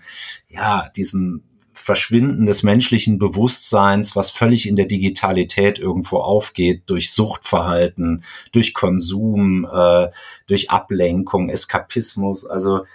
ja, 0.49 0.89
diesem 0.95 1.43
Verschwinden 1.73 2.45
des 2.45 2.63
menschlichen 2.63 3.19
Bewusstseins, 3.19 4.15
was 4.15 4.31
völlig 4.31 4.67
in 4.67 4.75
der 4.75 4.86
Digitalität 4.86 5.77
irgendwo 5.77 6.17
aufgeht, 6.17 6.83
durch 6.88 7.11
Suchtverhalten, 7.11 8.23
durch 8.53 8.73
Konsum, 8.73 9.67
äh, 9.71 10.07
durch 10.47 10.71
Ablenkung, 10.71 11.49
Eskapismus. 11.49 12.47
Also 12.47 12.86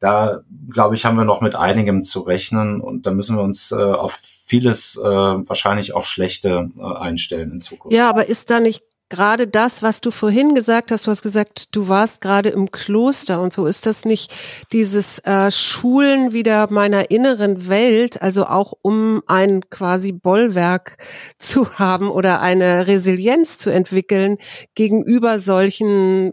da, 0.00 0.40
glaube 0.70 0.94
ich, 0.94 1.04
haben 1.04 1.16
wir 1.16 1.24
noch 1.24 1.40
mit 1.40 1.54
einigem 1.54 2.02
zu 2.02 2.20
rechnen 2.20 2.80
und 2.80 3.06
da 3.06 3.10
müssen 3.10 3.36
wir 3.36 3.42
uns 3.42 3.72
äh, 3.72 3.76
auf 3.76 4.18
vieles 4.46 4.96
äh, 4.96 5.04
wahrscheinlich 5.04 5.94
auch 5.94 6.04
Schlechte 6.04 6.70
äh, 6.78 6.82
einstellen 6.82 7.52
in 7.52 7.60
Zukunft. 7.60 7.96
Ja, 7.96 8.08
aber 8.08 8.28
ist 8.28 8.50
da 8.50 8.60
nicht 8.60 8.82
gerade 9.08 9.46
das, 9.46 9.82
was 9.82 10.00
du 10.00 10.10
vorhin 10.10 10.54
gesagt 10.54 10.90
hast, 10.90 11.06
du 11.06 11.10
hast 11.10 11.22
gesagt, 11.22 11.74
du 11.74 11.88
warst 11.88 12.20
gerade 12.20 12.48
im 12.48 12.70
Kloster 12.70 13.40
und 13.40 13.52
so, 13.52 13.66
ist 13.66 13.86
das 13.86 14.04
nicht 14.04 14.32
dieses 14.72 15.20
äh, 15.20 15.50
Schulen 15.50 16.32
wieder 16.32 16.70
meiner 16.70 17.10
inneren 17.10 17.68
Welt, 17.68 18.20
also 18.20 18.46
auch 18.46 18.72
um 18.82 19.22
ein 19.26 19.62
quasi 19.70 20.12
Bollwerk 20.12 20.96
zu 21.38 21.78
haben 21.78 22.10
oder 22.10 22.40
eine 22.40 22.86
Resilienz 22.86 23.58
zu 23.58 23.70
entwickeln 23.70 24.38
gegenüber 24.74 25.38
solchen 25.38 26.32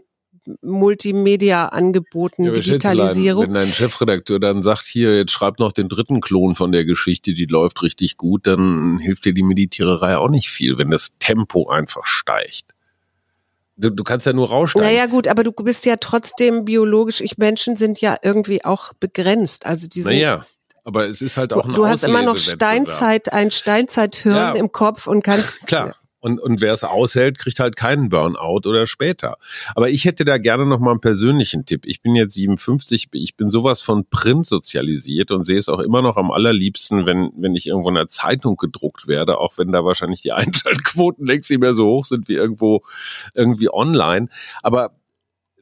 Multimedia-Angeboten, 0.62 2.44
ja, 2.44 2.52
Digitalisierung. 2.52 3.44
Wenn 3.44 3.54
dein 3.54 3.72
Chefredakteur 3.72 4.38
dann 4.38 4.62
sagt, 4.62 4.84
hier, 4.86 5.16
jetzt 5.16 5.32
schreib 5.32 5.58
noch 5.58 5.72
den 5.72 5.88
dritten 5.88 6.20
Klon 6.20 6.54
von 6.54 6.72
der 6.72 6.84
Geschichte, 6.84 7.34
die 7.34 7.46
läuft 7.46 7.82
richtig 7.82 8.16
gut, 8.16 8.46
dann 8.46 8.98
hilft 8.98 9.24
dir 9.24 9.32
die 9.32 9.42
Meditiererei 9.42 10.18
auch 10.18 10.28
nicht 10.28 10.50
viel, 10.50 10.78
wenn 10.78 10.90
das 10.90 11.12
Tempo 11.18 11.68
einfach 11.68 12.06
steigt. 12.06 12.74
Du, 13.76 13.90
du 13.90 14.04
kannst 14.04 14.26
ja 14.26 14.32
nur 14.32 14.48
raussteigen. 14.48 14.86
Naja, 14.86 15.06
gut, 15.06 15.26
aber 15.26 15.42
du 15.42 15.50
bist 15.52 15.84
ja 15.84 15.96
trotzdem 15.96 16.64
biologisch, 16.64 17.20
ich 17.20 17.38
Menschen 17.38 17.76
sind 17.76 18.00
ja 18.00 18.16
irgendwie 18.22 18.64
auch 18.64 18.92
begrenzt. 18.94 19.66
Also 19.66 19.88
die 19.88 20.02
sind, 20.02 20.12
naja. 20.12 20.46
Aber 20.84 21.08
es 21.08 21.22
ist 21.22 21.38
halt 21.38 21.52
auch 21.54 21.64
ein 21.64 21.72
Du 21.72 21.86
hast 21.86 22.04
immer 22.04 22.22
noch 22.22 22.36
Steinzeit, 22.36 23.32
ein 23.32 23.50
Steinzeithirn 23.50 24.36
ja. 24.36 24.52
im 24.52 24.70
Kopf 24.70 25.06
und 25.06 25.24
kannst. 25.24 25.66
Klar. 25.66 25.96
Und, 26.24 26.40
und 26.40 26.62
wer 26.62 26.72
es 26.72 26.84
aushält, 26.84 27.36
kriegt 27.38 27.60
halt 27.60 27.76
keinen 27.76 28.08
Burnout 28.08 28.66
oder 28.66 28.86
später. 28.86 29.36
Aber 29.74 29.90
ich 29.90 30.06
hätte 30.06 30.24
da 30.24 30.38
gerne 30.38 30.64
noch 30.64 30.78
mal 30.78 30.92
einen 30.92 31.00
persönlichen 31.02 31.66
Tipp. 31.66 31.84
Ich 31.84 32.00
bin 32.00 32.14
jetzt 32.14 32.32
57, 32.32 33.08
ich 33.12 33.36
bin 33.36 33.50
sowas 33.50 33.82
von 33.82 34.06
Print 34.08 34.46
sozialisiert 34.46 35.32
und 35.32 35.44
sehe 35.44 35.58
es 35.58 35.68
auch 35.68 35.80
immer 35.80 36.00
noch 36.00 36.16
am 36.16 36.30
allerliebsten, 36.30 37.04
wenn, 37.04 37.30
wenn 37.36 37.54
ich 37.54 37.66
irgendwo 37.66 37.90
in 37.90 37.98
einer 37.98 38.08
Zeitung 38.08 38.56
gedruckt 38.56 39.06
werde, 39.06 39.36
auch 39.36 39.58
wenn 39.58 39.70
da 39.70 39.84
wahrscheinlich 39.84 40.22
die 40.22 40.32
Einschaltquoten 40.32 41.26
längst 41.26 41.50
nicht 41.50 41.60
mehr 41.60 41.74
so 41.74 41.84
hoch 41.88 42.06
sind 42.06 42.26
wie 42.26 42.36
irgendwo 42.36 42.84
irgendwie 43.34 43.68
online. 43.70 44.28
Aber 44.62 44.92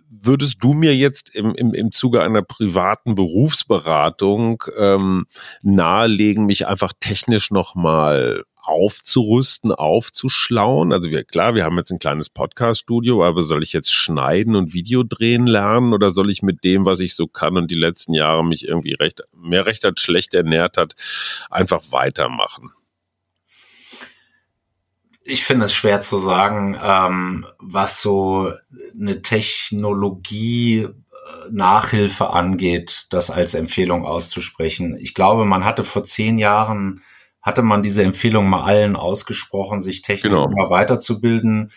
würdest 0.09 0.59
du 0.61 0.75
mir 0.75 0.95
jetzt 0.95 1.35
im, 1.35 1.57
im, 1.57 1.75
im 1.75 1.91
Zuge 1.91 2.23
einer 2.23 2.43
privaten 2.43 3.17
Berufsberatung 3.17 4.63
ähm, 4.79 5.27
nahelegen, 5.63 6.47
mich 6.47 6.69
einfach 6.69 6.93
technisch 7.01 7.51
nochmal 7.51 8.45
aufzurüsten, 8.63 9.73
aufzuschlauen? 9.73 10.93
Also 10.93 11.11
wir, 11.11 11.25
klar, 11.25 11.55
wir 11.55 11.65
haben 11.65 11.77
jetzt 11.77 11.91
ein 11.91 11.99
kleines 11.99 12.31
Podcast-Studio, 12.31 13.25
aber 13.25 13.43
soll 13.43 13.63
ich 13.63 13.73
jetzt 13.73 13.93
schneiden 13.93 14.57
und 14.57 14.73
Video 14.73 15.03
drehen 15.03 15.47
lernen 15.47 15.93
oder 15.93 16.11
soll 16.11 16.31
ich 16.31 16.43
mit 16.43 16.65
dem, 16.65 16.87
was 16.87 17.01
ich 17.01 17.15
so 17.15 17.27
kann 17.27 17.57
und 17.57 17.71
die 17.71 17.77
letzten 17.77 18.15
Jahre 18.15 18.45
mich 18.45 18.67
irgendwie 18.67 18.95
recht, 18.95 19.23
mehr 19.37 19.67
recht 19.67 19.85
als 19.85 20.01
schlecht 20.01 20.35
ernährt 20.35 20.77
hat, 20.77 20.95
einfach 21.51 21.83
weitermachen? 21.91 22.71
Ich 25.25 25.45
finde 25.45 25.67
es 25.67 25.75
schwer 25.75 26.01
zu 26.01 26.19
sagen, 26.19 26.77
ähm, 26.81 27.47
was 27.59 28.03
so 28.03 28.53
eine 28.99 29.23
Technologie 29.23 30.81
äh, 30.83 30.91
Nachhilfe 31.51 32.31
angeht, 32.31 33.07
das 33.11 33.31
als 33.31 33.55
Empfehlung 33.55 34.05
auszusprechen. 34.05 34.97
Ich 35.01 35.15
glaube, 35.15 35.45
man 35.45 35.65
hatte 35.65 35.85
vor 35.85 36.03
zehn 36.03 36.39
Jahren 36.39 37.03
hatte 37.43 37.63
man 37.63 37.83
diese 37.83 38.03
Empfehlung 38.03 38.49
mal 38.49 38.63
allen 38.63 38.97
ausgesprochen, 38.97 39.81
sich 39.81 40.03
technisch 40.03 40.33
genau. 40.33 40.47
immer 40.47 40.71
weiterzubilden. 40.71 41.71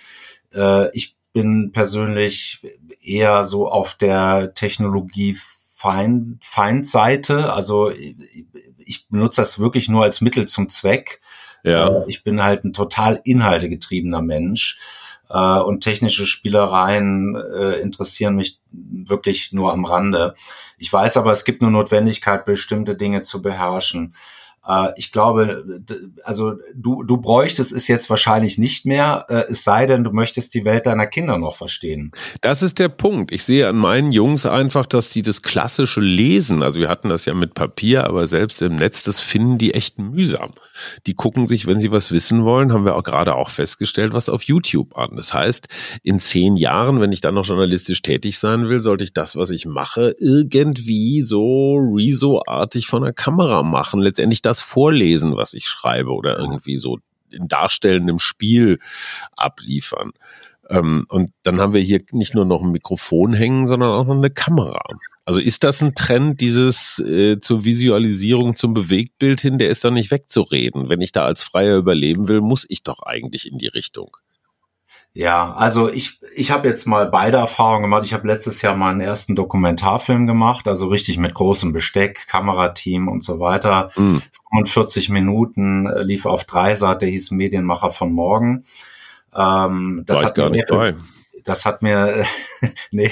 Äh, 0.54 0.96
ich 0.96 1.16
bin 1.34 1.72
persönlich 1.74 2.62
eher 3.02 3.44
so 3.44 3.70
auf 3.70 3.96
der 3.96 4.54
Technologie 4.54 5.36
Feind, 5.76 6.44
Feindseite. 6.44 7.52
Also 7.52 7.92
ich 8.78 9.08
benutze 9.10 9.42
das 9.42 9.60
wirklich 9.60 9.90
nur 9.90 10.04
als 10.04 10.22
Mittel 10.22 10.48
zum 10.48 10.70
Zweck. 10.70 11.20
Ja. 11.64 11.88
Äh, 11.88 12.04
ich 12.08 12.24
bin 12.24 12.42
halt 12.42 12.64
ein 12.64 12.74
total 12.74 13.20
inhaltegetriebener 13.24 14.22
Mensch. 14.22 14.80
Äh, 15.30 15.60
und 15.60 15.82
technische 15.82 16.26
Spielereien 16.26 17.36
äh, 17.36 17.80
interessieren 17.82 18.36
mich 18.36 18.60
wirklich 18.72 19.52
nur 19.52 19.74
am 19.74 19.86
Rande. 19.86 20.34
Ich 20.78 20.92
weiß 20.92 21.18
aber, 21.18 21.32
es 21.32 21.44
gibt 21.44 21.62
eine 21.62 21.72
Notwendigkeit, 21.72 22.46
bestimmte 22.46 22.96
Dinge 22.96 23.22
zu 23.22 23.42
beherrschen. 23.42 24.16
Äh, 24.68 24.90
ich 24.98 25.12
glaube, 25.12 25.82
also 26.24 26.54
du, 26.74 27.04
du 27.04 27.18
bräuchtest 27.18 27.72
es 27.72 27.88
jetzt 27.88 28.10
wahrscheinlich 28.10 28.58
nicht 28.58 28.86
mehr, 28.86 29.26
äh, 29.30 29.44
es 29.50 29.64
sei 29.64 29.86
denn, 29.86 30.04
du 30.04 30.12
möchtest 30.12 30.54
die 30.54 30.66
Welt 30.66 30.86
deiner 30.86 31.08
Kinder 31.08 31.38
noch 31.38 31.56
verstehen. 31.56 32.12
Das 32.42 32.62
ist 32.62 32.80
der 32.80 32.90
Punkt. 32.90 33.32
Ich 33.32 33.44
sehe 33.44 33.68
an 33.68 33.78
meinen 33.78 34.12
Jungs 34.12 34.46
einfach, 34.46 34.86
dass 34.86 35.10
die 35.10 35.22
das 35.22 35.42
klassische 35.42 36.02
Lesen, 36.02 36.64
also 36.64 36.80
wir 36.80 36.90
hatten 36.90 37.10
das 37.10 37.26
ja 37.26 37.34
mit 37.34 37.54
Papier, 37.54 38.06
aber 38.06 38.28
selbst 38.28 38.62
im 38.62 38.76
Netz, 38.76 39.04
das 39.04 39.22
finden 39.22 39.58
die 39.58 39.74
echt 39.74 40.00
mühsam. 40.00 40.54
Die 41.06 41.14
gucken 41.14 41.48
sich, 41.48 41.68
wenn 41.68 41.80
sie 41.80 41.92
was 41.92 42.12
wissen 42.12 42.44
wollen, 42.44 42.74
haben 42.74 42.86
wir 42.86 42.96
auch 42.96 43.04
gerade 43.04 43.36
auch 43.36 43.50
festgestellt, 43.50 44.14
was 44.14 44.30
auf 44.30 44.44
YouTube 44.44 44.98
an. 44.98 45.16
Das 45.16 45.34
heißt, 45.34 45.68
in 46.04 46.20
zehn 46.20 46.56
Jahren, 46.56 47.02
wenn 47.02 47.12
ich 47.12 47.22
dann 47.22 47.36
noch 47.36 47.46
journalistisch 47.46 48.02
tätig 48.02 48.40
sein 48.40 48.68
will, 48.70 48.82
sollte 48.82 49.04
ich 49.04 49.14
das, 49.14 49.36
was 49.36 49.50
ich 49.50 49.66
mache, 49.66 50.16
irgendwie 50.20 51.22
so 51.22 51.76
Rezo-artig 51.76 52.88
von 52.88 53.04
der 53.04 53.14
Kamera 53.14 53.64
machen. 53.64 54.02
Letztendlich 54.02 54.42
das 54.42 54.55
das 54.56 54.62
vorlesen, 54.62 55.36
was 55.36 55.54
ich 55.54 55.68
schreibe 55.68 56.12
oder 56.14 56.40
irgendwie 56.40 56.78
so 56.78 57.00
in 57.30 57.48
darstellendem 57.48 58.20
Spiel 58.20 58.80
abliefern. 59.36 60.12
Ähm, 60.70 61.06
und 61.10 61.32
dann 61.44 61.60
haben 61.60 61.74
wir 61.74 61.82
hier 61.82 62.02
nicht 62.12 62.34
nur 62.34 62.46
noch 62.46 62.62
ein 62.62 62.72
Mikrofon 62.72 63.34
hängen, 63.34 63.68
sondern 63.68 63.90
auch 63.90 64.06
noch 64.06 64.16
eine 64.16 64.32
Kamera. 64.32 64.82
Also 65.26 65.40
ist 65.40 65.64
das 65.64 65.82
ein 65.82 65.96
Trend, 65.96 66.42
dieses 66.42 67.00
äh, 67.00 67.40
zur 67.40 67.66
Visualisierung, 67.66 68.56
zum 68.56 68.74
Bewegtbild 68.74 69.42
hin, 69.42 69.58
der 69.60 69.70
ist 69.70 69.84
da 69.84 69.92
nicht 69.92 70.12
wegzureden. 70.12 70.90
Wenn 70.90 71.02
ich 71.02 71.12
da 71.12 71.26
als 71.26 71.44
Freier 71.44 71.78
überleben 71.78 72.28
will, 72.28 72.42
muss 72.42 72.66
ich 72.68 72.84
doch 72.84 73.04
eigentlich 73.04 73.52
in 73.52 73.58
die 73.58 73.68
Richtung. 73.68 74.18
Ja, 75.18 75.54
also 75.54 75.90
ich, 75.90 76.20
ich 76.36 76.52
habe 76.52 76.68
jetzt 76.68 76.86
mal 76.88 77.06
beide 77.06 77.38
Erfahrungen 77.38 77.84
gemacht. 77.84 78.04
Ich 78.04 78.14
habe 78.14 78.28
letztes 78.28 78.62
Jahr 78.62 78.76
meinen 78.76 79.00
ersten 79.00 79.34
Dokumentarfilm 79.34 80.28
gemacht, 80.28 80.68
also 80.68 80.88
richtig 80.88 81.18
mit 81.18 81.34
großem 81.34 81.72
Besteck, 81.72 82.28
Kamerateam 82.28 83.08
und 83.08 83.24
so 83.24 83.40
weiter. 83.40 83.92
Mhm. 83.96 84.22
45 84.52 85.08
Minuten 85.10 85.88
äh, 85.88 86.04
lief 86.04 86.26
auf 86.26 86.44
drei 86.44 86.76
Seite, 86.76 87.06
hieß 87.06 87.32
Medienmacher 87.32 87.92
von 87.92 88.12
morgen. 88.12 88.66
Ähm, 89.34 90.04
das 90.06 90.22
hat 90.22 90.36
gar 90.36 90.50
nicht 90.50 90.68
bei. 90.68 90.96
Das 91.46 91.64
hat 91.64 91.82
mir, 91.82 92.26
nee, 92.92 93.12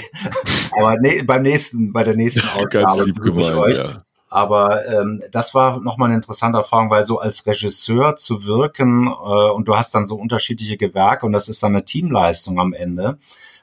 aber 0.76 0.98
nee, 1.00 1.22
beim 1.22 1.40
nächsten, 1.40 1.90
bei 1.94 2.04
der 2.04 2.16
nächsten 2.16 2.46
Ausgabe 2.54 3.12
besuche 3.14 3.40
ich 3.40 3.52
euch. 3.52 3.78
Ja. 3.78 4.04
Aber 4.34 4.84
ähm, 4.88 5.22
das 5.30 5.54
war 5.54 5.80
nochmal 5.80 6.08
eine 6.08 6.16
interessante 6.16 6.58
Erfahrung, 6.58 6.90
weil 6.90 7.06
so 7.06 7.20
als 7.20 7.46
Regisseur 7.46 8.16
zu 8.16 8.42
wirken 8.44 9.06
äh, 9.06 9.10
und 9.10 9.68
du 9.68 9.76
hast 9.76 9.94
dann 9.94 10.06
so 10.06 10.16
unterschiedliche 10.16 10.76
Gewerke 10.76 11.24
und 11.24 11.30
das 11.30 11.48
ist 11.48 11.62
dann 11.62 11.76
eine 11.76 11.84
Teamleistung 11.84 12.58
am 12.58 12.72
Ende, 12.72 13.16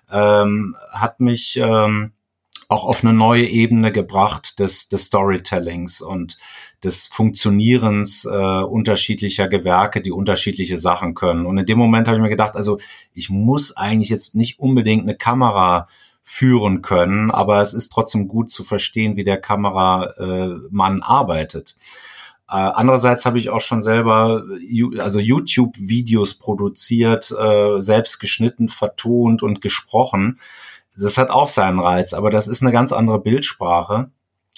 ähm, 0.09 0.77
hat 0.93 1.19
mich 1.19 1.57
ähm, 1.61 2.13
auch 2.69 2.85
auf 2.85 3.03
eine 3.03 3.13
neue 3.13 3.45
Ebene 3.47 3.91
gebracht 3.91 4.59
des, 4.59 4.87
des 4.87 5.07
Storytellings 5.07 6.01
und 6.01 6.37
des 6.85 7.05
Funktionierens 7.05 8.23
äh, 8.23 8.61
unterschiedlicher 8.63 9.49
Gewerke, 9.49 10.01
die 10.01 10.13
unterschiedliche 10.13 10.77
Sachen 10.77 11.15
können. 11.15 11.45
Und 11.47 11.57
in 11.57 11.65
dem 11.65 11.77
Moment 11.77 12.07
habe 12.07 12.15
ich 12.15 12.23
mir 12.23 12.29
gedacht, 12.29 12.55
also 12.55 12.79
ich 13.13 13.29
muss 13.29 13.75
eigentlich 13.75 14.07
jetzt 14.07 14.35
nicht 14.35 14.57
unbedingt 14.59 15.03
eine 15.03 15.17
Kamera 15.17 15.89
führen 16.23 16.81
können, 16.81 17.31
aber 17.31 17.61
es 17.61 17.73
ist 17.73 17.89
trotzdem 17.89 18.27
gut 18.27 18.51
zu 18.51 18.63
verstehen, 18.63 19.15
wie 19.15 19.23
der 19.23 19.39
Kameramann 19.39 20.99
äh, 20.99 21.01
arbeitet. 21.01 21.75
Äh, 22.47 22.55
andererseits 22.55 23.25
habe 23.25 23.37
ich 23.37 23.49
auch 23.49 23.61
schon 23.61 23.81
selber 23.81 24.43
also 24.99 25.19
YouTube-Videos 25.19 26.35
produziert, 26.35 27.31
äh, 27.31 27.79
selbst 27.79 28.19
geschnitten, 28.19 28.69
vertont 28.69 29.41
und 29.41 29.61
gesprochen. 29.61 30.39
Das 30.97 31.17
hat 31.17 31.29
auch 31.29 31.47
seinen 31.47 31.79
Reiz, 31.79 32.13
aber 32.13 32.29
das 32.29 32.47
ist 32.47 32.61
eine 32.61 32.71
ganz 32.71 32.91
andere 32.91 33.19
Bildsprache. 33.19 34.11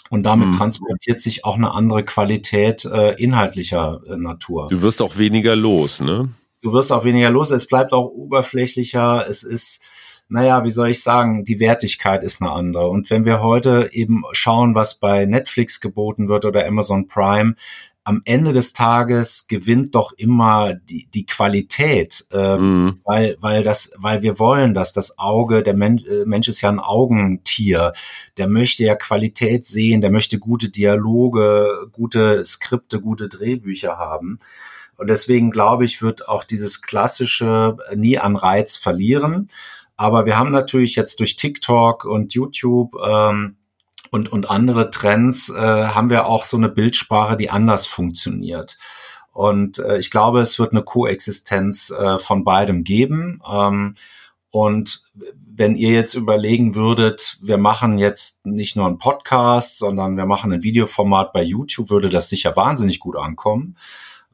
Und 0.10 0.24
damit 0.24 0.50
mhm. 0.50 0.58
transportiert 0.58 1.20
sich 1.20 1.46
auch 1.46 1.56
eine 1.56 1.72
andere 1.72 2.04
Qualität 2.04 2.86
äh, 2.86 3.14
inhaltlicher 3.14 4.02
äh, 4.08 4.18
Natur. 4.18 4.68
Du 4.70 4.82
wirst 4.82 5.02
auch 5.02 5.18
weniger 5.18 5.56
los, 5.56 6.02
ne? 6.02 6.30
Du 6.62 6.74
wirst 6.74 6.92
auch 6.92 7.04
weniger 7.04 7.30
los. 7.30 7.52
Es 7.52 7.68
bleibt 7.68 7.94
auch 7.94 8.08
oberflächlicher. 8.08 9.28
Es 9.28 9.44
ist 9.44 9.84
naja, 10.30 10.64
wie 10.64 10.70
soll 10.70 10.90
ich 10.90 11.04
sagen, 11.04 11.44
die 11.44 11.60
Wertigkeit 11.60 12.24
ist 12.24 12.42
eine 12.42 12.52
andere. 12.52 12.88
Und 12.88 13.10
wenn 13.10 13.26
wir 13.26 13.42
heute 13.42 13.90
eben 13.92 14.24
schauen, 14.32 14.76
was 14.76 15.00
bei 15.00 15.26
Netflix 15.26 15.80
geboten 15.80 16.28
wird 16.28 16.46
oder 16.46 16.66
Amazon 16.66 17.08
Prime, 17.08 17.56
am 18.06 18.22
Ende 18.26 18.52
des 18.52 18.74
Tages 18.74 19.48
gewinnt 19.48 19.96
doch 19.96 20.12
immer 20.12 20.74
die, 20.74 21.08
die 21.14 21.26
Qualität, 21.26 22.26
äh, 22.32 22.58
mm. 22.58 23.00
weil, 23.06 23.38
weil 23.40 23.64
das, 23.64 23.94
weil 23.98 24.22
wir 24.22 24.40
wollen 24.40 24.74
das. 24.74 24.92
Das 24.92 25.18
Auge, 25.18 25.64
der 25.64 25.74
Mensch, 25.74 26.04
äh, 26.06 26.26
Mensch 26.26 26.50
ist 26.50 26.62
ja 26.62 26.70
ein 26.70 26.80
Augentier. 26.80 27.94
Der 28.38 28.48
möchte 28.48 28.84
ja 28.84 28.96
Qualität 28.96 29.66
sehen, 29.66 30.02
der 30.02 30.12
möchte 30.12 30.38
gute 30.38 30.70
Dialoge, 30.70 31.88
gute 31.94 32.44
Skripte, 32.44 33.00
gute 33.00 33.30
Drehbücher 33.30 33.98
haben. 33.98 34.40
Und 34.98 35.10
deswegen 35.10 35.50
glaube 35.50 35.86
ich, 35.86 36.02
wird 36.02 36.28
auch 36.28 36.44
dieses 36.44 36.82
klassische 36.82 37.78
nie 37.96 38.20
an 38.20 38.36
Reiz 38.36 38.76
verlieren. 38.76 39.50
Aber 39.96 40.26
wir 40.26 40.38
haben 40.38 40.52
natürlich 40.52 40.96
jetzt 40.96 41.20
durch 41.20 41.36
TikTok 41.36 42.06
und 42.06 42.34
YouTube 42.34 42.96
ähm, 43.06 43.58
und, 44.12 44.32
und 44.32 44.50
andere 44.50 44.92
Trends 44.92 45.50
äh, 45.50 45.88
haben 45.88 46.10
wir 46.10 46.28
auch 46.28 46.46
so 46.46 46.58
eine 46.58 46.70
Bildsprache, 46.70 47.38
die 47.38 47.50
anders 47.50 47.86
funktioniert. 47.86 48.78
Und 49.32 49.80
äh, 49.80 49.98
ich 49.98 50.12
glaube, 50.12 50.42
es 50.42 50.60
wird 50.60 50.72
eine 50.72 50.84
Koexistenz 50.84 51.90
äh, 51.90 52.20
von 52.20 52.44
beidem 52.44 52.84
geben. 52.84 53.42
Ähm, 53.50 53.96
und 54.52 55.02
wenn 55.36 55.76
ihr 55.76 55.92
jetzt 55.92 56.14
überlegen 56.14 56.76
würdet, 56.76 57.38
wir 57.42 57.58
machen 57.58 57.98
jetzt 57.98 58.46
nicht 58.46 58.76
nur 58.76 58.86
einen 58.86 59.00
Podcast, 59.00 59.80
sondern 59.80 60.16
wir 60.16 60.28
machen 60.28 60.54
ein 60.54 60.62
Videoformat 60.64 61.34
bei 61.34 61.42
YouTube, 61.42 61.90
würde 61.90 62.10
das 62.10 62.30
sicher 62.30 62.56
wahnsinnig 62.56 63.00
gut 63.00 63.16
ankommen. 63.16 63.76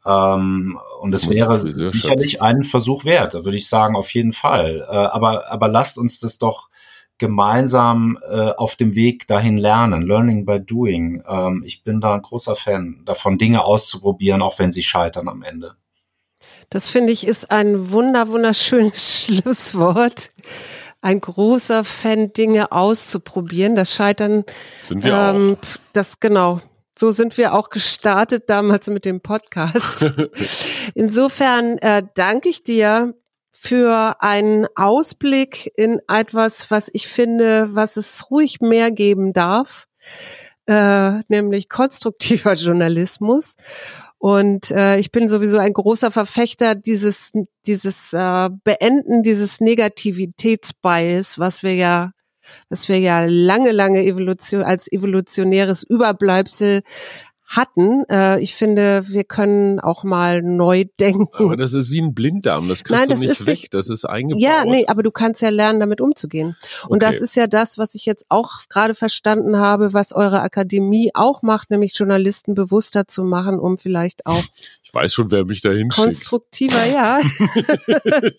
Ähm, 0.10 0.80
und 1.01 1.14
es 1.14 1.30
wäre 1.30 1.60
sicherlich 1.60 2.32
schätzen. 2.32 2.43
einen 2.43 2.64
Versuch 2.64 3.05
wert, 3.05 3.36
da 3.36 3.45
würde 3.45 3.57
ich 3.57 3.70
sagen, 3.70 3.95
auf 3.95 4.14
jeden 4.14 4.34
Fall. 4.34 4.88
Äh, 4.89 4.95
aber, 4.95 5.51
aber 5.51 5.68
lasst 5.68 5.97
uns 5.97 6.20
das 6.20 6.39
doch 6.39 6.70
gemeinsam 7.20 8.18
äh, 8.28 8.51
auf 8.51 8.76
dem 8.76 8.95
Weg 8.95 9.28
dahin 9.28 9.57
lernen. 9.57 10.01
Learning 10.01 10.45
by 10.45 10.60
doing. 10.60 11.22
Ähm, 11.28 11.64
ich 11.66 11.84
bin 11.84 12.01
da 12.01 12.16
ein 12.16 12.22
großer 12.22 12.55
Fan 12.55 13.01
davon, 13.05 13.38
Dinge 13.38 13.66
auszuprobieren, 13.66 14.41
auch 14.41 14.57
wenn 14.57 14.72
sie 14.72 14.84
scheitern 14.84 15.28
am 15.28 15.43
Ende. 15.43 15.76
Das 16.70 16.89
finde 16.89 17.12
ich 17.12 17.28
ist 17.28 17.51
ein 17.51 17.91
wunder, 17.91 18.30
wunderschönes 18.30 19.26
Schlusswort. 19.26 20.32
Ein 21.01 21.22
großer 21.22 21.86
Fan, 21.86 22.34
Dinge 22.34 22.72
auszuprobieren. 22.72 23.76
Das 23.76 23.93
Scheitern, 23.93 24.43
sind 24.86 25.03
wir 25.03 25.14
ähm, 25.14 25.57
auch. 25.60 25.68
das 25.93 26.20
genau, 26.20 26.62
so 27.00 27.12
sind 27.12 27.38
wir 27.38 27.54
auch 27.54 27.70
gestartet 27.70 28.50
damals 28.50 28.88
mit 28.88 29.06
dem 29.06 29.22
Podcast. 29.22 30.12
Insofern 30.95 31.78
äh, 31.78 32.04
danke 32.14 32.50
ich 32.50 32.64
dir 32.64 33.14
für 33.52 34.22
einen 34.22 34.68
Ausblick 34.76 35.72
in 35.78 36.02
etwas, 36.10 36.70
was 36.72 36.89
ich 36.91 37.08
finde, 37.08 37.70
was 37.72 37.95
es 37.95 38.30
ruhig 38.30 38.60
mehr 38.60 38.91
geben 38.91 39.32
darf, 39.32 39.88
äh, 40.66 41.20
nämlich 41.30 41.70
konstruktiver 41.70 42.54
Journalismus. 42.56 43.56
Und 44.18 44.70
äh, 44.72 44.97
ich 44.97 45.14
bin 45.14 45.30
sowieso 45.30 45.58
ein 45.58 45.72
großer 45.72 46.12
Verfechter 46.12 46.76
dieses, 46.76 47.32
dieses 47.66 48.12
äh, 48.12 48.50
Beenden 48.66 49.24
dieses 49.24 49.62
Negativitätsbias, 49.62 51.39
was 51.39 51.64
wir 51.64 51.76
ja 51.76 52.12
was 52.70 52.89
wir 52.89 53.00
ja 53.00 53.26
lange, 53.26 53.72
lange 53.72 54.04
Evolution 54.04 54.64
als 54.64 54.91
evolutionäres 54.91 55.84
Überbleibsel 55.84 56.82
hatten. 57.50 58.04
Äh, 58.10 58.39
ich 58.41 58.54
finde, 58.54 59.04
wir 59.08 59.24
können 59.24 59.80
auch 59.80 60.04
mal 60.04 60.41
neu 60.43 60.86
denken. 61.00 61.28
Aber 61.34 61.58
das 61.58 61.74
ist 61.74 61.89
wie 61.89 62.00
ein 62.00 62.14
Blinddarm, 62.14 62.70
das 62.70 62.84
kriegst 62.84 63.00
Nein, 63.00 63.10
das 63.10 63.20
du 63.20 63.28
nicht 63.28 63.47
weg, 63.47 63.47
nicht, 63.47 63.74
das 63.74 63.89
ist 63.89 64.06
eingebaut. 64.06 64.41
Ja, 64.41 64.66
nee, 64.66 64.86
aber 64.88 65.04
du 65.04 65.12
kannst 65.12 65.41
ja 65.41 65.50
lernen, 65.50 65.80
damit 65.80 66.00
umzugehen. 66.00 66.56
Und 66.88 67.04
okay. 67.04 67.12
das 67.12 67.22
ist 67.22 67.36
ja 67.36 67.47
das, 67.47 67.78
was 67.78 67.95
ich 67.95 68.06
jetzt 68.06 68.28
auch 68.30 68.52
gerade 68.70 68.93
verstanden 68.93 69.58
habe, 69.58 69.93
was 69.93 70.14
eure 70.14 70.41
Akademie 70.41 71.10
auch 71.16 71.41
macht, 71.41 71.72
nämlich 71.72 71.97
Journalisten 71.97 72.54
bewusster 72.54 73.08
zu 73.08 73.24
machen, 73.24 73.60
um 73.60 73.80
vielleicht 73.80 74.28
auch 74.28 74.43
ich 74.90 74.96
weiß 74.96 75.14
schon, 75.14 75.30
wer 75.30 75.46
mich 75.46 75.62
dahin 75.62 75.90
Konstruktiver, 75.90 76.80
schickt. 76.80 76.96
ja. 76.96 77.20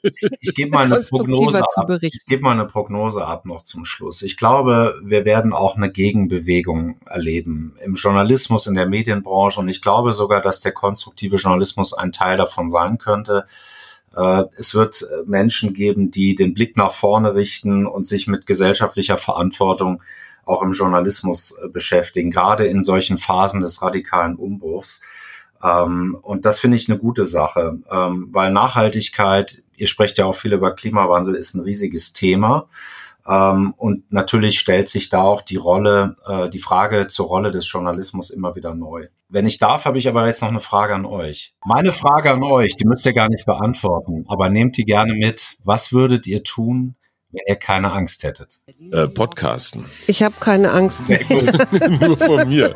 ich, 0.02 0.38
ich 0.40 0.54
gebe 0.56 0.72
mal 0.72 0.84
eine 0.84 1.00
Prognose 1.02 1.62
ab. 1.62 1.98
Ich 2.02 2.24
gebe 2.26 2.42
mal 2.42 2.52
eine 2.52 2.64
Prognose 2.64 3.24
ab 3.24 3.46
noch 3.46 3.62
zum 3.62 3.84
Schluss. 3.84 4.22
Ich 4.22 4.36
glaube, 4.36 5.00
wir 5.04 5.24
werden 5.24 5.52
auch 5.52 5.76
eine 5.76 5.92
Gegenbewegung 5.92 6.96
erleben 7.06 7.76
im 7.84 7.94
Journalismus, 7.94 8.66
in 8.66 8.74
der 8.74 8.86
Medienbranche 8.86 9.60
und 9.60 9.68
ich 9.68 9.80
glaube 9.80 10.12
sogar, 10.12 10.40
dass 10.40 10.60
der 10.60 10.72
konstruktive 10.72 11.36
Journalismus 11.36 11.94
ein 11.94 12.10
Teil 12.10 12.36
davon 12.36 12.68
sein 12.68 12.98
könnte. 12.98 13.44
Äh, 14.16 14.42
es 14.56 14.74
wird 14.74 15.06
Menschen 15.26 15.72
geben, 15.72 16.10
die 16.10 16.34
den 16.34 16.52
Blick 16.52 16.76
nach 16.76 16.92
vorne 16.92 17.36
richten 17.36 17.86
und 17.86 18.08
sich 18.08 18.26
mit 18.26 18.46
gesellschaftlicher 18.46 19.18
Verantwortung 19.18 20.02
auch 20.44 20.62
im 20.62 20.72
Journalismus 20.72 21.52
äh, 21.52 21.68
beschäftigen, 21.68 22.32
gerade 22.32 22.66
in 22.66 22.82
solchen 22.82 23.18
Phasen 23.18 23.60
des 23.60 23.82
radikalen 23.82 24.34
Umbruchs. 24.34 25.00
Ähm, 25.62 26.16
und 26.22 26.46
das 26.46 26.58
finde 26.58 26.76
ich 26.76 26.88
eine 26.88 26.98
gute 26.98 27.24
Sache, 27.24 27.78
ähm, 27.90 28.28
weil 28.30 28.52
Nachhaltigkeit, 28.52 29.62
ihr 29.76 29.86
sprecht 29.86 30.18
ja 30.18 30.24
auch 30.24 30.34
viel 30.34 30.52
über 30.52 30.74
Klimawandel, 30.74 31.34
ist 31.34 31.54
ein 31.54 31.60
riesiges 31.60 32.12
Thema. 32.12 32.68
Ähm, 33.26 33.74
und 33.76 34.10
natürlich 34.10 34.58
stellt 34.58 34.88
sich 34.88 35.08
da 35.08 35.22
auch 35.22 35.42
die 35.42 35.56
Rolle, 35.56 36.16
äh, 36.26 36.48
die 36.48 36.58
Frage 36.58 37.06
zur 37.06 37.26
Rolle 37.26 37.50
des 37.50 37.70
Journalismus 37.70 38.30
immer 38.30 38.56
wieder 38.56 38.74
neu. 38.74 39.06
Wenn 39.28 39.46
ich 39.46 39.58
darf, 39.58 39.84
habe 39.84 39.98
ich 39.98 40.08
aber 40.08 40.26
jetzt 40.26 40.42
noch 40.42 40.48
eine 40.48 40.60
Frage 40.60 40.94
an 40.94 41.04
euch. 41.04 41.54
Meine 41.64 41.92
Frage 41.92 42.32
an 42.32 42.42
euch, 42.42 42.74
die 42.74 42.86
müsst 42.86 43.06
ihr 43.06 43.12
gar 43.12 43.28
nicht 43.28 43.44
beantworten, 43.44 44.24
aber 44.28 44.48
nehmt 44.48 44.76
die 44.76 44.84
gerne 44.84 45.14
mit. 45.14 45.56
Was 45.62 45.92
würdet 45.92 46.26
ihr 46.26 46.42
tun, 46.42 46.96
wenn 47.32 47.42
ihr 47.46 47.56
keine 47.56 47.92
Angst 47.92 48.24
hättet? 48.24 48.60
Äh, 48.92 49.06
Podcasten. 49.08 49.84
Ich 50.06 50.22
habe 50.22 50.34
keine 50.40 50.72
Angst 50.72 51.08
mehr. 51.08 51.20
Nur 52.00 52.16
von 52.16 52.48
mir. 52.48 52.74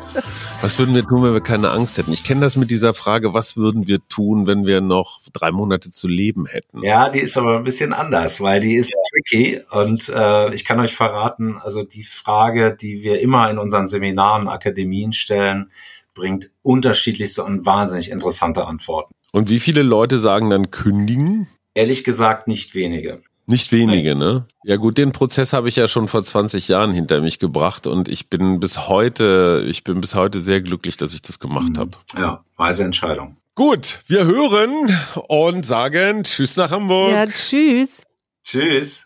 Was 0.61 0.79
würden 0.79 0.95
wir 0.95 1.03
tun, 1.03 1.23
wenn 1.23 1.33
wir 1.33 1.41
keine 1.41 1.71
Angst 1.71 1.97
hätten? 1.97 2.11
Ich 2.13 2.23
kenne 2.23 2.41
das 2.41 2.55
mit 2.55 2.71
dieser 2.71 2.93
Frage, 2.93 3.33
was 3.33 3.57
würden 3.57 3.87
wir 3.87 3.99
tun, 4.07 4.47
wenn 4.47 4.65
wir 4.65 4.81
noch 4.81 5.19
drei 5.33 5.51
Monate 5.51 5.91
zu 5.91 6.07
leben 6.07 6.45
hätten? 6.45 6.83
Ja, 6.83 7.09
die 7.09 7.19
ist 7.19 7.37
aber 7.37 7.57
ein 7.57 7.63
bisschen 7.63 7.93
anders, 7.93 8.41
weil 8.41 8.61
die 8.61 8.75
ist 8.75 8.95
tricky 9.11 9.61
und 9.71 10.09
äh, 10.09 10.53
ich 10.53 10.65
kann 10.65 10.79
euch 10.79 10.95
verraten, 10.95 11.57
also 11.61 11.83
die 11.83 12.03
Frage, 12.03 12.75
die 12.79 13.03
wir 13.03 13.19
immer 13.21 13.49
in 13.49 13.57
unseren 13.57 13.87
Seminaren, 13.87 14.47
Akademien 14.47 15.13
stellen, 15.13 15.71
bringt 16.13 16.51
unterschiedlichste 16.61 17.43
und 17.43 17.65
wahnsinnig 17.65 18.09
interessante 18.09 18.65
Antworten. 18.65 19.13
Und 19.31 19.49
wie 19.49 19.59
viele 19.59 19.83
Leute 19.83 20.17
sagen 20.17 20.49
dann 20.49 20.71
kündigen? 20.71 21.47
Ehrlich 21.73 22.05
gesagt 22.05 22.47
nicht 22.47 22.73
wenige. 22.73 23.21
Nicht 23.47 23.71
wenige, 23.71 24.15
ne? 24.15 24.45
Ja 24.63 24.77
gut, 24.77 24.97
den 24.97 25.11
Prozess 25.11 25.53
habe 25.53 25.69
ich 25.69 25.75
ja 25.75 25.87
schon 25.87 26.07
vor 26.07 26.23
20 26.23 26.67
Jahren 26.67 26.91
hinter 26.91 27.21
mich 27.21 27.37
gebracht 27.37 27.85
und 27.85 28.07
ich 28.07 28.27
bin 28.29 28.59
bis 28.59 28.87
heute, 28.87 29.63
ich 29.67 29.83
bin 29.83 30.01
bis 30.01 30.15
heute 30.15 30.39
sehr 30.41 30.61
glücklich, 30.61 30.97
dass 30.97 31.13
ich 31.13 31.21
das 31.21 31.39
gemacht 31.39 31.73
Mhm. 31.73 31.77
habe. 31.77 31.91
Ja, 32.17 32.43
weise 32.57 32.83
Entscheidung. 32.83 33.37
Gut, 33.53 33.99
wir 34.07 34.25
hören 34.25 34.89
und 35.27 35.65
sagen 35.65 36.23
Tschüss 36.23 36.57
nach 36.57 36.71
Hamburg. 36.71 37.11
Ja, 37.11 37.27
tschüss. 37.27 38.01
Tschüss. 38.43 39.05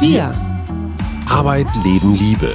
Wir, 0.00 0.34
Arbeit, 1.28 1.66
Leben, 1.84 2.14
Liebe. 2.14 2.54